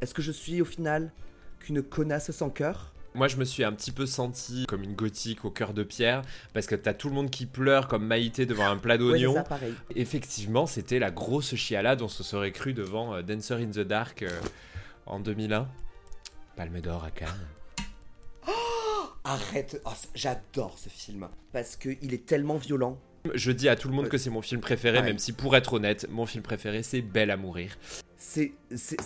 Est-ce 0.00 0.14
que 0.14 0.22
je 0.22 0.32
suis 0.32 0.60
au 0.60 0.64
final 0.64 1.12
qu'une 1.60 1.82
connasse 1.82 2.30
sans 2.30 2.50
cœur? 2.50 2.94
Moi, 3.14 3.28
je 3.28 3.36
me 3.36 3.44
suis 3.44 3.62
un 3.62 3.72
petit 3.72 3.92
peu 3.92 4.06
senti 4.06 4.64
comme 4.66 4.82
une 4.82 4.94
gothique 4.94 5.44
au 5.44 5.50
cœur 5.50 5.74
de 5.74 5.82
pierre 5.82 6.22
parce 6.54 6.66
que 6.66 6.74
t'as 6.74 6.94
tout 6.94 7.08
le 7.10 7.14
monde 7.14 7.28
qui 7.30 7.44
pleure 7.44 7.86
comme 7.86 8.06
Maïté 8.06 8.46
devant 8.46 8.66
un 8.66 8.78
plat 8.78 8.96
d'oignons. 8.98 9.34
Effectivement, 9.94 10.64
c'était 10.66 10.98
la 10.98 11.10
grosse 11.10 11.54
chialade, 11.54 12.00
on 12.00 12.08
se 12.08 12.22
serait 12.22 12.52
cru 12.52 12.72
devant 12.72 13.14
euh, 13.14 13.22
Dancer 13.22 13.54
in 13.56 13.66
the 13.70 13.80
Dark 13.80 14.22
euh, 14.22 14.30
en 15.04 15.20
2001. 15.20 15.68
Palme 16.56 16.80
d'or 16.80 17.04
à 17.04 17.10
Cannes. 17.10 17.28
Arrête, 19.24 19.80
Oh, 19.84 19.90
c- 19.94 20.08
j'adore 20.14 20.78
ce 20.78 20.88
film 20.88 21.28
parce 21.52 21.76
qu'il 21.76 22.12
est 22.14 22.26
tellement 22.26 22.56
violent. 22.56 22.98
Je 23.34 23.52
dis 23.52 23.68
à 23.68 23.76
tout 23.76 23.88
le 23.88 23.94
monde 23.94 24.08
que 24.08 24.18
c'est 24.18 24.30
mon 24.30 24.42
film 24.42 24.60
préféré, 24.60 24.98
Ouais. 24.98 25.04
même 25.04 25.18
si 25.18 25.32
pour 25.32 25.54
être 25.54 25.74
honnête, 25.74 26.08
mon 26.10 26.26
film 26.26 26.42
préféré 26.42 26.82
c'est 26.82 27.02
Belle 27.02 27.30
à 27.30 27.36
mourir. 27.36 27.76
C'est 28.16 28.52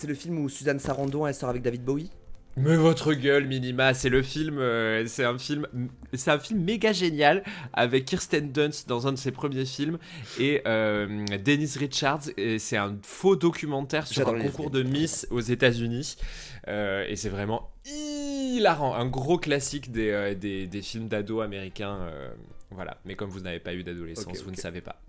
le 0.07 0.15
film 0.15 0.39
où 0.39 0.49
Suzanne 0.49 0.79
Sarandon 0.79 1.27
elle 1.27 1.35
sort 1.35 1.51
avec 1.51 1.63
David 1.63 1.85
Bowie? 1.85 2.11
Mais 2.59 2.75
votre 2.77 3.13
gueule, 3.13 3.47
Minima, 3.47 3.93
c'est 3.93 4.09
le 4.09 4.23
film, 4.23 4.59
euh, 4.59 5.05
c'est 5.07 5.25
un 5.25 5.37
film, 5.37 5.67
c'est 6.15 6.31
un 6.31 6.39
film 6.39 6.63
méga 6.65 6.91
génial 6.91 7.45
avec 7.75 8.07
Kirsten 8.07 8.51
Dunst 8.51 8.89
dans 8.89 9.07
un 9.07 9.13
de 9.13 9.19
ses 9.19 9.31
premiers 9.31 9.67
films 9.67 9.99
et 10.41 10.63
euh, 10.67 11.27
Dennis 11.45 11.75
Richards. 11.79 12.23
C'est 12.59 12.79
un 12.79 12.97
faux 13.03 13.37
documentaire 13.37 14.07
sur 14.07 14.27
un 14.27 14.39
concours 14.39 14.71
de 14.71 14.83
Miss 14.83 15.27
aux 15.31 15.41
États-Unis 15.41 16.17
Euh, 16.69 17.07
et 17.09 17.15
c'est 17.15 17.29
vraiment 17.29 17.71
hilarant, 17.85 18.95
un 18.97 19.07
gros 19.07 19.39
classique 19.39 19.93
des, 19.93 20.35
des, 20.35 20.67
des 20.67 20.83
films 20.83 21.07
d'ados 21.09 21.45
américains. 21.45 22.09
Voilà, 22.71 22.99
mais 23.05 23.15
comme 23.15 23.31
vous 23.31 23.41
n'avez 23.41 23.61
pas 23.61 23.75
eu 23.75 23.85
d'adolescence, 23.85 24.43
vous 24.43 24.51
ne 24.51 24.57
savez 24.57 24.81
pas. 24.81 25.01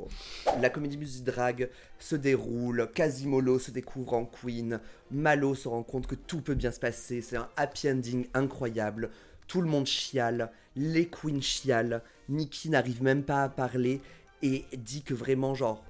La 0.61 0.69
comédie 0.69 0.97
musique 0.97 1.23
drag 1.23 1.69
se 1.97 2.15
déroule, 2.15 2.89
Quasimodo 2.93 3.57
se 3.57 3.71
découvre 3.71 4.13
en 4.13 4.25
queen, 4.25 4.79
Malo 5.11 5.55
se 5.55 5.67
rend 5.67 5.83
compte 5.83 6.07
que 6.07 6.15
tout 6.15 6.41
peut 6.41 6.53
bien 6.53 6.71
se 6.71 6.79
passer, 6.79 7.21
c'est 7.21 7.37
un 7.37 7.49
happy 7.57 7.89
ending 7.89 8.27
incroyable, 8.33 9.09
tout 9.47 9.61
le 9.61 9.67
monde 9.67 9.87
chiale, 9.87 10.51
les 10.75 11.07
queens 11.07 11.41
chialent, 11.41 12.03
Nikki 12.29 12.69
n'arrive 12.69 13.01
même 13.01 13.23
pas 13.23 13.43
à 13.43 13.49
parler 13.49 14.01
et 14.43 14.65
dit 14.77 15.01
que 15.01 15.13
vraiment 15.13 15.55
genre, 15.55 15.83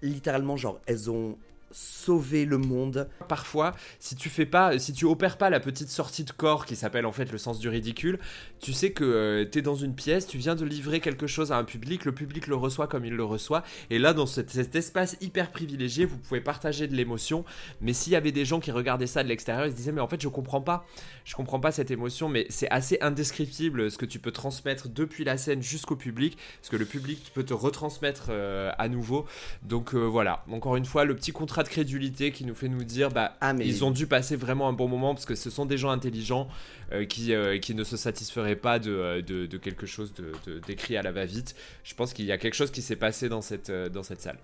littéralement 0.00 0.56
genre, 0.56 0.80
elles 0.86 1.10
ont 1.10 1.36
sauvé 1.70 2.44
le 2.44 2.58
monde. 2.58 3.08
Parfois, 3.28 3.74
si 3.98 4.16
tu 4.16 4.30
fais 4.30 4.46
pas, 4.46 4.78
si 4.78 4.92
tu 4.92 5.04
opères 5.04 5.36
pas 5.36 5.50
la 5.50 5.60
petite 5.60 5.88
sortie 5.88 6.24
de 6.24 6.30
corps 6.30 6.64
qui 6.64 6.76
s'appelle 6.76 7.06
en 7.06 7.12
fait 7.12 7.30
le 7.30 7.38
sens 7.38 7.58
du 7.58 7.68
ridicule, 7.68 8.18
tu 8.60 8.72
sais 8.72 8.90
que 8.92 9.42
tu 9.44 9.50
t'es 9.50 9.62
dans 9.62 9.74
une 9.74 9.94
pièce, 9.94 10.26
tu 10.26 10.38
viens 10.38 10.54
de 10.54 10.64
livrer 10.64 11.00
quelque 11.00 11.26
chose 11.26 11.52
à 11.52 11.58
un 11.58 11.64
public, 11.64 12.04
le 12.04 12.12
public 12.12 12.46
le 12.46 12.56
reçoit 12.56 12.86
comme 12.86 13.04
il 13.04 13.14
le 13.14 13.24
reçoit, 13.24 13.62
et 13.90 13.98
là 13.98 14.12
dans 14.12 14.26
cet, 14.26 14.50
cet 14.50 14.74
espace 14.74 15.16
hyper 15.20 15.50
privilégié, 15.50 16.04
vous 16.04 16.18
pouvez 16.18 16.40
partager 16.40 16.86
de 16.86 16.94
l'émotion. 16.94 17.44
Mais 17.80 17.92
s'il 17.92 18.12
y 18.12 18.16
avait 18.16 18.32
des 18.32 18.44
gens 18.44 18.60
qui 18.60 18.70
regardaient 18.70 19.06
ça 19.06 19.22
de 19.22 19.28
l'extérieur, 19.28 19.66
ils 19.66 19.72
se 19.72 19.76
disaient 19.76 19.92
mais 19.92 20.00
en 20.00 20.08
fait 20.08 20.20
je 20.20 20.28
comprends 20.28 20.60
pas, 20.60 20.86
je 21.24 21.34
comprends 21.34 21.60
pas 21.60 21.70
cette 21.72 21.90
émotion, 21.90 22.28
mais 22.28 22.46
c'est 22.48 22.68
assez 22.70 22.98
indescriptible 23.00 23.90
ce 23.90 23.98
que 23.98 24.06
tu 24.06 24.18
peux 24.18 24.32
transmettre 24.32 24.88
depuis 24.88 25.24
la 25.24 25.36
scène 25.38 25.62
jusqu'au 25.62 25.96
public, 25.96 26.38
ce 26.62 26.70
que 26.70 26.76
le 26.76 26.84
public 26.84 27.30
peut 27.34 27.44
te 27.44 27.54
retransmettre 27.54 28.26
euh, 28.30 28.70
à 28.78 28.88
nouveau. 28.88 29.26
Donc 29.62 29.94
euh, 29.94 29.98
voilà, 29.98 30.44
encore 30.50 30.76
une 30.76 30.84
fois 30.84 31.04
le 31.04 31.14
petit 31.14 31.32
contrat 31.32 31.62
de 31.62 31.68
crédulité 31.68 32.32
qui 32.32 32.44
nous 32.44 32.54
fait 32.54 32.68
nous 32.68 32.84
dire 32.84 33.10
bah 33.10 33.36
Ah, 33.40 33.52
mais- 33.52 33.66
ils 33.66 33.84
ont 33.84 33.90
dû 33.90 34.06
passer 34.06 34.36
vraiment 34.36 34.68
un 34.68 34.72
bon 34.72 34.88
moment 34.88 35.14
parce 35.14 35.26
que 35.26 35.34
ce 35.34 35.50
sont 35.50 35.66
des 35.66 35.76
gens 35.78 35.90
intelligents 35.90 36.48
euh, 36.85 36.85
qui, 37.04 37.34
euh, 37.34 37.58
qui 37.58 37.74
ne 37.74 37.84
se 37.84 37.96
satisferaient 37.96 38.56
pas 38.56 38.78
de, 38.78 38.90
euh, 38.92 39.22
de, 39.22 39.46
de 39.46 39.56
quelque 39.58 39.86
chose 39.86 40.12
de- 40.14 40.58
d'écrit 40.60 40.96
à 40.96 41.02
la 41.02 41.12
va-vite. 41.12 41.54
Je 41.84 41.94
pense 41.94 42.12
qu'il 42.12 42.24
y 42.26 42.32
a 42.32 42.38
quelque 42.38 42.54
chose 42.54 42.70
qui 42.70 42.82
s'est 42.82 42.96
passé 42.96 43.28
dans 43.28 43.40
cette, 43.42 43.70
euh, 43.70 43.88
dans 43.88 44.02
cette 44.02 44.20
salle. 44.20 44.38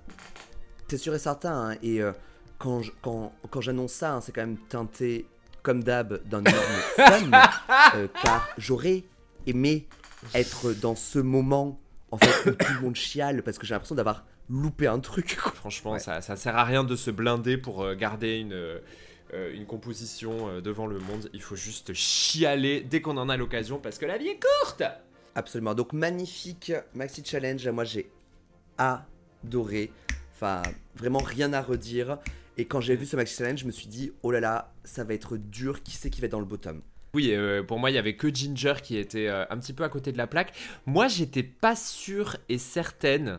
C'est 0.88 0.98
sûr 0.98 1.14
et 1.14 1.18
certain, 1.18 1.70
hein, 1.70 1.76
et 1.82 2.02
euh, 2.02 2.12
quand, 2.58 2.82
je- 2.82 2.92
quand, 3.00 3.32
quand 3.50 3.60
j'annonce 3.60 3.92
ça, 3.92 4.14
hein, 4.14 4.20
c'est 4.20 4.32
quand 4.32 4.42
même 4.42 4.58
teinté, 4.68 5.26
comme 5.62 5.82
d'hab, 5.84 6.20
d'un 6.28 6.40
énorme 6.44 6.64
fun, 6.96 7.30
euh, 7.96 8.08
car 8.22 8.48
j'aurais 8.58 9.04
aimé 9.46 9.86
être 10.34 10.72
dans 10.72 10.94
ce 10.96 11.18
moment, 11.20 11.80
en 12.10 12.18
fait, 12.18 12.50
où 12.50 12.54
tout 12.54 12.72
le 12.74 12.80
monde 12.80 12.96
chiale, 12.96 13.42
parce 13.42 13.58
que 13.58 13.66
j'ai 13.66 13.74
l'impression 13.74 13.94
d'avoir 13.94 14.24
loupé 14.50 14.86
un 14.86 14.98
truc. 14.98 15.36
Franchement, 15.54 15.92
Ouais. 15.92 15.98
ça, 16.00 16.20
ça 16.20 16.36
sert 16.36 16.56
à 16.56 16.64
rien 16.64 16.84
de 16.84 16.94
se 16.96 17.10
blinder 17.10 17.56
pour 17.56 17.82
euh, 17.84 17.94
garder 17.94 18.38
une, 18.38 18.52
euh, 18.52 18.78
euh, 18.78 18.80
une 19.32 19.66
composition 19.66 20.48
euh, 20.48 20.60
devant 20.60 20.86
le 20.86 20.98
monde. 20.98 21.30
Il 21.32 21.42
faut 21.42 21.56
juste 21.56 21.92
chialer 21.94 22.80
dès 22.80 23.00
qu'on 23.00 23.16
en 23.16 23.28
a 23.28 23.36
l'occasion 23.36 23.78
parce 23.78 23.98
que 23.98 24.06
la 24.06 24.18
vie 24.18 24.28
est 24.28 24.40
courte. 24.40 24.82
Absolument. 25.34 25.74
Donc, 25.74 25.92
magnifique 25.92 26.72
Maxi 26.94 27.22
Challenge, 27.24 27.66
moi 27.68 27.84
j'ai 27.84 28.10
adoré. 28.78 29.90
Enfin, 30.34 30.62
vraiment 30.96 31.20
rien 31.20 31.52
à 31.52 31.62
redire. 31.62 32.18
Et 32.58 32.66
quand 32.66 32.80
j'ai 32.80 32.96
vu 32.96 33.06
ce 33.06 33.16
Maxi 33.16 33.36
Challenge, 33.36 33.58
je 33.58 33.66
me 33.66 33.72
suis 33.72 33.86
dit, 33.86 34.12
oh 34.22 34.30
là 34.30 34.40
là, 34.40 34.74
ça 34.84 35.04
va 35.04 35.14
être 35.14 35.36
dur, 35.36 35.82
qui 35.82 35.92
c'est 35.92 36.10
qui 36.10 36.20
va 36.20 36.26
être 36.26 36.32
dans 36.32 36.40
le 36.40 36.44
bottom? 36.44 36.82
Oui, 37.14 37.32
euh, 37.32 37.62
pour 37.62 37.78
moi, 37.78 37.90
il 37.90 37.94
y 37.94 37.98
avait 37.98 38.16
que 38.16 38.34
Ginger 38.34 38.74
qui 38.82 38.96
était 38.96 39.28
euh, 39.28 39.44
un 39.50 39.58
petit 39.58 39.74
peu 39.74 39.84
à 39.84 39.90
côté 39.90 40.12
de 40.12 40.18
la 40.18 40.26
plaque. 40.26 40.54
Moi, 40.86 41.08
j'étais 41.08 41.42
pas 41.42 41.76
sûre 41.76 42.38
et 42.48 42.56
certaine 42.56 43.38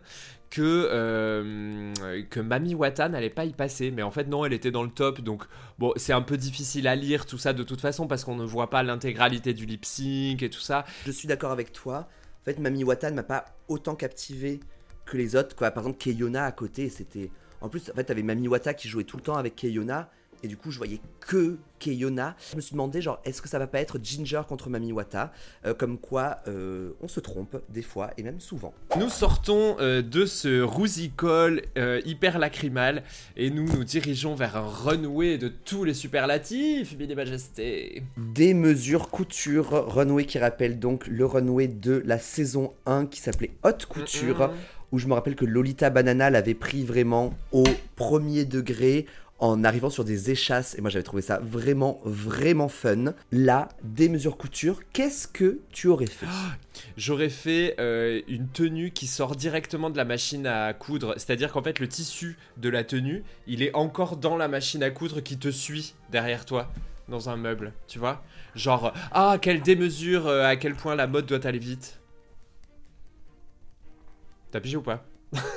que, 0.54 0.88
euh, 0.92 1.92
Mami 2.36 2.76
Wata 2.76 3.10
n'allait 3.10 3.32
pas 3.32 3.46
y 3.46 3.54
passer. 3.54 3.90
Mais 3.90 4.04
en 4.04 4.12
fait, 4.12 4.26
non, 4.26 4.46
elle 4.46 4.54
était 4.54 4.70
dans 4.70 4.84
le 4.84 4.92
top. 4.92 5.22
Donc, 5.22 5.46
bon, 5.80 5.94
c'est 5.96 6.14
un 6.14 6.22
peu 6.22 6.38
difficile 6.38 6.88
à 6.88 6.96
lire 6.96 7.26
tout 7.26 7.40
ça 7.40 7.54
de 7.54 7.64
toute 7.64 7.82
façon 7.82 8.06
parce 8.06 8.24
qu'on 8.24 8.36
ne 8.36 8.46
voit 8.46 8.70
pas 8.70 8.84
l'intégralité 8.84 9.56
du 9.56 9.66
lip 9.66 9.84
sync 9.84 10.44
et 10.44 10.50
tout 10.52 10.60
ça. 10.60 10.86
Je 11.08 11.12
suis 11.12 11.28
d'accord 11.28 11.52
avec 11.52 11.72
toi. 11.72 12.08
En 12.42 12.46
fait, 12.46 12.60
Mami 12.60 12.84
Wata 12.84 13.10
ne 13.10 13.16
m'a 13.16 13.24
pas 13.24 13.46
autant 13.68 13.96
captivé 13.96 14.60
que 15.06 15.18
les 15.18 15.36
autres. 15.36 15.56
Quoi. 15.56 15.72
Par 15.72 15.84
exemple, 15.84 15.98
Keyona 15.98 16.46
à 16.46 16.52
côté, 16.52 16.90
c'était. 16.90 17.32
En 17.60 17.70
plus, 17.70 17.90
en 17.90 17.96
fait, 17.96 18.04
t'avais 18.04 18.22
Mami 18.22 18.48
Wata 18.48 18.76
qui 18.76 18.88
jouait 18.88 19.06
tout 19.06 19.18
le 19.18 19.24
temps 19.24 19.38
avec 19.38 19.56
Keyona. 19.56 20.12
Et 20.44 20.48
du 20.48 20.58
coup, 20.58 20.72
je 20.72 20.78
voyais 20.78 21.00
que 21.22 21.58
Keyona. 21.80 22.36
Je 22.52 22.58
me 22.58 22.62
suis 22.62 22.74
demandé, 22.74 23.02
genre, 23.02 23.22
est-ce 23.24 23.42
que 23.42 23.48
ça 23.48 23.60
va 23.60 23.68
pas 23.68 23.80
être 23.80 23.98
Ginger 24.04 24.42
contre 24.48 24.70
Mami 24.70 24.92
Wata 24.92 25.32
Euh, 25.66 25.74
Comme 25.74 25.98
quoi, 25.98 26.40
euh, 26.48 26.92
on 27.02 27.08
se 27.08 27.22
trompe 27.22 27.62
des 27.70 27.82
fois, 27.82 28.12
et 28.18 28.24
même 28.24 28.40
souvent. 28.42 28.74
Nous 29.00 29.10
sortons 29.10 29.78
euh, 29.80 30.02
de 30.02 30.26
ce 30.26 30.62
rousicole 30.62 31.62
hyper 32.06 32.40
lacrymal 32.40 33.04
et 33.38 33.50
nous 33.50 33.66
nous 33.66 33.84
dirigeons 33.84 34.36
vers 34.36 34.58
un 34.58 34.68
runway 34.68 35.38
de 35.38 35.48
tous 35.48 35.84
les 35.86 35.94
superlatifs, 35.94 36.96
Billy 36.98 37.16
Majesté. 37.16 38.04
Des 38.18 38.54
mesures 38.54 39.10
couture, 39.10 39.70
runway 39.94 40.26
qui 40.26 40.40
rappelle 40.40 40.80
donc 40.80 41.08
le 41.08 41.26
runway 41.26 41.68
de 41.68 42.02
la 42.06 42.20
saison 42.20 42.74
1 42.86 43.06
qui 43.06 43.20
s'appelait 43.20 43.52
Haute 43.64 43.86
Couture, 43.86 44.52
où 44.92 45.00
je 45.00 45.08
me 45.08 45.14
rappelle 45.14 45.36
que 45.36 45.46
Lolita 45.46 45.90
Banana 45.90 46.30
l'avait 46.30 46.54
pris 46.54 46.84
vraiment 46.84 47.34
au 47.52 47.64
premier 47.96 48.46
degré 48.46 49.06
en 49.44 49.66
arrivant 49.66 49.90
sur 49.90 50.06
des 50.06 50.32
échasses 50.32 50.74
et 50.78 50.82
moi 50.82 50.90
j'avais 50.90 51.04
trouvé 51.04 51.22
ça 51.22 51.40
vraiment 51.44 52.00
vraiment 52.06 52.70
fun. 52.70 53.14
Là, 53.34 53.68
des 53.84 54.08
mesures 54.08 54.38
couture, 54.38 54.80
qu'est-ce 54.94 55.28
que 55.28 55.60
tu 55.74 55.90
aurais 55.90 56.06
fait? 56.06 56.28
J'aurais 56.96 57.28
fait 57.28 57.76
euh, 57.78 58.22
une 58.30 58.48
tenue 58.48 58.92
qui 58.92 59.06
sort 59.06 59.36
directement 59.36 59.90
de 59.90 59.98
la 59.98 60.06
machine 60.06 60.48
à 60.48 60.74
coudre, 60.74 61.16
c'est-à-dire 61.18 61.52
qu'en 61.52 61.62
fait 61.62 61.82
le 61.82 61.90
tissu 61.90 62.38
de 62.56 62.70
la 62.70 62.86
tenue, 62.86 63.26
il 63.46 63.62
est 63.62 63.76
encore 63.76 64.16
dans 64.16 64.38
la 64.38 64.48
machine 64.48 64.82
à 64.82 64.92
coudre 64.92 65.20
qui 65.20 65.38
te 65.38 65.52
suit 65.52 65.94
derrière 66.10 66.46
toi. 66.46 66.72
dans 67.10 67.30
un 67.30 67.36
meuble, 67.36 67.74
tu 67.90 68.00
vois? 68.00 68.24
Genre, 68.56 68.94
ah, 69.12 69.38
quelle 69.42 69.62
démesure, 69.62 70.28
euh, 70.28 70.46
à 70.46 70.56
quel 70.56 70.74
point 70.74 70.96
la 70.96 71.06
mode 71.06 71.26
doit 71.26 71.46
aller 71.46 71.60
vite. 71.60 72.00
T'as 74.52 74.62
pigé 74.62 74.78
ou 74.78 74.82
pas? 74.82 75.04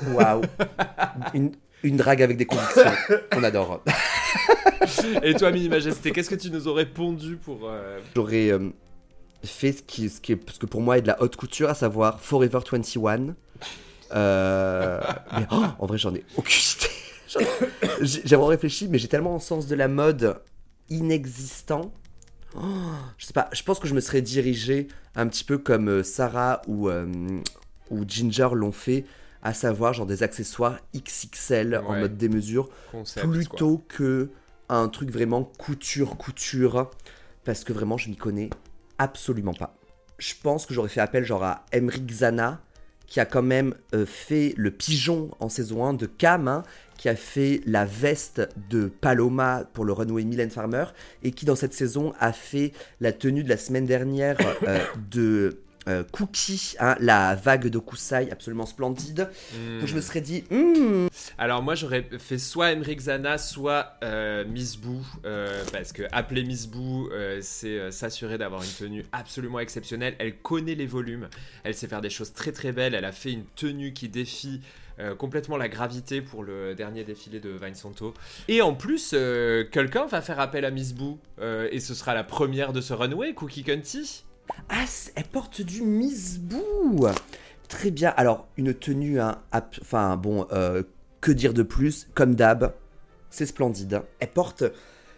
Waouh 0.07 0.41
une, 1.33 1.53
une 1.83 1.97
drague 1.97 2.21
avec 2.21 2.37
des 2.37 2.45
convictions, 2.45 2.91
on 3.35 3.43
adore. 3.43 3.83
Et 5.23 5.33
toi, 5.35 5.51
Mini 5.51 5.69
Majesté, 5.69 6.11
qu'est-ce 6.11 6.29
que 6.29 6.35
tu 6.35 6.49
nous 6.49 6.67
aurais 6.67 6.85
pondu 6.85 7.37
pour... 7.37 7.61
euh, 7.69 7.99
J'aurais 8.15 8.49
euh, 8.51 8.69
fait 9.43 9.71
ce 9.73 9.83
qui, 9.83 10.09
ce 10.09 10.19
qui 10.21 10.33
est, 10.33 10.35
parce 10.35 10.57
que 10.57 10.65
pour 10.65 10.81
moi 10.81 10.97
est 10.97 11.01
de 11.01 11.07
la 11.07 11.21
haute 11.21 11.35
couture, 11.35 11.69
à 11.69 11.73
savoir 11.75 12.19
Forever 12.21 12.59
21. 12.71 13.35
Euh, 14.11 15.01
mais, 15.37 15.47
oh, 15.51 15.63
en 15.79 15.85
vrai, 15.85 15.97
j'en 15.97 16.13
ai 16.15 16.23
aucune 16.35 16.61
idée. 16.77 17.45
J'ai 18.01 18.21
vraiment 18.35 18.47
réfléchi, 18.47 18.87
mais 18.87 18.97
j'ai 18.97 19.07
tellement 19.07 19.35
un 19.35 19.39
sens 19.39 19.67
de 19.67 19.75
la 19.75 19.87
mode 19.87 20.41
inexistant. 20.89 21.93
Oh, 22.55 22.61
je 23.17 23.25
sais 23.25 23.33
pas, 23.33 23.49
je 23.51 23.61
pense 23.61 23.79
que 23.79 23.87
je 23.87 23.93
me 23.93 23.99
serais 23.99 24.21
dirigé 24.21 24.87
un 25.15 25.27
petit 25.27 25.43
peu 25.43 25.57
comme 25.57 25.89
euh, 25.89 26.03
Sarah 26.03 26.61
ou, 26.67 26.89
ou 26.89 28.05
Ginger 28.07 28.49
l'ont 28.53 28.71
fait, 28.71 29.05
à 29.43 29.53
savoir 29.53 29.93
genre 29.93 30.05
des 30.05 30.23
accessoires 30.23 30.79
XXL 30.95 31.81
en 31.85 31.99
mode 31.99 32.17
démesure 32.17 32.69
concept, 32.91 33.25
quoi. 33.25 33.33
plutôt 33.33 33.83
que 33.87 34.29
un 34.69 34.89
truc 34.89 35.11
vraiment 35.11 35.43
couture 35.43 36.17
couture 36.17 36.91
parce 37.45 37.63
que 37.63 37.71
vraiment 37.73 37.97
je 37.97 38.09
m'y 38.09 38.17
connais 38.17 38.49
absolument 38.97 39.53
pas. 39.53 39.75
Je 40.17 40.33
pense 40.41 40.65
que 40.65 40.73
j'aurais 40.73 40.89
fait 40.89 41.01
appel 41.01 41.23
genre 41.23 41.43
à 41.43 41.65
Emric 41.71 42.11
Zana 42.11 42.61
qui 43.05 43.21
a 43.21 43.25
quand 43.25 43.41
même 43.41 43.73
euh, 43.95 44.05
fait 44.05 44.53
le 44.57 44.69
pigeon 44.69 45.31
en 45.39 45.47
saison 45.49 45.85
1 45.85 45.93
de 45.93 46.05
Cam 46.05 46.47
hein, 46.47 46.63
qui 46.97 47.07
a 47.07 47.15
fait 47.15 47.61
la 47.65 47.85
veste 47.85 48.49
de 48.69 48.87
Paloma 48.87 49.63
pour 49.73 49.85
le 49.85 49.93
runway 49.93 50.25
Mylène 50.25 50.49
Farmer 50.49 50.85
et 51.23 51.31
qui 51.31 51.45
dans 51.45 51.55
cette 51.55 51.73
saison 51.73 52.13
a 52.19 52.33
fait 52.33 52.73
la 52.99 53.13
tenue 53.13 53.43
de 53.43 53.49
la 53.49 53.57
semaine 53.57 53.85
dernière 53.85 54.37
euh, 54.67 54.79
de 55.09 55.61
euh, 55.87 56.03
Cookie, 56.11 56.75
hein, 56.79 56.95
la 56.99 57.35
vague 57.35 57.67
de 57.67 57.79
Kusai 57.79 58.29
absolument 58.31 58.65
splendide. 58.65 59.29
Hmm. 59.53 59.79
Donc 59.79 59.87
je 59.87 59.95
me 59.95 60.01
serais 60.01 60.21
dit, 60.21 60.43
Hmm, 60.51 61.07
Alors 61.37 61.61
moi 61.61 61.75
j'aurais 61.75 62.07
fait 62.19 62.37
soit 62.37 62.71
Emmerich 62.71 63.01
Zana, 63.01 63.37
soit 63.37 63.93
euh, 64.03 64.45
Miss 64.45 64.77
Boo, 64.77 65.01
euh, 65.25 65.63
parce 65.71 65.91
que 65.93 66.03
appeler 66.11 66.43
Miss 66.43 66.67
Boo, 66.67 67.09
euh, 67.11 67.39
c'est 67.41 67.91
s'assurer 67.91 68.37
d'avoir 68.37 68.61
une 68.63 68.69
tenue 68.69 69.05
absolument 69.11 69.59
exceptionnelle. 69.59 70.15
Elle 70.19 70.37
connaît 70.37 70.75
les 70.75 70.85
volumes, 70.85 71.29
elle 71.63 71.73
sait 71.73 71.87
faire 71.87 72.01
des 72.01 72.09
choses 72.09 72.33
très 72.33 72.51
très 72.51 72.71
belles, 72.71 72.93
elle 72.93 73.05
a 73.05 73.11
fait 73.11 73.31
une 73.31 73.45
tenue 73.55 73.93
qui 73.93 74.09
défie 74.09 74.61
euh, 74.99 75.13
complètement 75.13 75.57
la 75.57 75.69
gravité 75.69 76.21
pour 76.21 76.43
le 76.43 76.73
dernier 76.73 77.03
défilé 77.03 77.39
de 77.39 77.51
Vincento. 77.51 78.15
Et 78.47 78.63
en 78.63 78.73
plus, 78.73 79.11
euh, 79.13 79.63
quelqu'un 79.71 80.07
va 80.07 80.21
faire 80.21 80.39
appel 80.39 80.65
à 80.65 80.71
Miss 80.71 80.93
Boo, 80.95 81.19
euh, 81.39 81.69
et 81.71 81.79
ce 81.79 81.93
sera 81.93 82.15
la 82.15 82.23
première 82.23 82.73
de 82.73 82.81
ce 82.81 82.93
runway, 82.93 83.33
Cookie 83.35 83.63
Cunty. 83.63 84.23
Ah, 84.69 84.85
elle 85.15 85.23
porte 85.25 85.61
du 85.61 85.81
Miss 85.81 86.39
Boo 86.39 87.07
Très 87.67 87.91
bien. 87.91 88.13
Alors, 88.15 88.47
une 88.57 88.73
tenue, 88.73 89.19
hein, 89.19 89.41
enfin 89.81 90.15
bon, 90.17 90.47
euh, 90.51 90.83
que 91.21 91.31
dire 91.31 91.53
de 91.53 91.63
plus 91.63 92.07
Comme 92.13 92.35
d'hab, 92.35 92.73
c'est 93.29 93.45
splendide. 93.45 93.95
hein. 93.95 94.03
Elle 94.19 94.29
porte, 94.31 94.63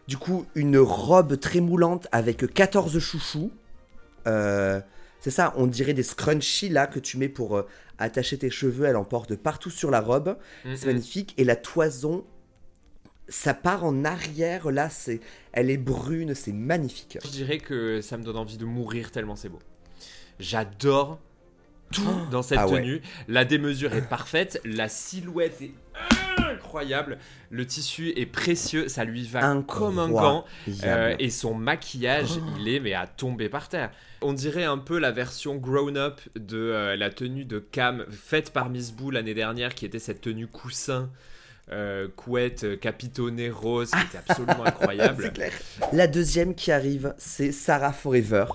du 0.08 0.18
coup, 0.18 0.46
une 0.56 0.78
robe 0.78 1.40
très 1.40 1.60
moulante 1.60 2.08
avec 2.12 2.52
14 2.54 2.98
chouchous. 3.00 3.52
Euh, 4.28 4.82
c'est 5.20 5.32
ça, 5.32 5.54
on 5.58 5.68
dirait 5.68 5.94
des 5.94 6.04
scrunchies 6.04 6.70
là 6.70 6.88
que 6.88 7.00
tu 7.00 7.18
mets 7.18 7.30
pour 7.30 7.58
euh, 7.58 7.68
attacher 7.98 8.38
tes 8.38 8.50
cheveux. 8.50 8.86
Elle 8.86 8.96
en 8.96 9.04
porte 9.06 9.36
partout 9.36 9.70
sur 9.70 9.92
la 9.92 10.02
robe. 10.02 10.38
C'est 10.64 10.88
magnifique. 10.88 11.34
Et 11.38 11.44
la 11.44 11.56
toison, 11.56 12.24
ça 13.30 13.54
part 13.54 13.84
en 13.84 14.04
arrière 14.04 14.72
là. 14.72 14.90
C'est, 14.90 15.22
elle 15.54 15.70
est 15.70 15.78
brune, 15.78 16.36
c'est 16.36 16.52
magnifique. 16.52 17.18
Je 17.24 17.30
dirais 17.30 17.60
que 17.60 18.02
ça 18.02 18.18
me 18.18 18.24
donne 18.24 18.38
envie 18.38 18.58
de 18.58 18.66
mourir 18.66 19.12
tellement 19.12 19.36
c'est 19.36 19.50
beau. 19.50 19.60
J'adore 20.40 21.20
tout 21.92 22.04
dans 22.32 22.42
cette 22.42 22.60
ah 22.60 22.68
ouais. 22.68 22.82
tenue. 22.82 23.02
La 23.28 23.46
démesure 23.46 23.94
est 23.94 24.08
parfaite, 24.08 24.62
la 24.64 24.90
silhouette 24.90 25.62
est 25.62 25.72
incroyable, 26.38 27.18
le 27.50 27.66
tissu 27.66 28.14
est 28.16 28.26
précieux, 28.26 28.88
ça 28.88 29.04
lui 29.04 29.24
va 29.26 29.56
comme 29.68 30.00
un 30.00 30.10
gant. 30.10 30.46
Euh, 30.84 31.16
et 31.20 31.30
son 31.30 31.54
maquillage, 31.54 32.38
Oh. 32.38 32.58
il 32.60 32.70
est 32.70 32.80
mais 32.80 32.94
à 32.94 33.08
tomber 33.08 33.50
par 33.50 33.70
terre. 33.70 33.92
On 34.22 34.34
dirait 34.34 34.66
un 34.66 34.78
peu 34.78 35.00
la 35.00 35.12
version 35.12 35.56
grown-up 35.56 36.22
de 36.36 36.58
euh, 36.58 36.96
la 36.96 37.10
tenue 37.10 37.46
de 37.46 37.60
Cam 37.60 38.06
faite 38.10 38.52
par 38.52 38.70
Miss 38.70 38.92
Boo 38.92 39.12
l'année 39.12 39.34
dernière, 39.34 39.74
qui 39.74 39.86
était 39.86 40.00
cette 40.00 40.22
tenue 40.22 40.48
coussin, 40.48 41.10
euh, 41.72 42.08
couette, 42.16 42.64
euh, 42.64 42.76
capitonnée 42.76 43.50
rose, 43.50 43.92
qui 43.92 43.98
était 44.00 44.18
absolument 44.18 44.64
incroyable. 44.66 45.32
Clair. 45.32 45.52
La 45.94 46.08
deuxième 46.08 46.56
qui 46.56 46.72
arrive, 46.72 47.14
c'est 47.18 47.52
Sarah 47.52 47.94
Forever. 47.94 48.46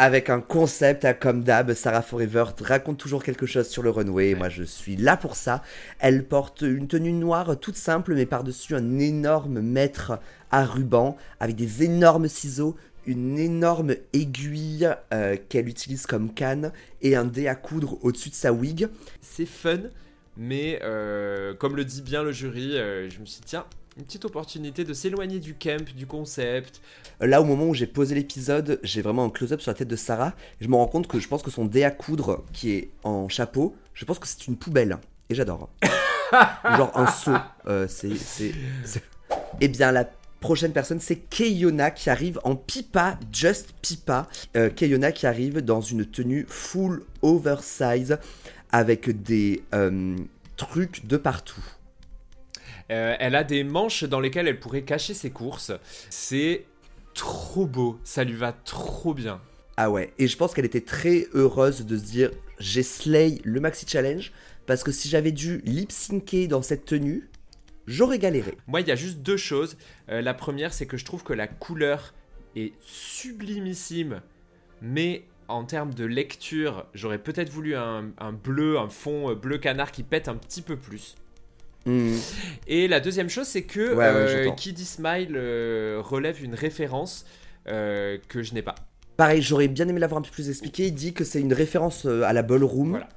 Avec 0.00 0.30
un 0.30 0.40
concept 0.40 1.04
à 1.04 1.12
comme 1.12 1.42
d'hab, 1.42 1.72
Sarah 1.74 2.02
Forever 2.02 2.44
raconte 2.60 2.98
toujours 2.98 3.24
quelque 3.24 3.46
chose 3.46 3.68
sur 3.68 3.82
le 3.82 3.90
runway. 3.90 4.30
et 4.30 4.34
Moi, 4.36 4.48
je 4.48 4.62
suis 4.62 4.94
là 4.96 5.16
pour 5.16 5.34
ça. 5.34 5.62
Elle 5.98 6.24
porte 6.24 6.62
une 6.62 6.86
tenue 6.86 7.12
noire 7.12 7.58
toute 7.58 7.76
simple, 7.76 8.14
mais 8.14 8.24
par-dessus 8.24 8.76
un 8.76 9.00
énorme 9.00 9.60
mètre 9.60 10.20
à 10.52 10.64
ruban 10.64 11.16
avec 11.40 11.56
des 11.56 11.82
énormes 11.82 12.28
ciseaux, 12.28 12.76
une 13.06 13.38
énorme 13.38 13.94
aiguille 14.12 14.88
euh, 15.12 15.36
qu'elle 15.48 15.68
utilise 15.68 16.06
comme 16.06 16.32
canne 16.32 16.70
et 17.02 17.16
un 17.16 17.24
dé 17.24 17.48
à 17.48 17.54
coudre 17.54 17.98
au-dessus 18.04 18.28
de 18.28 18.34
sa 18.34 18.52
wig. 18.52 18.88
c'est 19.20 19.46
fun, 19.46 19.80
mais 20.38 20.80
euh, 20.82 21.52
comme 21.54 21.76
le 21.76 21.84
dit 21.84 22.00
bien 22.02 22.22
le 22.22 22.32
jury, 22.32 22.76
euh, 22.78 23.10
je 23.10 23.18
me 23.20 23.26
suis 23.26 23.40
dit, 23.40 23.46
tiens, 23.46 23.64
une 23.98 24.04
petite 24.04 24.24
opportunité 24.24 24.84
de 24.84 24.92
s'éloigner 24.94 25.40
du 25.40 25.54
camp, 25.54 25.84
du 25.96 26.06
concept. 26.06 26.80
Là, 27.20 27.40
au 27.40 27.44
moment 27.44 27.66
où 27.66 27.74
j'ai 27.74 27.88
posé 27.88 28.14
l'épisode, 28.14 28.78
j'ai 28.84 29.02
vraiment 29.02 29.24
un 29.24 29.30
close-up 29.30 29.60
sur 29.60 29.70
la 29.70 29.74
tête 29.74 29.88
de 29.88 29.96
Sarah. 29.96 30.34
Et 30.60 30.64
je 30.64 30.68
me 30.68 30.76
rends 30.76 30.86
compte 30.86 31.08
que 31.08 31.18
je 31.18 31.26
pense 31.26 31.42
que 31.42 31.50
son 31.50 31.64
dé 31.64 31.82
à 31.82 31.90
coudre, 31.90 32.44
qui 32.52 32.70
est 32.70 32.90
en 33.02 33.28
chapeau, 33.28 33.74
je 33.94 34.04
pense 34.04 34.20
que 34.20 34.28
c'est 34.28 34.46
une 34.46 34.56
poubelle. 34.56 34.98
Et 35.30 35.34
j'adore. 35.34 35.68
Genre 36.76 36.92
un 36.94 37.06
seau. 37.08 37.32
Euh, 37.66 37.86
c'est, 37.88 38.14
c'est, 38.16 38.52
c'est- 38.84 39.02
Eh 39.60 39.66
bien, 39.66 39.90
la 39.90 40.08
prochaine 40.40 40.72
personne, 40.72 41.00
c'est 41.00 41.16
Keyona 41.16 41.90
qui 41.90 42.08
arrive 42.08 42.38
en 42.44 42.54
pipa, 42.54 43.18
just 43.32 43.72
pipa. 43.82 44.28
Euh, 44.56 44.70
Keyona 44.70 45.10
qui 45.10 45.26
arrive 45.26 45.60
dans 45.60 45.80
une 45.80 46.06
tenue 46.06 46.46
full 46.48 47.02
oversize 47.22 48.18
avec 48.70 49.22
des 49.22 49.62
euh, 49.74 50.16
trucs 50.56 51.06
de 51.06 51.16
partout. 51.16 51.64
Euh, 52.90 53.16
elle 53.18 53.34
a 53.34 53.44
des 53.44 53.64
manches 53.64 54.04
dans 54.04 54.20
lesquelles 54.20 54.48
elle 54.48 54.60
pourrait 54.60 54.82
cacher 54.82 55.14
ses 55.14 55.30
courses. 55.30 55.72
C'est 56.10 56.64
trop 57.14 57.66
beau, 57.66 57.98
ça 58.04 58.24
lui 58.24 58.34
va 58.34 58.52
trop 58.52 59.14
bien. 59.14 59.40
Ah 59.76 59.90
ouais, 59.90 60.12
et 60.18 60.26
je 60.26 60.36
pense 60.36 60.54
qu'elle 60.54 60.64
était 60.64 60.80
très 60.80 61.28
heureuse 61.34 61.84
de 61.86 61.96
se 61.96 62.02
dire 62.02 62.30
j'ai 62.58 62.82
slay 62.82 63.38
le 63.44 63.60
maxi 63.60 63.86
challenge 63.86 64.32
parce 64.66 64.82
que 64.82 64.92
si 64.92 65.08
j'avais 65.08 65.32
dû 65.32 65.62
lip 65.64 65.92
syncer 65.92 66.46
dans 66.48 66.62
cette 66.62 66.84
tenue, 66.84 67.28
j'aurais 67.86 68.18
galéré. 68.18 68.56
Moi, 68.66 68.80
il 68.80 68.88
y 68.88 68.90
a 68.90 68.96
juste 68.96 69.18
deux 69.18 69.36
choses. 69.36 69.76
Euh, 70.10 70.20
la 70.20 70.34
première, 70.34 70.72
c'est 70.72 70.86
que 70.86 70.96
je 70.96 71.04
trouve 71.04 71.22
que 71.22 71.32
la 71.32 71.46
couleur 71.46 72.14
est 72.56 72.72
sublimissime, 72.80 74.20
mais 74.82 75.24
en 75.48 75.64
termes 75.64 75.94
de 75.94 76.04
lecture, 76.04 76.86
j'aurais 76.94 77.18
peut-être 77.18 77.50
voulu 77.50 77.74
un, 77.74 78.10
un 78.18 78.32
bleu, 78.32 78.78
un 78.78 78.88
fond 78.88 79.30
euh, 79.30 79.34
bleu 79.34 79.58
canard 79.58 79.90
qui 79.92 80.02
pète 80.02 80.28
un 80.28 80.34
petit 80.36 80.62
peu 80.62 80.76
plus. 80.76 81.14
Hmm. 81.86 82.16
Et 82.66 82.86
la 82.86 83.00
deuxième 83.00 83.30
chose, 83.30 83.46
c'est 83.46 83.62
que 83.62 83.94
Ouais, 83.94 83.96
ouais, 83.96 84.50
euh, 84.50 84.56
Smile 84.76 85.32
euh, 85.36 86.02
relève 86.04 86.42
une 86.44 86.54
référence 86.54 87.24
euh, 87.66 88.18
que 88.28 88.42
je 88.42 88.52
n'ai 88.52 88.62
pas. 88.62 88.74
Pareil, 89.16 89.40
j'aurais 89.42 89.68
bien 89.68 89.88
aimé 89.88 89.98
l'avoir 89.98 90.18
un 90.20 90.22
peu 90.22 90.30
plus 90.30 90.48
expliqué. 90.50 90.86
Il 90.86 90.94
dit 90.94 91.12
que 91.14 91.24
c'est 91.24 91.40
une 91.40 91.52
référence 91.54 92.04
à 92.04 92.32
la 92.32 92.42
ballroom 92.42 92.90
Voilà. 92.90 93.08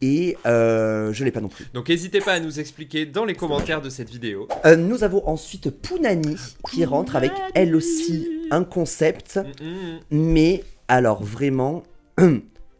et 0.00 0.36
je 0.44 1.24
l'ai 1.24 1.30
pas 1.32 1.40
non 1.42 1.48
plus. 1.48 1.66
Donc 1.74 1.88
n'hésitez 1.90 2.20
pas 2.20 2.32
à 2.34 2.40
nous 2.40 2.60
expliquer 2.60 3.04
dans 3.04 3.24
les 3.24 3.34
commentaires 3.34 3.82
de 3.82 3.90
cette 3.90 4.08
vidéo. 4.08 4.48
Nous 4.78 5.04
avons 5.04 5.26
ensuite 5.28 5.68
Punani 5.70 6.36
qui 6.70 6.84
rentre 6.86 7.16
avec 7.16 7.32
elle 7.54 7.76
aussi 7.76 8.26
un 8.50 8.64
concept, 8.64 9.38
Mm, 9.60 9.66
mm. 9.66 9.98
mais 10.10 10.64
alors 10.88 11.22
vraiment 11.22 11.82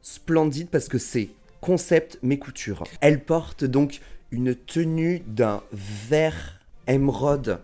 splendide 0.03 0.69
parce 0.71 0.89
que 0.89 0.99
c'est 0.99 1.31
concept 1.61 2.19
mais 2.23 2.39
couture. 2.39 2.85
Elle 3.01 3.25
porte 3.25 3.65
donc 3.65 4.01
une 4.31 4.55
tenue 4.55 5.23
d'un 5.27 5.63
vert 5.73 6.61
émeraude 6.87 7.61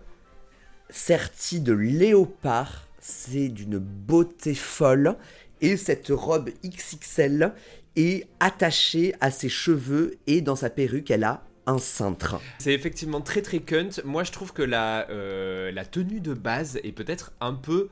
serti 0.89 1.59
de 1.59 1.73
léopard. 1.73 2.87
C'est 2.99 3.49
d'une 3.49 3.77
beauté 3.77 4.53
folle. 4.53 5.15
Et 5.61 5.77
cette 5.77 6.09
robe 6.09 6.49
XXL 6.65 7.53
est 7.95 8.27
attachée 8.39 9.13
à 9.21 9.29
ses 9.31 9.49
cheveux 9.49 10.17
et 10.25 10.41
dans 10.41 10.55
sa 10.55 10.69
perruque, 10.69 11.11
elle 11.11 11.23
a 11.23 11.43
un 11.67 11.77
cintre. 11.77 12.39
C'est 12.57 12.73
effectivement 12.73 13.21
très 13.21 13.41
très 13.41 13.59
cunt. 13.59 13.89
Moi 14.03 14.23
je 14.23 14.31
trouve 14.31 14.53
que 14.53 14.63
la, 14.63 15.07
euh, 15.11 15.71
la 15.71 15.85
tenue 15.85 16.19
de 16.19 16.33
base 16.33 16.79
est 16.83 16.91
peut-être 16.91 17.33
un 17.39 17.53
peu 17.53 17.89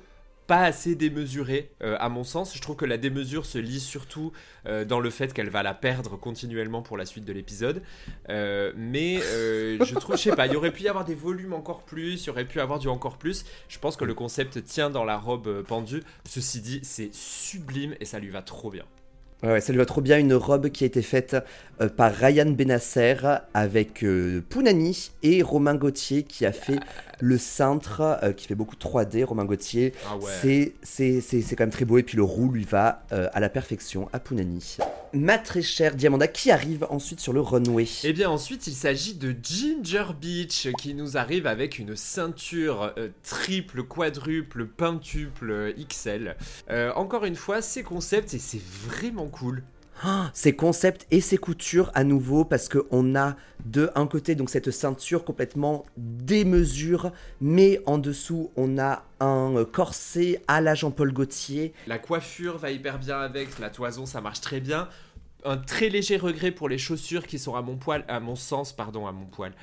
pas 0.50 0.64
assez 0.64 0.96
démesurée 0.96 1.70
euh, 1.84 1.96
à 2.00 2.10
mon 2.10 2.24
sens. 2.24 2.56
Je 2.56 2.62
trouve 2.62 2.76
que 2.76 2.86
la 2.86 2.98
démesure 2.98 3.46
se 3.46 3.60
lit 3.60 3.80
surtout 3.80 4.32
euh, 4.66 4.84
dans 4.84 5.00
le 5.00 5.12
fait 5.12 5.32
qu'elle 5.32 5.52
va 5.52 5.62
la 5.62 5.76
perdre 5.76 6.18
continuellement 6.18 6.82
pour 6.82 6.98
la 6.98 7.06
suite 7.06 7.24
de 7.24 7.32
l'épisode. 7.32 7.84
Euh, 8.30 8.74
mais 8.76 9.20
je 9.20 9.94
trouve, 10.00 10.18
je 10.18 10.24
sais 10.24 10.36
pas, 10.36 10.48
il 10.48 10.54
y 10.54 10.56
aurait 10.56 10.72
pu 10.72 10.82
y 10.82 10.88
avoir 10.88 11.06
des 11.06 11.14
volumes 11.14 11.54
encore 11.54 11.84
plus, 11.84 12.24
il 12.24 12.28
y 12.28 12.30
aurait 12.32 12.46
pu 12.46 12.60
avoir 12.60 12.80
du 12.80 12.88
encore 12.88 13.20
plus. 13.20 13.46
Je 13.68 13.78
pense 13.78 13.96
que 13.96 14.06
le 14.06 14.16
concept 14.16 14.64
tient 14.64 14.90
dans 14.90 15.06
la 15.06 15.20
robe 15.20 15.62
pendue. 15.68 16.02
Ceci 16.26 16.62
dit, 16.62 16.80
c'est 16.82 17.14
sublime 17.14 17.94
et 18.00 18.06
ça 18.06 18.18
lui 18.18 18.30
va 18.30 18.42
trop 18.42 18.72
bien. 18.72 18.86
Ouais, 19.42 19.62
ça 19.62 19.72
lui 19.72 19.78
va 19.80 19.86
trop 19.86 20.02
bien 20.02 20.18
une 20.20 20.34
robe 20.34 20.68
qui 20.68 20.84
a 20.84 20.88
été 20.88 21.02
faite 21.02 21.38
euh, 21.80 21.88
par 21.88 22.14
Ryan 22.14 22.50
Benasser 22.52 23.16
avec 23.54 24.04
euh, 24.04 24.42
Pounani 24.50 25.12
et 25.24 25.42
Romain 25.42 25.76
Gauthier 25.76 26.24
qui 26.24 26.46
a 26.46 26.52
fait 26.52 26.80
le 27.22 27.38
cintre, 27.38 28.20
euh, 28.22 28.34
qui 28.34 28.48
fait 28.48 28.56
beaucoup 28.56 28.76
de 28.76 28.82
3D. 28.82 29.24
Romain 29.24 29.46
Gauthier, 29.46 29.94
Ah 30.10 30.18
ouais. 30.18 30.24
c'est, 30.42 30.74
c'est, 30.84 31.22
c'est, 31.22 31.42
c'est 31.42 31.56
quand 31.56 31.64
même 31.64 31.72
très 31.72 31.86
beau 31.86 31.98
et 31.98 32.04
puis 32.04 32.18
le 32.18 32.24
roux 32.24 32.52
lui 32.52 32.66
va 32.66 33.04
à 33.12 33.40
la 33.40 33.48
perfection 33.50 34.10
à 34.12 34.20
Pounani. 34.20 34.78
Ma 35.14 35.38
très 35.38 35.62
chère 35.62 35.96
Diamanda 35.96 36.28
qui 36.28 36.52
arrive 36.52 36.86
ensuite 36.90 37.20
sur 37.20 37.34
le 37.34 37.42
runway. 37.42 37.88
Et 38.04 38.14
bien 38.14 38.30
ensuite, 38.30 38.68
il 38.68 38.74
s'agit 38.74 39.16
de 39.16 39.36
Ginger 39.42 40.06
Beach 40.20 40.68
qui 40.80 40.94
nous 40.94 41.18
arrive 41.18 41.48
avec 41.48 41.80
une 41.80 41.96
ceinture 41.96 42.94
euh, 42.98 43.10
triple, 43.24 43.84
quadruple, 43.84 44.68
pentuple, 44.68 45.50
euh, 45.50 45.74
XL. 45.90 46.36
Euh, 46.70 46.92
encore 46.94 47.26
une 47.26 47.36
fois, 47.36 47.62
c'est 47.62 47.84
concept 47.84 48.34
et 48.34 48.40
c'est 48.40 48.62
vraiment 48.62 49.28
cool. 49.28 49.64
Ses 50.34 50.56
concepts 50.56 51.08
et 51.12 51.22
ses 51.22 51.38
coutures 51.38 51.92
à 51.94 52.04
nouveau 52.04 52.46
parce 52.46 52.68
que 52.70 52.86
on 52.92 53.16
a 53.16 53.36
de 53.66 53.90
un 53.96 54.08
côté 54.08 54.36
donc 54.36 54.50
cette 54.50 54.72
ceinture 54.72 55.26
complètement 55.26 55.86
démesure 55.98 57.12
mais 57.42 57.82
en 57.86 57.98
dessous 57.98 58.52
on 58.56 58.78
a 58.78 59.04
un 59.20 59.56
euh, 59.56 59.66
corset 59.66 60.42
à 60.48 60.62
la 60.62 60.76
Jean-Paul 60.76 61.12
Gaultier 61.12 61.74
La 61.88 62.00
coiffure 62.00 62.58
va 62.58 62.72
hyper 62.72 63.00
bien 63.00 63.20
avec, 63.20 63.60
la 63.60 63.70
toison 63.70 64.06
ça 64.06 64.22
marche 64.22 64.42
très 64.42 64.60
bien. 64.60 64.88
Un 65.46 65.56
très 65.56 65.88
léger 65.88 66.18
regret 66.18 66.52
pour 66.52 66.68
les 66.68 66.78
chaussures 66.78 67.26
qui 67.26 67.40
sont 67.40 67.56
à 67.56 67.62
mon 67.62 67.78
poil, 67.78 68.04
à 68.10 68.20
mon 68.20 68.36
sens, 68.36 68.74
pardon, 68.74 69.08
à 69.08 69.14
mon 69.14 69.26
poil, 69.26 69.54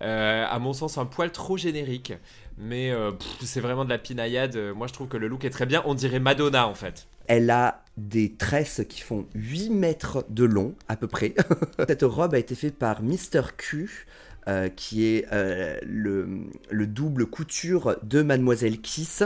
Euh, 0.00 0.46
à 0.48 0.58
mon 0.60 0.72
sens 0.72 0.96
un 0.96 1.06
poil 1.06 1.32
trop 1.32 1.56
générique. 1.56 2.12
Mais 2.58 2.90
euh, 2.90 3.10
c'est 3.42 3.60
vraiment 3.60 3.84
de 3.84 3.90
la 3.90 3.98
pinaillade. 3.98 4.56
Euh, 4.56 4.74
Moi 4.74 4.86
je 4.86 4.92
trouve 4.92 5.08
que 5.08 5.16
le 5.16 5.28
look 5.28 5.44
est 5.44 5.50
très 5.50 5.66
bien. 5.66 5.82
On 5.86 5.94
dirait 5.94 6.20
Madonna 6.20 6.66
en 6.68 6.74
fait. 6.74 7.06
elle 7.26 7.50
a 7.50 7.82
des 7.96 8.32
tresses 8.34 8.82
qui 8.88 9.00
font 9.00 9.26
8 9.34 9.70
mètres 9.70 10.24
de 10.28 10.44
long 10.44 10.74
à 10.88 10.96
peu 10.96 11.06
près 11.06 11.34
cette 11.88 12.02
robe 12.02 12.34
a 12.34 12.38
été 12.38 12.54
faite 12.56 12.76
par 12.76 13.02
Mr 13.02 13.42
Q 13.56 14.06
euh, 14.48 14.68
qui 14.68 15.04
est 15.06 15.26
le 15.32 16.86
double 16.86 17.26
couture 17.26 17.96
de 18.02 18.22
Mademoiselle 18.22 18.80
Kiss 18.80 19.22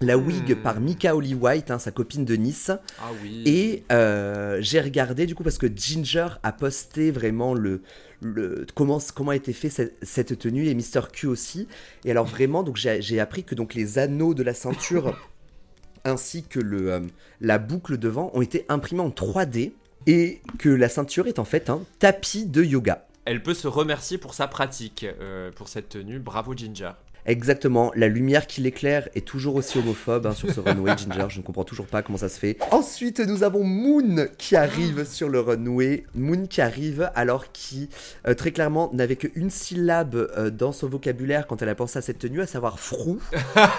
la 0.00 0.16
wig 0.16 0.54
Hmm. 0.54 0.62
par 0.62 0.80
Mika 0.80 1.14
Holly 1.14 1.34
White, 1.34 1.70
hein, 1.70 1.78
sa 1.78 1.90
copine 1.90 2.24
de 2.24 2.34
Nice. 2.34 2.70
Ah 2.98 3.10
oui. 3.22 3.42
Et 3.46 3.84
euh, 3.92 4.58
j'ai 4.60 4.80
regardé 4.80 5.26
du 5.26 5.34
coup 5.34 5.42
parce 5.42 5.58
que 5.58 5.66
Ginger 5.66 6.28
a 6.42 6.52
posté 6.52 7.10
vraiment 7.10 7.54
le, 7.54 7.82
le 8.22 8.66
comment 8.74 8.98
comment 9.14 9.30
a 9.30 9.36
été 9.36 9.52
fait 9.52 9.70
cette, 9.70 9.96
cette 10.02 10.38
tenue 10.38 10.66
et 10.66 10.74
Mr 10.74 11.08
Q 11.12 11.26
aussi. 11.26 11.68
Et 12.04 12.10
alors 12.10 12.26
vraiment 12.26 12.62
donc 12.62 12.76
j'ai 12.76 13.02
j'ai 13.02 13.20
appris 13.20 13.44
que 13.44 13.54
donc 13.54 13.74
les 13.74 13.98
anneaux 13.98 14.34
de 14.34 14.42
la 14.42 14.54
ceinture 14.54 15.16
ainsi 16.04 16.44
que 16.44 16.60
le 16.60 16.92
euh, 16.92 17.00
la 17.40 17.58
boucle 17.58 17.98
devant 17.98 18.30
ont 18.34 18.42
été 18.42 18.64
imprimés 18.68 19.02
en 19.02 19.10
3D 19.10 19.72
et 20.06 20.40
que 20.58 20.68
la 20.68 20.88
ceinture 20.88 21.26
est 21.26 21.38
en 21.38 21.44
fait 21.44 21.70
un 21.70 21.82
tapis 21.98 22.46
de 22.46 22.62
yoga. 22.62 23.06
Elle 23.26 23.42
peut 23.42 23.54
se 23.54 23.68
remercier 23.68 24.18
pour 24.18 24.34
sa 24.34 24.48
pratique, 24.48 25.04
euh, 25.04 25.52
pour 25.52 25.68
cette 25.68 25.90
tenue. 25.90 26.18
Bravo 26.18 26.54
Ginger. 26.56 26.92
Exactement, 27.26 27.92
la 27.94 28.08
lumière 28.08 28.46
qui 28.46 28.60
l'éclaire 28.60 29.08
est 29.14 29.26
toujours 29.26 29.54
aussi 29.54 29.78
homophobe 29.78 30.26
hein, 30.26 30.32
sur 30.32 30.50
ce 30.50 30.60
runway 30.60 30.92
Ginger, 30.98 31.26
je 31.28 31.38
ne 31.38 31.42
comprends 31.42 31.64
toujours 31.64 31.86
pas 31.86 32.02
comment 32.02 32.18
ça 32.18 32.28
se 32.28 32.38
fait. 32.38 32.56
Ensuite, 32.70 33.20
nous 33.20 33.42
avons 33.42 33.64
Moon 33.64 34.26
qui 34.38 34.56
arrive 34.56 35.04
sur 35.04 35.28
le 35.28 35.40
runway. 35.40 36.04
Moon 36.14 36.46
qui 36.46 36.60
arrive 36.60 37.10
alors 37.14 37.52
qui 37.52 37.88
euh, 38.26 38.34
très 38.34 38.52
clairement 38.52 38.90
n'avait 38.92 39.16
qu'une 39.16 39.50
syllabe 39.50 40.14
euh, 40.36 40.50
dans 40.50 40.72
son 40.72 40.88
vocabulaire 40.88 41.46
quand 41.46 41.62
elle 41.62 41.68
a 41.68 41.74
pensé 41.74 41.98
à 41.98 42.02
cette 42.02 42.18
tenue, 42.18 42.40
à 42.40 42.46
savoir 42.46 42.78
frou. 42.78 43.20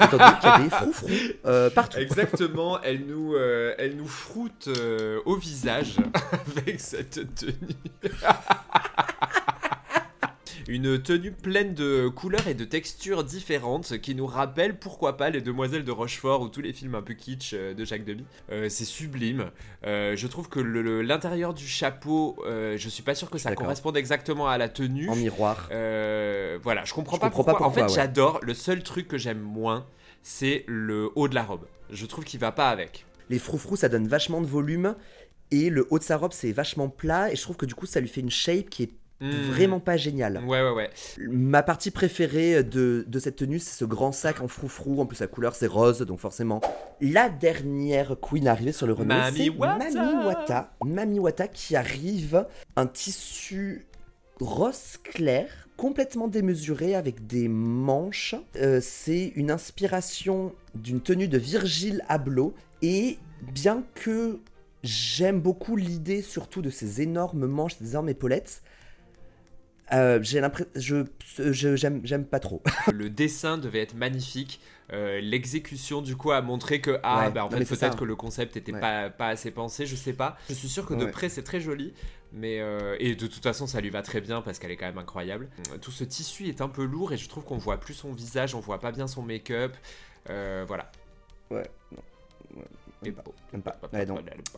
étant 0.06 0.18
donné 0.18 0.32
qu'il 0.40 0.50
y 0.50 0.54
a 0.54 0.60
des 0.60 0.70
frou-frou 0.70 1.10
euh, 1.46 1.70
partout. 1.70 2.00
Exactement, 2.00 2.82
elle 2.82 3.06
nous, 3.06 3.36
euh, 3.36 3.74
elle 3.78 3.96
nous 3.96 4.08
froute 4.08 4.68
euh, 4.68 5.20
au 5.26 5.36
visage 5.36 5.96
avec 6.58 6.80
cette 6.80 7.36
tenue. 7.36 7.76
Une 10.72 11.04
tenue 11.04 11.34
pleine 11.34 11.74
de 11.74 12.08
couleurs 12.08 12.48
et 12.48 12.54
de 12.54 12.64
textures 12.64 13.26
différentes 13.26 13.98
qui 13.98 14.16
nous 14.16 14.26
rappelle 14.26 14.80
pourquoi 14.80 15.18
pas 15.18 15.30
les 15.30 15.42
Demoiselles 15.42 15.84
de 15.84 15.92
Rochefort 15.92 16.40
ou 16.40 16.48
tous 16.48 16.62
les 16.62 16.72
films 16.72 16.96
un 16.96 17.02
peu 17.02 17.14
kitsch 17.14 17.54
euh, 17.54 17.74
de 17.74 17.84
Jacques 17.84 18.06
Demy. 18.06 18.24
Euh, 18.54 18.70
c'est 18.70 18.86
sublime. 18.86 19.52
Euh, 19.86 20.16
je 20.16 20.28
trouve 20.28 20.48
que 20.48 20.62
l'intérieur 20.62 21.54
du 21.54 21.68
chapeau, 21.68 22.38
euh, 22.46 22.78
je 22.78 22.88
suis 22.88 23.04
pas 23.04 23.16
sûr 23.16 23.30
que 23.30 23.38
ça 23.38 23.54
corresponde 23.54 23.98
exactement 23.98 24.48
à 24.48 24.58
la 24.58 24.70
tenue. 24.70 25.10
En 25.10 25.18
miroir. 25.18 25.68
Voilà, 25.70 26.86
je 26.86 26.94
comprends 26.94 27.18
Je 27.18 27.22
pas 27.22 27.30
comprends 27.30 27.44
pourquoi. 27.44 27.44
pas 27.44 27.52
pourquoi, 27.52 27.68
en 27.68 27.72
fait, 27.72 27.82
ouais. 27.82 27.90
j'adore. 27.94 28.40
Le 28.42 28.54
seul 28.54 28.82
truc 28.82 29.10
que 29.10 29.18
j'aime 29.18 29.42
moins, 29.42 29.86
c'est 30.24 30.64
le 30.68 31.10
haut 31.16 31.28
de 31.28 31.36
la 31.36 31.44
robe. 31.44 31.68
Je 31.90 32.06
trouve 32.06 32.24
qu'il 32.24 32.40
va 32.40 32.54
pas 32.54 32.70
avec. 32.70 33.06
Les 33.30 33.40
froufrous, 33.40 33.76
ça 33.76 33.90
donne 33.90 34.08
vachement 34.08 34.40
de 34.40 34.48
volume. 34.48 34.96
Et 35.54 35.70
le 35.70 35.86
haut 35.90 36.00
de 36.00 36.04
sa 36.06 36.16
robe, 36.16 36.32
c'est 36.32 36.54
vachement 36.54 36.88
plat. 36.88 37.30
Et 37.30 37.36
je 37.36 37.42
trouve 37.42 37.58
que 37.58 37.66
du 37.66 37.76
coup, 37.76 37.86
ça 37.86 38.00
lui 38.00 38.08
fait 38.08 38.22
une 38.22 38.30
shape 38.32 38.70
qui 38.70 38.84
est 38.84 38.92
Hmm. 39.22 39.30
vraiment 39.52 39.80
pas 39.80 39.98
géniale. 39.98 40.42
Ouais, 40.48 40.64
ouais, 40.64 40.72
ouais. 40.72 40.90
Ma 41.30 41.62
partie 41.62 41.92
préférée 41.92 42.64
de, 42.64 43.06
de 43.08 43.20
cette 43.20 43.36
tenue, 43.36 43.60
c'est 43.60 43.78
ce 43.78 43.86
grand 43.86 44.12
sac 44.12 44.42
en 44.42 44.48
froufrou. 44.48 45.00
En 45.00 45.06
plus, 45.06 45.18
sa 45.18 45.28
couleur, 45.28 45.54
c'est 45.54 45.68
rose, 45.68 46.00
donc 46.00 46.20
forcément. 46.20 46.60
La 47.02 47.30
dernière 47.30 48.16
queen 48.20 48.48
arrivée 48.48 48.72
sur 48.72 48.88
le 48.88 48.94
runway, 48.94 49.16
Mami 49.16 49.38
c'est. 49.38 49.50
Mami 49.56 50.26
Wata. 50.26 50.74
Mami 50.84 51.20
Wata 51.20 51.48
qui 51.48 51.76
arrive, 51.76 52.48
un 52.76 52.88
tissu 52.88 53.86
rose 54.40 54.98
clair, 55.04 55.68
complètement 55.78 56.28
démesuré 56.28 56.96
avec 56.96 57.28
des 57.28 57.48
manches. 57.48 58.34
Euh, 58.56 58.80
c'est 58.82 59.34
une 59.36 59.52
inspiration 59.52 60.54
d'une 60.74 61.00
tenue 61.00 61.28
de 61.28 61.38
Virgil 61.38 62.04
Abloh. 62.10 62.56
Et 62.82 63.20
bien 63.54 63.84
que 63.94 64.40
j'aime 64.82 65.40
beaucoup 65.40 65.76
l'idée 65.76 66.24
surtout 66.24 66.64
de 66.64 66.72
ces 66.72 67.02
énormes 67.02 67.46
manches, 67.46 67.76
ces 67.78 67.92
énormes 67.92 68.10
épaulettes, 68.10 68.64
euh, 69.94 70.20
j'ai 70.22 70.40
l'impression, 70.40 70.70
je, 70.76 71.06
je- 71.52 71.76
j'aime, 71.76 72.02
j'aime 72.04 72.26
pas 72.26 72.40
trop. 72.40 72.62
le 72.94 73.10
dessin 73.10 73.58
devait 73.58 73.80
être 73.82 73.96
magnifique. 73.96 74.60
Euh, 74.94 75.22
L'exécution, 75.22 76.02
du 76.02 76.18
coup, 76.18 76.32
a 76.32 76.42
montré 76.42 76.82
que, 76.82 77.00
ah, 77.04 77.26
Ouais, 77.28 77.32
bah, 77.32 77.46
en 77.46 77.50
non, 77.50 77.58
fait, 77.58 77.66
peut-être 77.66 77.96
que 77.98 78.04
le 78.04 78.16
concept 78.18 78.58
était 78.58 78.74
Ouais. 78.74 78.80
pas, 78.82 79.10
pas 79.10 79.28
assez 79.30 79.50
pensé, 79.52 79.86
je 79.86 79.96
sais 79.96 80.12
pas. 80.14 80.38
Je 80.50 80.54
suis 80.54 80.68
sûr 80.68 80.86
que 80.86 80.94
de 80.94 81.06
Ouais. 81.06 81.12
près, 81.12 81.30
c'est 81.30 81.44
très 81.44 81.62
joli. 81.62 81.94
Mais 82.34 82.60
euh, 82.62 82.96
et 83.00 83.16
de 83.16 83.28
toute 83.28 83.44
façon, 83.44 83.68
ça 83.68 83.80
lui 83.82 83.90
va 83.90 84.02
très 84.02 84.20
bien 84.22 84.42
parce 84.42 84.60
qu'elle 84.60 84.72
est 84.72 84.78
quand 84.78 84.86
même 84.86 84.98
incroyable. 84.98 85.50
Tout 85.82 85.92
ce 85.92 86.04
tissu 86.04 86.48
est 86.48 86.62
un 86.62 86.70
peu 86.70 86.84
lourd 86.86 87.12
et 87.14 87.18
je 87.18 87.28
trouve 87.30 87.44
qu'on 87.46 87.58
voit 87.58 87.78
plus 87.80 87.94
son 87.94 88.12
visage, 88.14 88.54
on 88.56 88.60
voit 88.62 88.80
pas 88.80 88.92
bien 88.92 89.08
son 89.08 89.22
make-up. 89.22 89.74
Voilà. 90.28 90.92
Ouais, 91.50 91.70
non. 91.94 92.64
Pas. 93.02 93.72
pas. 93.72 93.80
Ouais. 93.94 94.08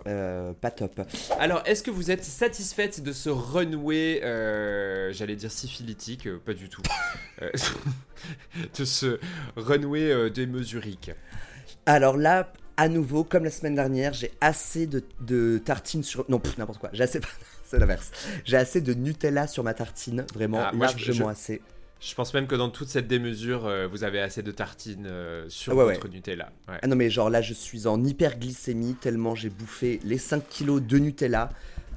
Euh, 0.08 0.54
pas 0.54 0.72
top. 0.72 1.00
Alors, 1.40 1.64
est-ce 1.66 1.82
que 1.82 1.92
vous 1.92 2.12
êtes 2.12 2.24
satisfaite 2.26 3.02
de 3.02 3.14
ce 3.14 3.30
runway, 3.30 4.20
euh, 4.24 5.14
j'allais 5.14 5.36
dire 5.38 5.52
syphilitique, 5.52 6.28
euh, 6.28 6.40
pas 6.46 6.54
du 6.54 6.68
tout, 6.70 6.82
Euh, 7.42 7.50
de 8.78 8.86
ce 8.86 9.20
runway 9.56 10.30
démesurique? 10.30 11.12
Alors 11.86 12.18
là, 12.18 12.52
à 12.78 12.90
nouveau, 12.90 13.24
comme 13.24 13.44
la 13.46 13.50
semaine 13.52 13.76
dernière, 13.76 14.14
j'ai 14.14 14.32
assez 14.42 14.88
de, 14.88 15.04
de 15.22 15.58
tartines 15.64 16.04
sur. 16.04 16.26
Non, 16.30 16.42
n'importe 16.58 16.80
quoi. 16.80 16.90
J'ai 16.94 17.04
assez. 17.04 17.20
C'est 17.66 17.80
l'inverse. 17.80 18.12
J'ai 18.46 18.58
assez 18.58 18.82
de 18.82 18.94
Nutella 18.94 19.48
sur 19.48 19.64
ma 19.64 19.74
tartine, 19.74 20.26
vraiment 20.36 20.60
Ah, 20.62 20.72
moi, 20.74 20.88
je- 20.88 20.94
largement 21.08 21.28
je- 21.28 21.32
assez. 21.32 21.62
Je 22.06 22.16
pense 22.16 22.34
même 22.34 22.48
que 22.48 22.56
dans 22.56 22.70
toute 22.70 22.90
cette 22.90 23.08
démesure, 23.08 23.66
euh, 23.66 23.88
vous 23.88 24.04
avez 24.04 24.20
assez 24.20 24.44
de 24.44 24.52
tartines 24.52 25.08
euh, 25.10 25.46
sur 25.48 25.72
Ah 25.72 25.76
ouais, 25.86 25.94
votre 25.94 26.08
Nutella. 26.10 26.52
Ouais. 26.68 26.78
Ah 26.82 26.88
non, 26.88 26.96
mais 26.98 27.10
genre 27.10 27.30
là, 27.30 27.42
je 27.42 27.54
suis 27.54 27.88
en 27.88 28.04
hyperglycémie 28.04 28.96
tellement 28.96 29.36
j'ai 29.36 29.50
bouffé 29.50 30.00
les 30.04 30.18
5 30.18 30.48
kilos 30.50 30.82
de 30.82 30.98
Nutella 30.98 31.50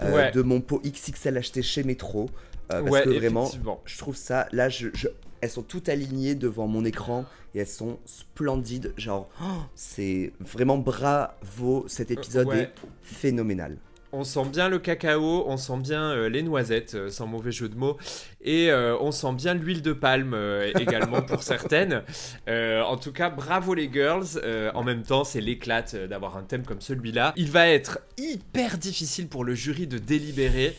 euh, 0.02 0.30
de 0.30 0.42
mon 0.42 0.60
pot 0.60 0.80
XXL 0.84 1.36
acheté 1.36 1.62
chez 1.62 1.82
Metro. 1.82 2.30
euh, 2.72 2.82
parce 2.82 2.90
que 3.04 3.08
vraiment, 3.18 3.50
je 3.84 3.98
trouve 3.98 4.14
ça. 4.16 4.46
Là, 4.52 4.68
je, 4.68 4.88
je- 4.94 5.08
elles 5.40 5.50
sont 5.50 5.62
toutes 5.62 5.88
alignées 5.88 6.34
devant 6.34 6.66
mon 6.66 6.84
écran 6.84 7.24
et 7.54 7.58
elles 7.60 7.66
sont 7.66 7.98
splendides. 8.06 8.92
Genre, 8.96 9.28
oh, 9.42 9.44
c'est 9.74 10.32
vraiment 10.40 10.78
bravo. 10.78 11.84
Cet 11.88 12.10
épisode 12.10 12.46
est 12.54 12.72
phénoménal. 13.02 13.76
On 14.18 14.24
sent 14.24 14.46
bien 14.50 14.70
le 14.70 14.78
cacao, 14.78 15.44
on 15.46 15.58
sent 15.58 15.76
bien 15.80 16.10
euh, 16.10 16.30
les 16.30 16.42
noisettes, 16.42 16.94
euh, 16.94 17.10
sans 17.10 17.26
mauvais 17.26 17.52
jeu 17.52 17.68
de 17.68 17.76
mots, 17.76 17.98
et 18.40 18.70
euh, 18.70 18.96
on 18.98 19.12
sent 19.12 19.34
bien 19.34 19.52
l'huile 19.52 19.82
de 19.82 19.92
palme 19.92 20.34
également 20.78 21.20
pour 21.20 21.42
certaines. 21.42 22.02
En 22.48 22.96
tout 22.96 23.12
cas, 23.12 23.28
bravo 23.28 23.74
les 23.74 23.90
girls. 23.92 24.40
En 24.74 24.84
même 24.84 25.02
temps, 25.02 25.24
c'est 25.24 25.40
l'éclate 25.40 25.96
d'avoir 25.96 26.36
un 26.36 26.42
thème 26.42 26.64
comme 26.64 26.80
celui-là. 26.80 27.34
Il 27.36 27.50
va 27.50 27.68
être 27.68 27.98
hyper 28.16 28.78
difficile 28.78 29.28
pour 29.28 29.44
le 29.44 29.54
jury 29.54 29.86
de 29.86 29.98
délibérer 29.98 30.76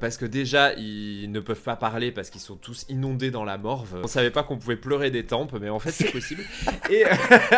parce 0.00 0.16
que 0.16 0.24
déjà 0.24 0.72
ils 0.74 1.30
ne 1.30 1.40
peuvent 1.40 1.60
pas 1.60 1.76
parler 1.76 2.12
parce 2.12 2.30
qu'ils 2.30 2.40
sont 2.40 2.56
tous 2.56 2.86
inondés 2.88 3.32
dans 3.32 3.44
la 3.44 3.58
morve. 3.58 4.00
On 4.02 4.06
savait 4.06 4.30
pas 4.30 4.44
qu'on 4.44 4.56
pouvait 4.56 4.76
pleurer 4.76 5.10
des 5.10 5.26
tempes, 5.26 5.56
mais 5.60 5.68
en 5.68 5.80
fait 5.80 5.90
c'est 5.90 6.12
possible. 6.12 6.44
Et 6.90 7.04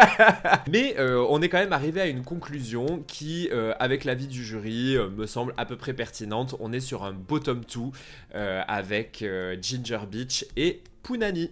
mais 0.70 0.96
on 0.98 1.42
est 1.42 1.50
quand 1.50 1.58
même 1.58 1.74
arrivé 1.74 2.00
à 2.00 2.06
une 2.06 2.24
conclusion 2.24 3.04
qui, 3.06 3.50
avec 3.78 4.04
l'avis 4.04 4.26
du 4.26 4.42
jury, 4.42 4.96
me 5.20 5.26
semble 5.26 5.54
à 5.56 5.66
peu 5.66 5.76
près 5.76 5.92
pertinente. 5.92 6.56
On 6.60 6.72
est 6.72 6.80
sur 6.80 7.04
un 7.04 7.12
bottom 7.12 7.62
2 7.64 8.40
avec 8.66 9.24
Ginger 9.60 10.00
Beach 10.10 10.46
et 10.56 10.82
Punani. 11.02 11.50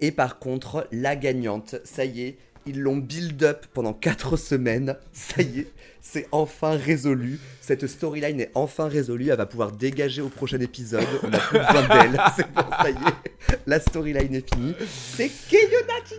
Et 0.00 0.12
par 0.12 0.38
contre, 0.38 0.86
la 0.92 1.16
gagnante, 1.16 1.76
ça 1.84 2.04
y 2.04 2.22
est, 2.22 2.38
ils 2.66 2.80
l'ont 2.80 2.96
build 2.96 3.42
up 3.44 3.66
pendant 3.72 3.92
4 3.92 4.36
semaines. 4.38 4.96
Ça 5.12 5.42
y 5.42 5.60
est, 5.60 5.72
c'est 6.00 6.26
enfin 6.32 6.76
résolu. 6.76 7.38
Cette 7.60 7.86
storyline 7.86 8.40
est 8.40 8.50
enfin 8.54 8.88
résolue. 8.88 9.30
Elle 9.30 9.36
va 9.36 9.46
pouvoir 9.46 9.72
dégager 9.72 10.22
au 10.22 10.28
prochain 10.28 10.60
épisode. 10.60 11.06
On 11.22 11.28
n'a 11.28 11.38
plus 11.38 11.58
besoin. 11.58 12.32
C'est 12.36 12.52
bon, 12.52 12.62
ça 12.70 12.90
y 12.90 12.94
est. 12.94 13.58
La 13.66 13.80
storyline 13.80 14.34
est 14.34 14.54
finie. 14.54 14.74
C'est 14.88 15.30
Keyona 15.48 16.00
qui 16.04 16.14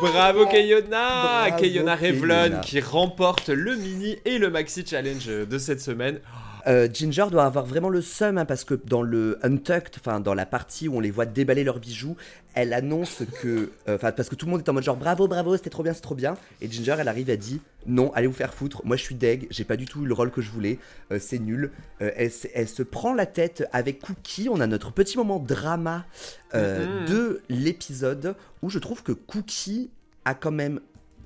Bravo 0.00 0.46
Keyona. 0.46 1.50
Keyona 1.58 1.96
Revlon 1.96 2.60
qui 2.62 2.80
remporte 2.80 3.48
le 3.48 3.76
mini 3.76 4.16
et 4.24 4.38
le 4.38 4.50
maxi 4.50 4.84
challenge 4.86 5.26
de 5.26 5.58
cette 5.58 5.80
semaine. 5.80 6.20
Euh, 6.66 6.88
Ginger 6.92 7.26
doit 7.30 7.44
avoir 7.44 7.66
vraiment 7.66 7.88
le 7.88 8.00
seum 8.00 8.38
hein, 8.38 8.44
parce 8.44 8.64
que 8.64 8.74
dans 8.74 9.02
le 9.02 9.38
Untucked, 9.42 9.96
enfin 9.98 10.20
dans 10.20 10.34
la 10.34 10.46
partie 10.46 10.88
où 10.88 10.96
on 10.96 11.00
les 11.00 11.10
voit 11.10 11.26
déballer 11.26 11.64
leurs 11.64 11.80
bijoux, 11.80 12.16
elle 12.54 12.72
annonce 12.72 13.22
que, 13.40 13.70
euh, 13.88 13.96
enfin 13.96 14.12
parce 14.12 14.28
que 14.28 14.34
tout 14.34 14.46
le 14.46 14.52
monde 14.52 14.60
est 14.60 14.68
en 14.68 14.72
mode 14.72 14.84
genre 14.84 14.96
bravo 14.96 15.26
bravo 15.26 15.56
c'était 15.56 15.70
trop 15.70 15.82
bien 15.82 15.94
c'est 15.94 16.02
trop 16.02 16.14
bien 16.14 16.36
et 16.60 16.70
Ginger 16.70 16.96
elle 16.98 17.08
arrive 17.08 17.30
et 17.30 17.36
dit 17.36 17.60
non 17.86 18.12
allez 18.12 18.26
vous 18.26 18.34
faire 18.34 18.54
foutre 18.54 18.82
moi 18.84 18.96
je 18.96 19.02
suis 19.02 19.14
deg 19.14 19.46
j'ai 19.50 19.64
pas 19.64 19.76
du 19.76 19.86
tout 19.86 20.02
eu 20.02 20.06
le 20.06 20.14
rôle 20.14 20.30
que 20.30 20.42
je 20.42 20.50
voulais 20.50 20.78
euh, 21.10 21.18
c'est 21.20 21.38
nul 21.38 21.70
elle, 21.98 22.30
se 22.30 22.82
prend 22.82 23.14
la 23.14 23.26
tête 23.26 23.66
avec 23.72 24.00
Cookie 24.00 24.48
on 24.50 24.60
a 24.60 24.66
notre 24.66 24.92
petit 24.92 25.16
moment 25.16 25.38
drama 25.38 26.04
mm-hmm. 26.52 27.06
de 27.08 27.42
l'épisode 27.48 28.36
où 28.60 28.70
je 28.70 28.78
trouve 28.78 29.02
que 29.02 29.12
Cookie 29.12 29.90
a 30.24 30.34
quand 30.34 30.52
même 30.52 30.80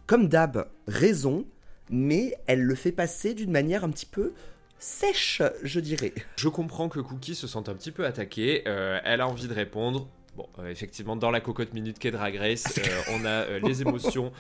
comme 0.07 0.28
d'hab 0.28 0.66
raison 0.87 1.45
mais 1.91 2.37
elle 2.47 2.62
le 2.62 2.74
fait 2.74 2.93
passer 2.93 3.34
d'une 3.34 3.51
manière 3.51 3.84
un 3.84 3.91
petit 3.91 4.07
peu 4.07 4.32
sèche, 4.78 5.42
je 5.62 5.80
dirais. 5.80 6.12
Je 6.36 6.48
comprends 6.48 6.88
que 6.88 7.00
Cookie 7.00 7.34
se 7.34 7.46
sente 7.46 7.68
un 7.68 7.74
petit 7.74 7.90
peu 7.90 8.04
attaquée. 8.04 8.64
Euh, 8.66 8.98
elle 9.04 9.20
a 9.20 9.28
envie 9.28 9.48
de 9.48 9.54
répondre. 9.54 10.08
Bon, 10.36 10.46
euh, 10.58 10.68
effectivement, 10.68 11.16
dans 11.16 11.30
la 11.30 11.40
cocotte 11.40 11.72
minute 11.72 11.98
qu'est 11.98 12.10
Drag 12.10 12.36
Race, 12.36 12.78
euh, 12.78 13.12
on 13.12 13.24
a 13.24 13.58
les 13.58 13.80
émotions 13.80 14.32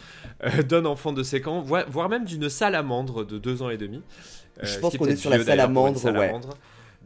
d'un 0.68 0.84
enfant 0.84 1.12
de 1.12 1.22
5 1.22 1.46
ans, 1.48 1.62
voire, 1.62 2.08
même 2.08 2.24
d'une 2.24 2.50
salamandre 2.50 3.24
de 3.24 3.38
2 3.38 3.62
ans 3.62 3.70
et 3.70 3.78
demi. 3.78 4.02
je 4.62 4.78
pense 4.78 4.96
qu'on 4.96 5.06
est 5.06 5.16
sur 5.16 5.30
la 5.30 5.42
salamandre, 5.42 6.04
ouais. 6.04 6.32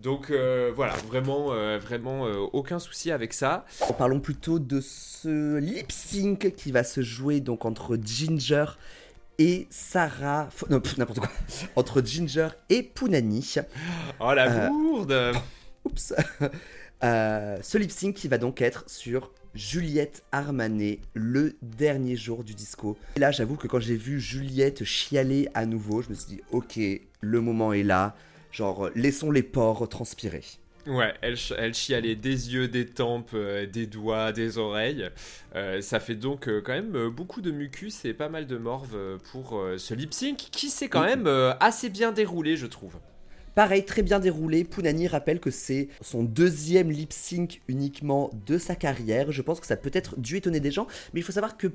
Donc 0.03 0.33
voilà, 0.75 0.95
vraiment, 1.09 1.49
vraiment 1.79 2.23
aucun 2.53 2.81
souci 2.81 3.13
avec 3.13 3.33
ça. 3.33 3.65
Parlons 3.97 4.19
plutôt 4.19 4.59
de 4.59 4.81
ce 4.81 5.59
lip 5.59 5.93
sync 5.93 6.55
qui 6.57 6.73
va 6.73 6.83
se 6.83 7.03
jouer 7.03 7.41
donc 7.41 7.67
entre 7.67 7.97
Ginger 8.03 8.65
et 8.65 9.10
Sarah. 9.71 10.49
Non, 10.69 10.83
n'importe 10.99 11.21
quoi. 11.21 11.31
Entre 11.77 12.03
Ginger 12.05 12.49
et 12.69 12.83
Punani. 12.83 13.55
Oh 14.21 14.33
la 14.35 14.69
bourde 14.69 15.13
euh, 15.13 15.33
Oups 15.85 16.13
euh, 17.05 17.59
Ce 17.63 17.79
lip 17.79 17.91
sync 17.91 18.15
qui 18.15 18.29
va 18.29 18.39
donc 18.39 18.61
être 18.61 18.85
sur 18.87 19.33
Juliette 19.55 20.23
Armanet, 20.31 21.01
le 21.15 21.57
dernier 21.63 22.17
jour 22.17 22.45
du 22.45 22.55
disco. 22.55 22.97
Et 23.17 23.21
là, 23.21 23.31
j'avoue 23.31 23.57
que 23.57 23.67
quand 23.67 23.81
j'ai 23.81 23.97
vu 23.97 24.21
Juliette 24.21 24.85
chialer 24.85 25.49
à 25.55 25.67
nouveau, 25.67 26.03
je 26.03 26.11
me 26.11 26.15
suis 26.15 26.37
dit, 26.37 26.41
ok, 26.53 26.79
le 27.21 27.41
moment 27.41 27.73
est 27.73 27.83
là. 27.83 28.15
Genre, 28.53 28.91
laissons 28.95 29.31
les 29.31 29.43
porcs 29.43 29.89
transpirer. 29.89 30.43
Ouais, 30.87 31.13
elle, 31.21 31.37
elle 31.59 31.75
chialait 31.75 32.17
des 32.17 32.55
yeux, 32.55 32.69
des 32.69 32.87
tempes, 32.87 33.31
euh, 33.35 33.67
des 33.67 33.87
doigts, 33.87 34.33
des 34.33 34.59
oreilles. 34.59 35.11
Euh, 35.55 35.81
ça 35.83 36.01
fait 36.01 36.15
donc 36.15 36.49
euh, 36.49 36.63
quand 36.65 36.73
même 36.73 37.09
beaucoup 37.09 37.43
de 37.43 37.51
mucus 37.51 38.05
et 38.05 38.15
pas 38.15 38.29
mal 38.29 38.47
de 38.47 38.57
morve 38.57 38.97
pour 39.31 39.63
ce 39.77 39.95
lip 39.95 40.15
sync 40.15 40.37
qui 40.37 40.71
s'est 40.71 40.89
quand 40.89 41.05
même 41.05 41.27
assez 41.61 41.91
bien 41.91 42.13
déroulé, 42.13 42.57
je 42.57 42.67
trouve. 42.67 42.95
Pareil, 43.55 43.85
très 43.85 44.03
bien 44.03 44.21
déroulé. 44.21 44.65
Punani 44.65 45.09
rappelle 45.09 45.41
que 45.41 45.51
c'est 45.51 45.89
son 46.01 46.23
deuxième 46.23 46.91
lip 46.91 47.13
sync 47.13 47.61
uniquement 47.69 48.31
de 48.47 48.59
sa 48.59 48.75
carrière. 48.75 49.33
Je 49.33 49.43
pense 49.43 49.61
que 49.61 49.67
ça 49.67 49.77
peut 49.77 49.91
être 49.93 50.19
dû 50.19 50.37
étonner 50.37 50.61
des 50.61 50.71
gens, 50.71 50.87
mais 51.13 51.21
il 51.21 51.23
faut 51.23 51.33
savoir 51.33 51.57
que 51.57 51.67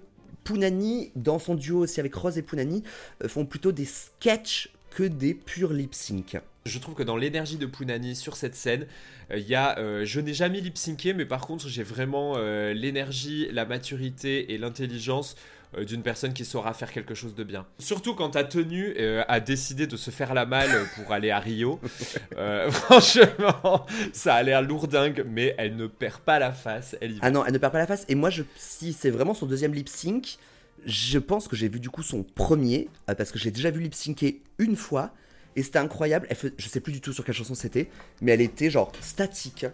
Punani, 0.43 1.11
dans 1.15 1.37
son 1.37 1.55
duo 1.55 1.79
aussi 1.79 1.99
avec 1.99 2.15
Rose 2.15 2.37
et 2.37 2.43
Punani, 2.43 2.83
font 3.27 3.45
plutôt 3.45 3.71
des 3.71 3.85
sketchs 3.85 4.71
que 4.95 5.03
des 5.03 5.33
purs 5.33 5.73
lip 5.73 5.93
sync. 5.93 6.37
Je 6.65 6.79
trouve 6.79 6.95
que 6.95 7.03
dans 7.03 7.17
l'énergie 7.17 7.57
de 7.57 7.65
Punani 7.65 8.15
sur 8.15 8.37
cette 8.37 8.55
scène, 8.55 8.87
euh, 9.29 9.37
il 9.37 9.47
y 9.47 9.53
a, 9.53 9.77
euh, 9.77 10.05
je 10.05 10.21
n'ai 10.21 10.33
jamais 10.33 10.61
lip 10.61 10.77
syncé, 10.77 11.13
mais 11.13 11.25
par 11.25 11.41
contre 11.41 11.67
j'ai 11.67 11.83
vraiment 11.83 12.35
euh, 12.37 12.73
l'énergie, 12.73 13.49
la 13.51 13.65
maturité 13.65 14.53
et 14.53 14.57
l'intelligence 14.57 15.35
d'une 15.77 16.03
personne 16.03 16.31
qui 16.31 16.45
saura 16.45 16.73
faire 16.73 16.89
quelque 16.89 17.13
chose 17.13 17.35
de 17.35 17.43
bien. 17.43 17.65
Surtout 17.79 18.15
quand 18.15 18.29
ta 18.29 18.45
tenue 18.45 18.95
a 19.27 19.39
décidé 19.41 19.87
de 19.87 19.97
se 19.97 20.09
faire 20.09 20.33
la 20.33 20.45
malle 20.45 20.71
pour 20.95 21.11
aller 21.11 21.31
à 21.31 21.39
Rio. 21.39 21.81
franchement, 22.69 23.85
ça 24.13 24.35
a 24.35 24.43
l'air 24.43 24.61
lourdingue, 24.61 25.25
mais 25.27 25.53
elle 25.57 25.75
ne 25.75 25.87
perd 25.87 26.21
pas 26.21 26.39
la 26.39 26.53
face. 26.53 26.95
Elle 27.01 27.15
ah 27.21 27.29
non, 27.29 27.43
elle 27.45 27.51
ne 27.51 27.57
perd 27.57 27.73
pas 27.73 27.79
la 27.79 27.87
face. 27.87 28.05
Et 28.07 28.15
moi, 28.15 28.29
je, 28.29 28.43
si 28.55 28.93
c'est 28.93 29.09
vraiment 29.09 29.33
son 29.33 29.47
deuxième 29.47 29.73
lip 29.73 29.89
sync, 29.89 30.37
je 30.85 31.19
pense 31.19 31.47
que 31.47 31.55
j'ai 31.55 31.67
vu 31.67 31.79
du 31.79 31.89
coup 31.89 32.03
son 32.03 32.23
premier, 32.23 32.89
parce 33.05 33.31
que 33.31 33.39
j'ai 33.39 33.51
déjà 33.51 33.71
vu 33.71 33.81
lip 33.81 33.95
une 34.59 34.75
fois. 34.75 35.13
Et 35.55 35.63
c'était 35.63 35.79
incroyable. 35.79 36.27
Je 36.57 36.67
sais 36.67 36.81
plus 36.81 36.91
du 36.91 37.01
tout 37.01 37.13
sur 37.13 37.23
quelle 37.23 37.35
chanson 37.35 37.55
c'était, 37.55 37.89
mais 38.21 38.33
elle 38.33 38.41
était 38.41 38.69
genre 38.69 38.91
statique. 39.01 39.65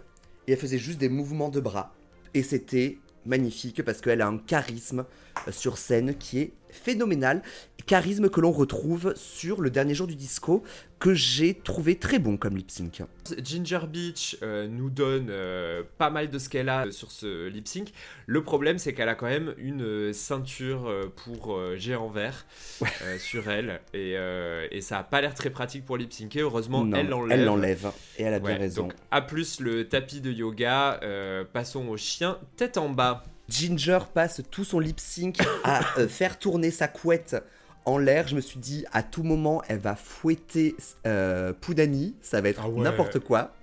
Et 0.48 0.54
elle 0.54 0.58
faisait 0.58 0.78
juste 0.78 1.00
des 1.00 1.10
mouvements 1.10 1.50
de 1.50 1.60
bras. 1.60 1.94
Et 2.34 2.44
c'était 2.44 3.00
magnifique 3.26 3.84
parce 3.84 4.02
qu'elle 4.02 4.22
a 4.22 4.28
un 4.28 4.38
charisme 4.38 5.06
euh, 5.48 5.52
sur 5.52 5.78
scène 5.78 6.16
qui 6.16 6.40
est 6.40 6.54
phénoménal. 6.70 7.42
Charisme 7.86 8.30
que 8.30 8.42
l'on 8.42 8.52
retrouve 8.52 9.14
sur 9.16 9.62
le 9.62 9.70
dernier 9.70 9.94
jour 9.94 10.08
du 10.08 10.16
disco 10.16 10.64
que 11.00 11.14
j'ai 11.14 11.56
trouvé 11.56 11.96
très 11.96 12.20
bon 12.20 12.38
comme 12.38 12.56
lip 12.56 12.70
sync. 12.70 13.02
Ginger 13.44 13.82
Beach 13.90 14.38
euh, 14.44 14.68
nous 14.68 14.90
donne 14.90 15.30
euh, 15.32 15.82
pas 15.98 16.12
mal 16.12 16.30
de 16.30 16.38
ce 16.38 16.48
qu'elle 16.48 16.70
a 16.70 16.92
sur 16.92 17.12
ce 17.12 17.48
lip 17.48 17.68
sync. 17.68 17.90
Le 18.28 18.44
problème, 18.44 18.78
c'est 18.78 18.94
qu'elle 18.94 19.10
a 19.10 19.16
quand 19.16 19.28
même 19.28 19.56
une 19.58 20.14
ceinture 20.14 20.92
pour 21.16 21.60
géant 21.76 22.10
vert 22.10 22.46
sur 23.18 23.50
elle 23.50 23.82
et, 23.94 24.16
et, 24.72 24.82
ça 24.82 25.00
a 25.00 25.04
pas 25.04 25.22
l'air 25.22 25.34
très 25.34 25.50
pratique 25.50 25.86
pour 25.86 25.98
lip 25.98 26.14
syncer. 26.14 26.42
Heureusement, 26.42 26.88
elle 26.94 27.10
l'enlève. 27.10 27.40
Elle 27.40 27.46
l'enlève 27.46 27.92
et 28.18 28.24
elle 28.24 28.34
a 28.36 28.40
bien 28.40 28.58
raison. 28.58 28.84
Donc, 28.84 28.94
à 29.10 29.22
plus 29.22 29.60
le 29.60 29.88
tapis 29.88 30.22
de 30.22 30.32
yoga, 30.32 31.00
passons 31.52 31.88
au 31.88 31.98
chien 31.98 32.38
tête 32.58 32.78
en 32.78 32.90
bas. 32.90 33.24
Ginger 33.52 34.00
passe 34.14 34.42
tout 34.50 34.64
son 34.64 34.80
lip 34.80 35.00
sync 35.00 35.38
à 35.64 35.82
euh, 36.00 36.08
faire 36.08 36.40
tourner 36.40 36.72
sa 36.72 36.88
couette 36.88 37.36
en 37.86 37.98
l'air. 37.98 38.28
Je 38.28 38.36
me 38.36 38.42
suis 38.42 38.60
dit, 38.60 38.86
à 38.92 39.04
tout 39.04 39.24
moment, 39.24 39.62
elle 39.68 39.80
va 39.80 39.96
fouetter 39.96 40.76
euh, 41.06 41.54
Poudani. 41.54 42.16
Ça 42.22 42.42
va 42.42 42.50
être 42.50 42.62
ah 42.66 42.70
n'importe 42.70 43.20
quoi. 43.20 43.54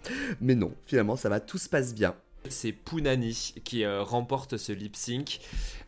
Mais 0.41 0.55
non, 0.55 0.73
finalement, 0.87 1.17
ça 1.17 1.29
va, 1.29 1.41
tout 1.41 1.59
se 1.59 1.69
passe 1.69 1.95
bien. 1.95 2.15
C'est 2.49 2.73
Pounani 2.73 3.55
qui 3.65 3.85
euh, 3.85 4.03
remporte 4.03 4.57
ce 4.57 4.73
lip 4.73 4.97
sync. 4.97 5.41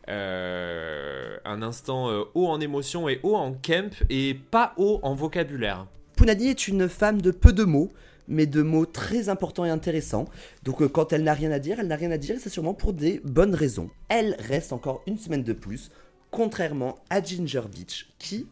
un 0.07 1.61
instant 1.61 2.09
haut 2.33 2.47
en 2.47 2.59
émotion 2.59 3.09
et 3.09 3.19
haut 3.23 3.35
en 3.35 3.53
camp 3.53 3.93
et 4.09 4.33
pas 4.33 4.73
haut 4.77 4.99
en 5.03 5.15
vocabulaire. 5.15 5.87
Pounani 6.15 6.49
est 6.49 6.67
une 6.67 6.87
femme 6.87 7.21
de 7.21 7.31
peu 7.31 7.53
de 7.53 7.63
mots 7.63 7.91
mais 8.31 8.45
de 8.45 8.61
mots 8.61 8.85
très 8.85 9.29
importants 9.29 9.65
et 9.65 9.69
intéressants. 9.69 10.25
Donc 10.63 10.81
euh, 10.81 10.87
quand 10.87 11.13
elle 11.13 11.23
n'a 11.23 11.33
rien 11.33 11.51
à 11.51 11.59
dire, 11.59 11.79
elle 11.79 11.87
n'a 11.87 11.95
rien 11.95 12.11
à 12.11 12.17
dire 12.17 12.35
et 12.35 12.39
c'est 12.39 12.49
sûrement 12.49 12.73
pour 12.73 12.93
des 12.93 13.21
bonnes 13.23 13.53
raisons. 13.53 13.89
Elle 14.09 14.35
reste 14.39 14.73
encore 14.73 15.03
une 15.05 15.17
semaine 15.17 15.43
de 15.43 15.53
plus, 15.53 15.91
contrairement 16.31 16.95
à 17.09 17.21
Ginger 17.21 17.63
Beach 17.71 18.07
qui 18.17 18.47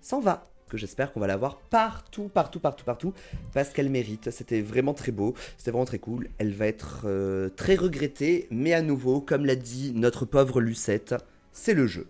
s'en 0.00 0.20
va 0.20 0.46
que 0.68 0.76
j'espère 0.76 1.12
qu'on 1.12 1.20
va 1.20 1.26
la 1.26 1.36
voir 1.36 1.58
partout, 1.70 2.28
partout, 2.28 2.58
partout, 2.58 2.84
partout, 2.84 3.14
parce 3.54 3.70
qu'elle 3.70 3.88
mérite. 3.88 4.30
C'était 4.30 4.60
vraiment 4.60 4.94
très 4.94 5.12
beau, 5.12 5.34
c'était 5.56 5.70
vraiment 5.70 5.84
très 5.84 5.98
cool. 5.98 6.28
Elle 6.38 6.52
va 6.52 6.66
être 6.66 7.02
euh, 7.04 7.48
très 7.50 7.76
regrettée, 7.76 8.48
mais 8.50 8.72
à 8.72 8.82
nouveau, 8.82 9.20
comme 9.20 9.46
l'a 9.46 9.56
dit 9.56 9.92
notre 9.94 10.24
pauvre 10.24 10.60
Lucette, 10.60 11.14
c'est 11.52 11.74
le 11.74 11.86
jeu. 11.86 12.08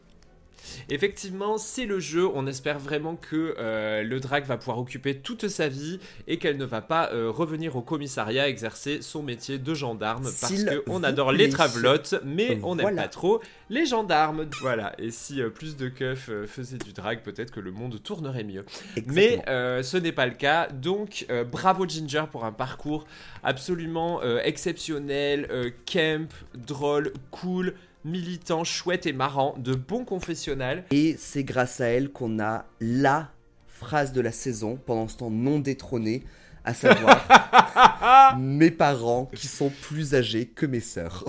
Effectivement, 0.90 1.58
c'est 1.58 1.86
le 1.86 2.00
jeu. 2.00 2.28
On 2.34 2.46
espère 2.46 2.78
vraiment 2.78 3.16
que 3.16 3.54
euh, 3.58 4.02
le 4.02 4.20
drag 4.20 4.44
va 4.44 4.56
pouvoir 4.56 4.78
occuper 4.78 5.16
toute 5.16 5.48
sa 5.48 5.68
vie 5.68 5.98
et 6.26 6.38
qu'elle 6.38 6.56
ne 6.56 6.64
va 6.64 6.80
pas 6.80 7.10
euh, 7.12 7.30
revenir 7.30 7.76
au 7.76 7.82
commissariat 7.82 8.48
exercer 8.48 9.02
son 9.02 9.22
métier 9.22 9.58
de 9.58 9.74
gendarme 9.74 10.24
parce 10.24 10.64
qu'on 10.86 11.02
adore 11.02 11.32
les 11.32 11.48
travelottes, 11.48 12.16
mais 12.24 12.58
on 12.62 12.76
n'aime 12.76 12.96
pas 12.96 13.08
trop 13.08 13.40
les 13.70 13.86
gendarmes. 13.86 14.46
Voilà. 14.60 14.94
Et 14.98 15.10
si 15.10 15.40
euh, 15.40 15.50
plus 15.50 15.76
de 15.76 15.88
keufs 15.88 16.30
faisaient 16.46 16.78
du 16.78 16.92
drag, 16.92 17.22
peut-être 17.22 17.50
que 17.50 17.60
le 17.60 17.72
monde 17.72 18.02
tournerait 18.02 18.44
mieux. 18.44 18.64
Mais 19.06 19.42
ce 19.46 19.96
n'est 19.96 20.12
pas 20.12 20.26
le 20.26 20.34
cas. 20.34 20.68
Donc, 20.68 21.26
bravo 21.50 21.86
Ginger 21.88 22.24
pour 22.30 22.44
un 22.44 22.52
parcours 22.52 23.06
absolument 23.42 24.22
exceptionnel, 24.22 25.72
camp, 25.86 26.28
drôle, 26.54 27.12
cool 27.30 27.74
militant, 28.06 28.64
chouette 28.64 29.06
et 29.06 29.12
marrant, 29.12 29.54
de 29.58 29.74
bon 29.74 30.04
confessionnal. 30.04 30.84
Et 30.90 31.16
c'est 31.18 31.44
grâce 31.44 31.80
à 31.80 31.86
elle 31.86 32.10
qu'on 32.10 32.38
a 32.38 32.64
la 32.80 33.30
phrase 33.66 34.12
de 34.12 34.20
la 34.20 34.32
saison, 34.32 34.78
pendant 34.86 35.08
ce 35.08 35.18
temps 35.18 35.30
non 35.30 35.58
détrôné, 35.58 36.22
à 36.64 36.72
savoir 36.72 38.36
mes 38.38 38.70
parents 38.70 39.26
qui 39.34 39.48
sont 39.48 39.70
plus 39.82 40.14
âgés 40.14 40.46
que 40.46 40.64
mes 40.64 40.80
sœurs. 40.80 41.24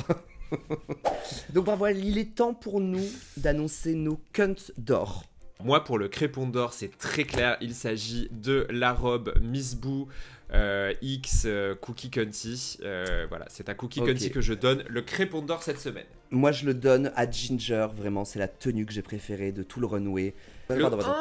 Donc 1.54 1.66
bah 1.66 1.76
voilà, 1.76 1.98
il 1.98 2.18
est 2.18 2.36
temps 2.36 2.54
pour 2.54 2.80
nous 2.80 3.06
d'annoncer 3.36 3.96
nos 3.96 4.20
cunts 4.32 4.72
d'or 4.78 5.26
Moi, 5.64 5.84
pour 5.84 5.98
le 5.98 6.08
crépon 6.08 6.48
d'or, 6.48 6.72
c'est 6.72 6.98
très 6.98 7.26
clair. 7.26 7.58
Il 7.60 7.76
s'agit 7.76 8.30
de 8.32 8.66
la 8.70 8.94
robe 8.94 9.34
Miss 9.42 9.76
Boo 9.76 10.08
euh, 10.54 10.94
X 11.02 11.44
euh, 11.46 11.76
Cookie 11.76 12.10
Cunty. 12.10 12.78
Euh, 12.84 13.26
voilà, 13.30 13.46
c'est 13.50 13.70
à 13.70 13.74
Cookie 13.74 14.00
Ok. 14.02 14.08
Cunty 14.08 14.32
que 14.32 14.42
je 14.42 14.54
donne 14.54 14.84
le 14.88 15.02
crépon 15.02 15.42
d'or 15.42 15.64
cette 15.64 15.80
semaine. 15.80 16.06
Moi, 16.32 16.52
je 16.52 16.66
le 16.66 16.74
donne 16.74 17.12
à 17.16 17.30
Ginger. 17.30 17.88
Vraiment, 17.96 18.26
c'est 18.26 18.40
la 18.40 18.48
tenue 18.48 18.86
que 18.86 18.94
j'ai 18.94 19.02
préférée 19.02 19.52
de 19.52 19.64
tout 19.64 19.80
le 19.80 19.88
runway. 19.88 20.34
Le 20.70 20.80
Pardon, 20.82 20.98
pardon. 20.98 21.14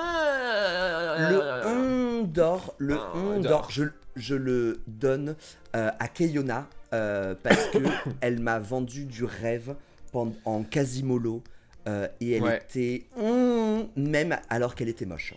Le 1.19 1.41
on 1.67 2.23
d'or, 2.25 2.75
le 2.79 2.95
Un 2.95 3.11
on 3.15 3.41
d'or. 3.41 3.51
d'or, 3.51 3.71
je, 3.71 3.85
je 4.17 4.35
le 4.35 4.81
donne 4.87 5.37
euh, 5.75 5.91
à 5.99 6.09
Keyona 6.09 6.69
parce 6.91 7.67
que 7.73 7.79
elle 8.21 8.41
m'a 8.41 8.59
vendu 8.59 9.05
du 9.05 9.25
rêve 9.25 9.75
pendant, 10.13 10.35
en 10.45 10.63
quasi-mollo 10.63 11.43
euh, 11.89 12.09
et 12.21 12.33
elle 12.33 12.43
Ouais. 12.43 12.57
était 12.59 13.07
hum, 13.17 13.87
même 13.97 14.37
alors 14.51 14.75
qu'elle 14.75 14.89
était 14.89 15.05
moche. 15.07 15.35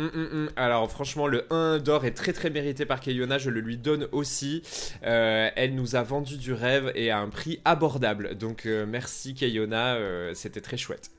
Hum, 0.00 0.10
hum, 0.14 0.28
hum. 0.32 0.48
Alors 0.56 0.90
franchement 0.90 1.26
le 1.26 1.44
1 1.52 1.76
d'or 1.78 2.06
est 2.06 2.14
très 2.14 2.32
très 2.32 2.48
mérité 2.48 2.86
par 2.86 3.00
Kayona, 3.00 3.36
je 3.36 3.50
le 3.50 3.60
lui 3.60 3.76
donne 3.76 4.08
aussi. 4.12 4.62
Euh, 5.04 5.50
elle 5.56 5.74
nous 5.74 5.94
a 5.94 6.02
vendu 6.02 6.38
du 6.38 6.54
rêve 6.54 6.90
et 6.94 7.10
à 7.10 7.18
un 7.18 7.28
prix 7.28 7.60
abordable. 7.66 8.34
Donc 8.34 8.64
euh, 8.64 8.86
merci 8.88 9.34
Kayona, 9.34 9.96
euh, 9.96 10.32
c'était 10.32 10.62
très 10.62 10.78
chouette. 10.78 11.10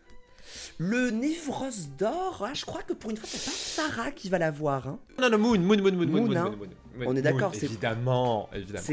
Le 0.80 1.12
Névrose 1.12 1.90
d'or, 1.96 2.44
ah, 2.44 2.56
je 2.56 2.66
crois 2.66 2.82
que 2.82 2.94
pour 2.94 3.12
une 3.12 3.18
fois 3.18 3.30
c'est 3.32 3.46
pas 3.46 3.56
Sarah 3.56 4.10
qui 4.12 4.30
va 4.30 4.40
l'avoir. 4.40 4.88
Hein. 4.88 5.00
Non 5.22 5.30
non 5.30 5.38
Moon, 5.38 5.60
Moon, 5.60 5.78
Moon, 5.78 5.92
Moon, 5.92 6.08
Moon, 6.08 6.36
hein. 6.36 6.44
Moon, 6.46 6.58
Moon, 6.58 6.68
Moon, 6.98 7.06
On 7.06 7.16
est 7.16 7.22
d'accord, 7.22 7.54
c'est- 7.54 7.68
Évidemment, 7.68 8.50
évidemment. 8.52 8.84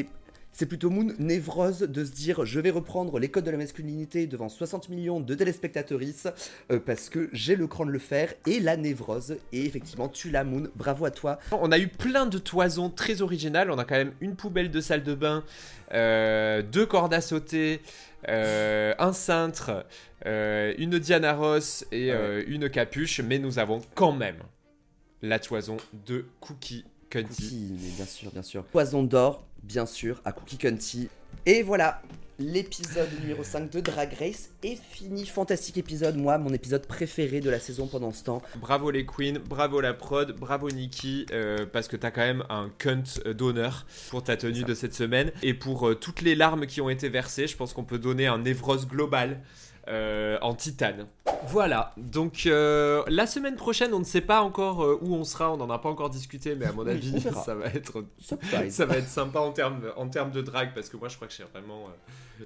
C'est 0.58 0.66
plutôt 0.66 0.90
Moon 0.90 1.12
névrose 1.20 1.82
de 1.82 2.04
se 2.04 2.10
dire 2.10 2.44
je 2.44 2.58
vais 2.58 2.70
reprendre 2.70 3.20
les 3.20 3.28
codes 3.28 3.44
de 3.44 3.50
la 3.52 3.56
masculinité 3.58 4.26
devant 4.26 4.48
60 4.48 4.88
millions 4.88 5.20
de 5.20 5.32
téléspectatrices 5.36 6.26
euh, 6.72 6.80
parce 6.84 7.10
que 7.10 7.28
j'ai 7.32 7.54
le 7.54 7.68
cran 7.68 7.86
de 7.86 7.92
le 7.92 8.00
faire 8.00 8.34
et 8.44 8.58
la 8.58 8.76
névrose 8.76 9.36
et 9.52 9.64
effectivement 9.66 10.08
tu 10.08 10.30
la 10.30 10.42
Moon 10.42 10.64
bravo 10.74 11.04
à 11.04 11.12
toi 11.12 11.38
On 11.52 11.70
a 11.70 11.78
eu 11.78 11.86
plein 11.86 12.26
de 12.26 12.38
toisons 12.38 12.90
très 12.90 13.22
originales. 13.22 13.70
On 13.70 13.78
a 13.78 13.84
quand 13.84 13.94
même 13.94 14.14
une 14.20 14.34
poubelle 14.34 14.72
de 14.72 14.80
salle 14.80 15.04
de 15.04 15.14
bain, 15.14 15.44
euh, 15.94 16.60
deux 16.62 16.86
cordes 16.86 17.14
à 17.14 17.20
sauter, 17.20 17.80
euh, 18.28 18.94
un 18.98 19.12
cintre, 19.12 19.86
une 20.26 20.98
Diana 20.98 21.34
Ross 21.34 21.86
et 21.92 22.06
Ouais. 22.10 22.16
euh, 22.16 22.44
une 22.48 22.68
capuche. 22.68 23.20
Mais 23.20 23.38
nous 23.38 23.60
avons 23.60 23.80
quand 23.94 24.10
même 24.10 24.38
la 25.22 25.38
toison 25.38 25.76
de 26.04 26.24
Cookie 26.40 26.84
Cunty. 27.10 27.42
Cookie, 27.44 27.76
mais 27.80 27.90
bien 27.94 28.06
sûr, 28.06 28.32
bien 28.32 28.42
sûr. 28.42 28.64
Poison 28.64 29.04
d'or, 29.04 29.44
bien 29.68 29.86
sûr, 29.86 30.20
à 30.24 30.32
Cookie 30.32 30.56
Cunty. 30.56 31.10
Et 31.44 31.62
voilà, 31.62 32.00
l'épisode 32.38 33.08
numéro 33.20 33.44
5 33.44 33.70
de 33.70 33.80
Drag 33.80 34.14
Race 34.18 34.48
est 34.62 34.80
fini. 34.82 35.26
Fantastique 35.26 35.76
épisode, 35.76 36.16
moi, 36.16 36.38
mon 36.38 36.54
épisode 36.54 36.86
préféré 36.86 37.40
de 37.40 37.50
la 37.50 37.60
saison 37.60 37.86
pendant 37.86 38.10
ce 38.10 38.24
temps. 38.24 38.40
Bravo 38.56 38.90
les 38.90 39.04
queens, 39.04 39.34
bravo 39.46 39.82
la 39.82 39.92
prod, 39.92 40.32
bravo 40.32 40.70
Nikki, 40.70 41.26
euh, 41.32 41.66
parce 41.70 41.86
que 41.86 41.96
t'as 41.96 42.10
quand 42.10 42.22
même 42.22 42.44
un 42.48 42.70
cunt 42.78 43.04
d'honneur 43.34 43.86
pour 44.08 44.24
ta 44.24 44.38
tenue 44.38 44.64
de 44.64 44.74
cette 44.74 44.94
semaine. 44.94 45.32
Et 45.42 45.52
pour 45.52 45.86
euh, 45.86 45.94
toutes 45.94 46.22
les 46.22 46.34
larmes 46.34 46.66
qui 46.66 46.80
ont 46.80 46.88
été 46.88 47.10
versées, 47.10 47.46
je 47.46 47.56
pense 47.56 47.74
qu'on 47.74 47.84
peut 47.84 47.98
donner 47.98 48.26
un 48.26 48.38
névrose 48.38 48.88
global 48.88 49.42
euh, 49.88 50.38
en 50.42 50.54
titane. 50.54 51.06
Voilà, 51.46 51.92
donc 51.96 52.42
euh, 52.46 53.02
la 53.08 53.26
semaine 53.26 53.56
prochaine, 53.56 53.94
on 53.94 54.00
ne 54.00 54.04
sait 54.04 54.20
pas 54.20 54.42
encore 54.42 54.84
euh, 54.84 54.98
où 55.00 55.14
on 55.14 55.24
sera, 55.24 55.52
on 55.52 55.56
n'en 55.56 55.70
a 55.70 55.78
pas 55.78 55.88
encore 55.88 56.10
discuté, 56.10 56.54
mais 56.54 56.66
à 56.66 56.72
mon 56.72 56.86
avis, 56.86 57.20
ça 57.44 57.54
va 57.54 57.66
être 57.66 58.04
Surprise. 58.18 58.74
ça 58.74 58.86
va 58.86 58.96
être 58.96 59.08
sympa 59.08 59.40
en 59.40 59.52
termes 59.52 59.80
en 59.96 60.06
de 60.06 60.42
drague 60.42 60.74
parce 60.74 60.88
que 60.88 60.96
moi 60.96 61.08
je 61.08 61.16
crois 61.16 61.26
que 61.26 61.32
je 61.32 61.38
serai 61.38 61.48
vraiment 61.52 61.88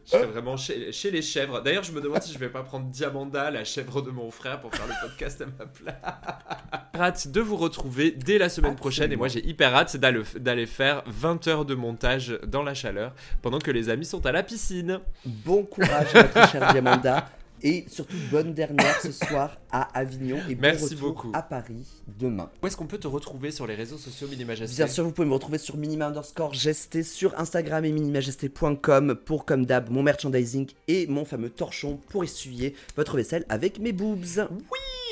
je 0.05 0.11
serai 0.11 0.27
vraiment 0.27 0.57
chez, 0.57 0.93
chez 0.93 1.11
les 1.11 1.23
chèvres. 1.23 1.61
D'ailleurs, 1.61 1.85
je 1.85 1.93
me 1.93 2.01
demande 2.01 2.23
si 2.23 2.33
je 2.33 2.39
vais 2.39 2.49
pas 2.49 2.63
prendre 2.63 2.87
Diamanda, 2.87 3.51
la 3.51 3.65
chèvre 3.65 4.03
de 4.03 4.11
mon 4.11 4.31
frère 4.31 4.61
pour 4.61 4.75
faire 4.75 4.87
le 4.87 4.95
podcast 5.07 5.43
à 5.43 5.47
ma 5.47 5.67
place. 5.67 5.95
hâte 6.95 7.29
de 7.29 7.41
vous 7.41 7.57
retrouver 7.57 8.11
dès 8.11 8.39
la 8.39 8.49
semaine 8.49 8.77
prochaine 8.77 9.13
et 9.13 9.17
moi 9.17 9.29
j'ai 9.29 9.45
hyper 9.47 9.75
hâte 9.75 9.97
d'aller 9.97 10.67
faire 10.67 11.03
20 11.07 11.49
heures 11.49 11.65
de 11.65 11.75
montage 11.75 12.39
dans 12.47 12.63
la 12.63 12.75
chaleur 12.75 13.15
pendant 13.41 13.59
que 13.59 13.71
les 13.71 13.89
amis 13.89 14.05
sont 14.05 14.25
à 14.27 14.33
la 14.33 14.43
piscine. 14.43 15.01
Bon 15.25 15.65
courage, 15.65 16.09
à 16.15 16.23
notre 16.23 16.51
chère 16.51 16.73
Diamanda. 16.73 17.29
Et 17.65 17.85
surtout, 17.89 18.17
bonne 18.31 18.55
dernière 18.55 19.01
ce 19.01 19.13
soir 19.13 19.57
à 19.71 19.83
Avignon. 19.99 20.39
Et 20.49 20.55
bon 20.55 20.63
Merci 20.63 20.95
retour 20.95 20.99
beaucoup. 21.09 21.31
à 21.33 21.43
Paris 21.43 21.87
demain. 22.19 22.51
Où 22.63 22.67
est-ce 22.67 22.77
qu'on 22.77 22.87
peut 22.87 22.99
te 22.99 23.07
retrouver 23.07 23.51
sur 23.53 23.67
les 23.67 23.75
réseaux 23.75 23.99
sociaux 23.99 24.27
Mini 24.29 24.45
Majesté 24.45 24.77
Bien 24.77 24.87
sûr, 24.89 25.05
vous 25.05 25.13
pouvez 25.13 25.29
me 25.29 25.33
retrouver 25.35 25.59
sur 25.59 25.77
minima 25.77 26.07
underscore 26.09 26.55
gesté 26.55 27.03
sur 27.03 27.39
Instagram 27.39 27.85
et 27.85 27.93
minimajesté.com 27.93 29.15
pour, 29.25 29.45
comme 29.45 29.65
d'hab, 29.67 29.91
mon 29.91 30.03
merchandising 30.03 30.69
et 30.89 31.07
mon 31.07 31.25
fameux 31.25 31.51
torchon 31.51 32.01
pour 32.09 32.25
essuyer 32.25 32.75
votre 32.97 33.17
vaisselle 33.17 33.45
avec 33.49 33.79
mes 33.79 33.93
boobs. 33.93 34.49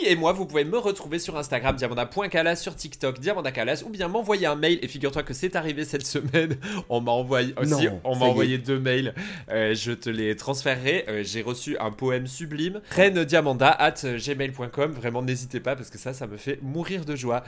Et 0.07 0.17
moi, 0.17 0.33
vous 0.33 0.47
pouvez 0.47 0.65
me 0.65 0.79
retrouver 0.79 1.19
sur 1.19 1.37
Instagram, 1.37 1.77
diamanda.calas, 1.77 2.57
sur 2.57 2.75
TikTok, 2.75 3.21
diamandacalas, 3.21 3.83
ou 3.85 3.91
bien 3.91 4.09
m'envoyer 4.09 4.47
un 4.47 4.55
mail. 4.55 4.79
Et 4.81 4.89
figure-toi 4.89 5.23
que 5.23 5.35
c'est 5.35 5.57
arrivé 5.57 5.85
cette 5.85 6.07
semaine. 6.07 6.57
On 6.89 7.03
m'a 7.03 7.11
envoyé 7.13 7.53
aussi, 7.59 7.71
Non, 7.71 8.01
on 8.05 8.17
m'a 8.17 8.25
envoyé 8.25 8.57
deux 8.57 8.79
mails. 8.79 9.15
Euh, 9.51 9.75
je 9.75 9.93
te 9.93 10.09
les 10.09 10.37
transférerai. 10.37 11.05
Euh, 11.09 11.23
J'ai 11.23 11.43
reçu 11.43 11.77
un 11.79 11.91
poème 11.91 12.27
sublime. 12.41 12.81
Reine 12.91 13.25
Diamanda 13.25 13.71
at 13.71 14.03
gmail.com. 14.05 14.93
Vraiment, 14.93 15.23
n'hésitez 15.23 15.61
pas 15.61 15.77
parce 15.77 15.91
que 15.91 15.99
ça, 15.99 16.15
ça 16.15 16.27
me 16.27 16.37
fait 16.37 16.59
mourir 16.63 17.05
de 17.05 17.15
joie. 17.17 17.45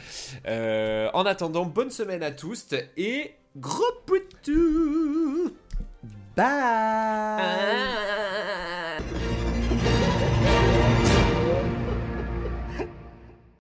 Euh, 0.47 1.09
en 1.15 1.25
attendant, 1.25 1.65
bonne 1.65 1.91
semaine 1.91 2.23
à 2.23 2.31
tous 2.31 2.75
et 2.97 3.33
gros 3.57 3.83
poutou. 4.07 5.53
Bye 6.37 7.43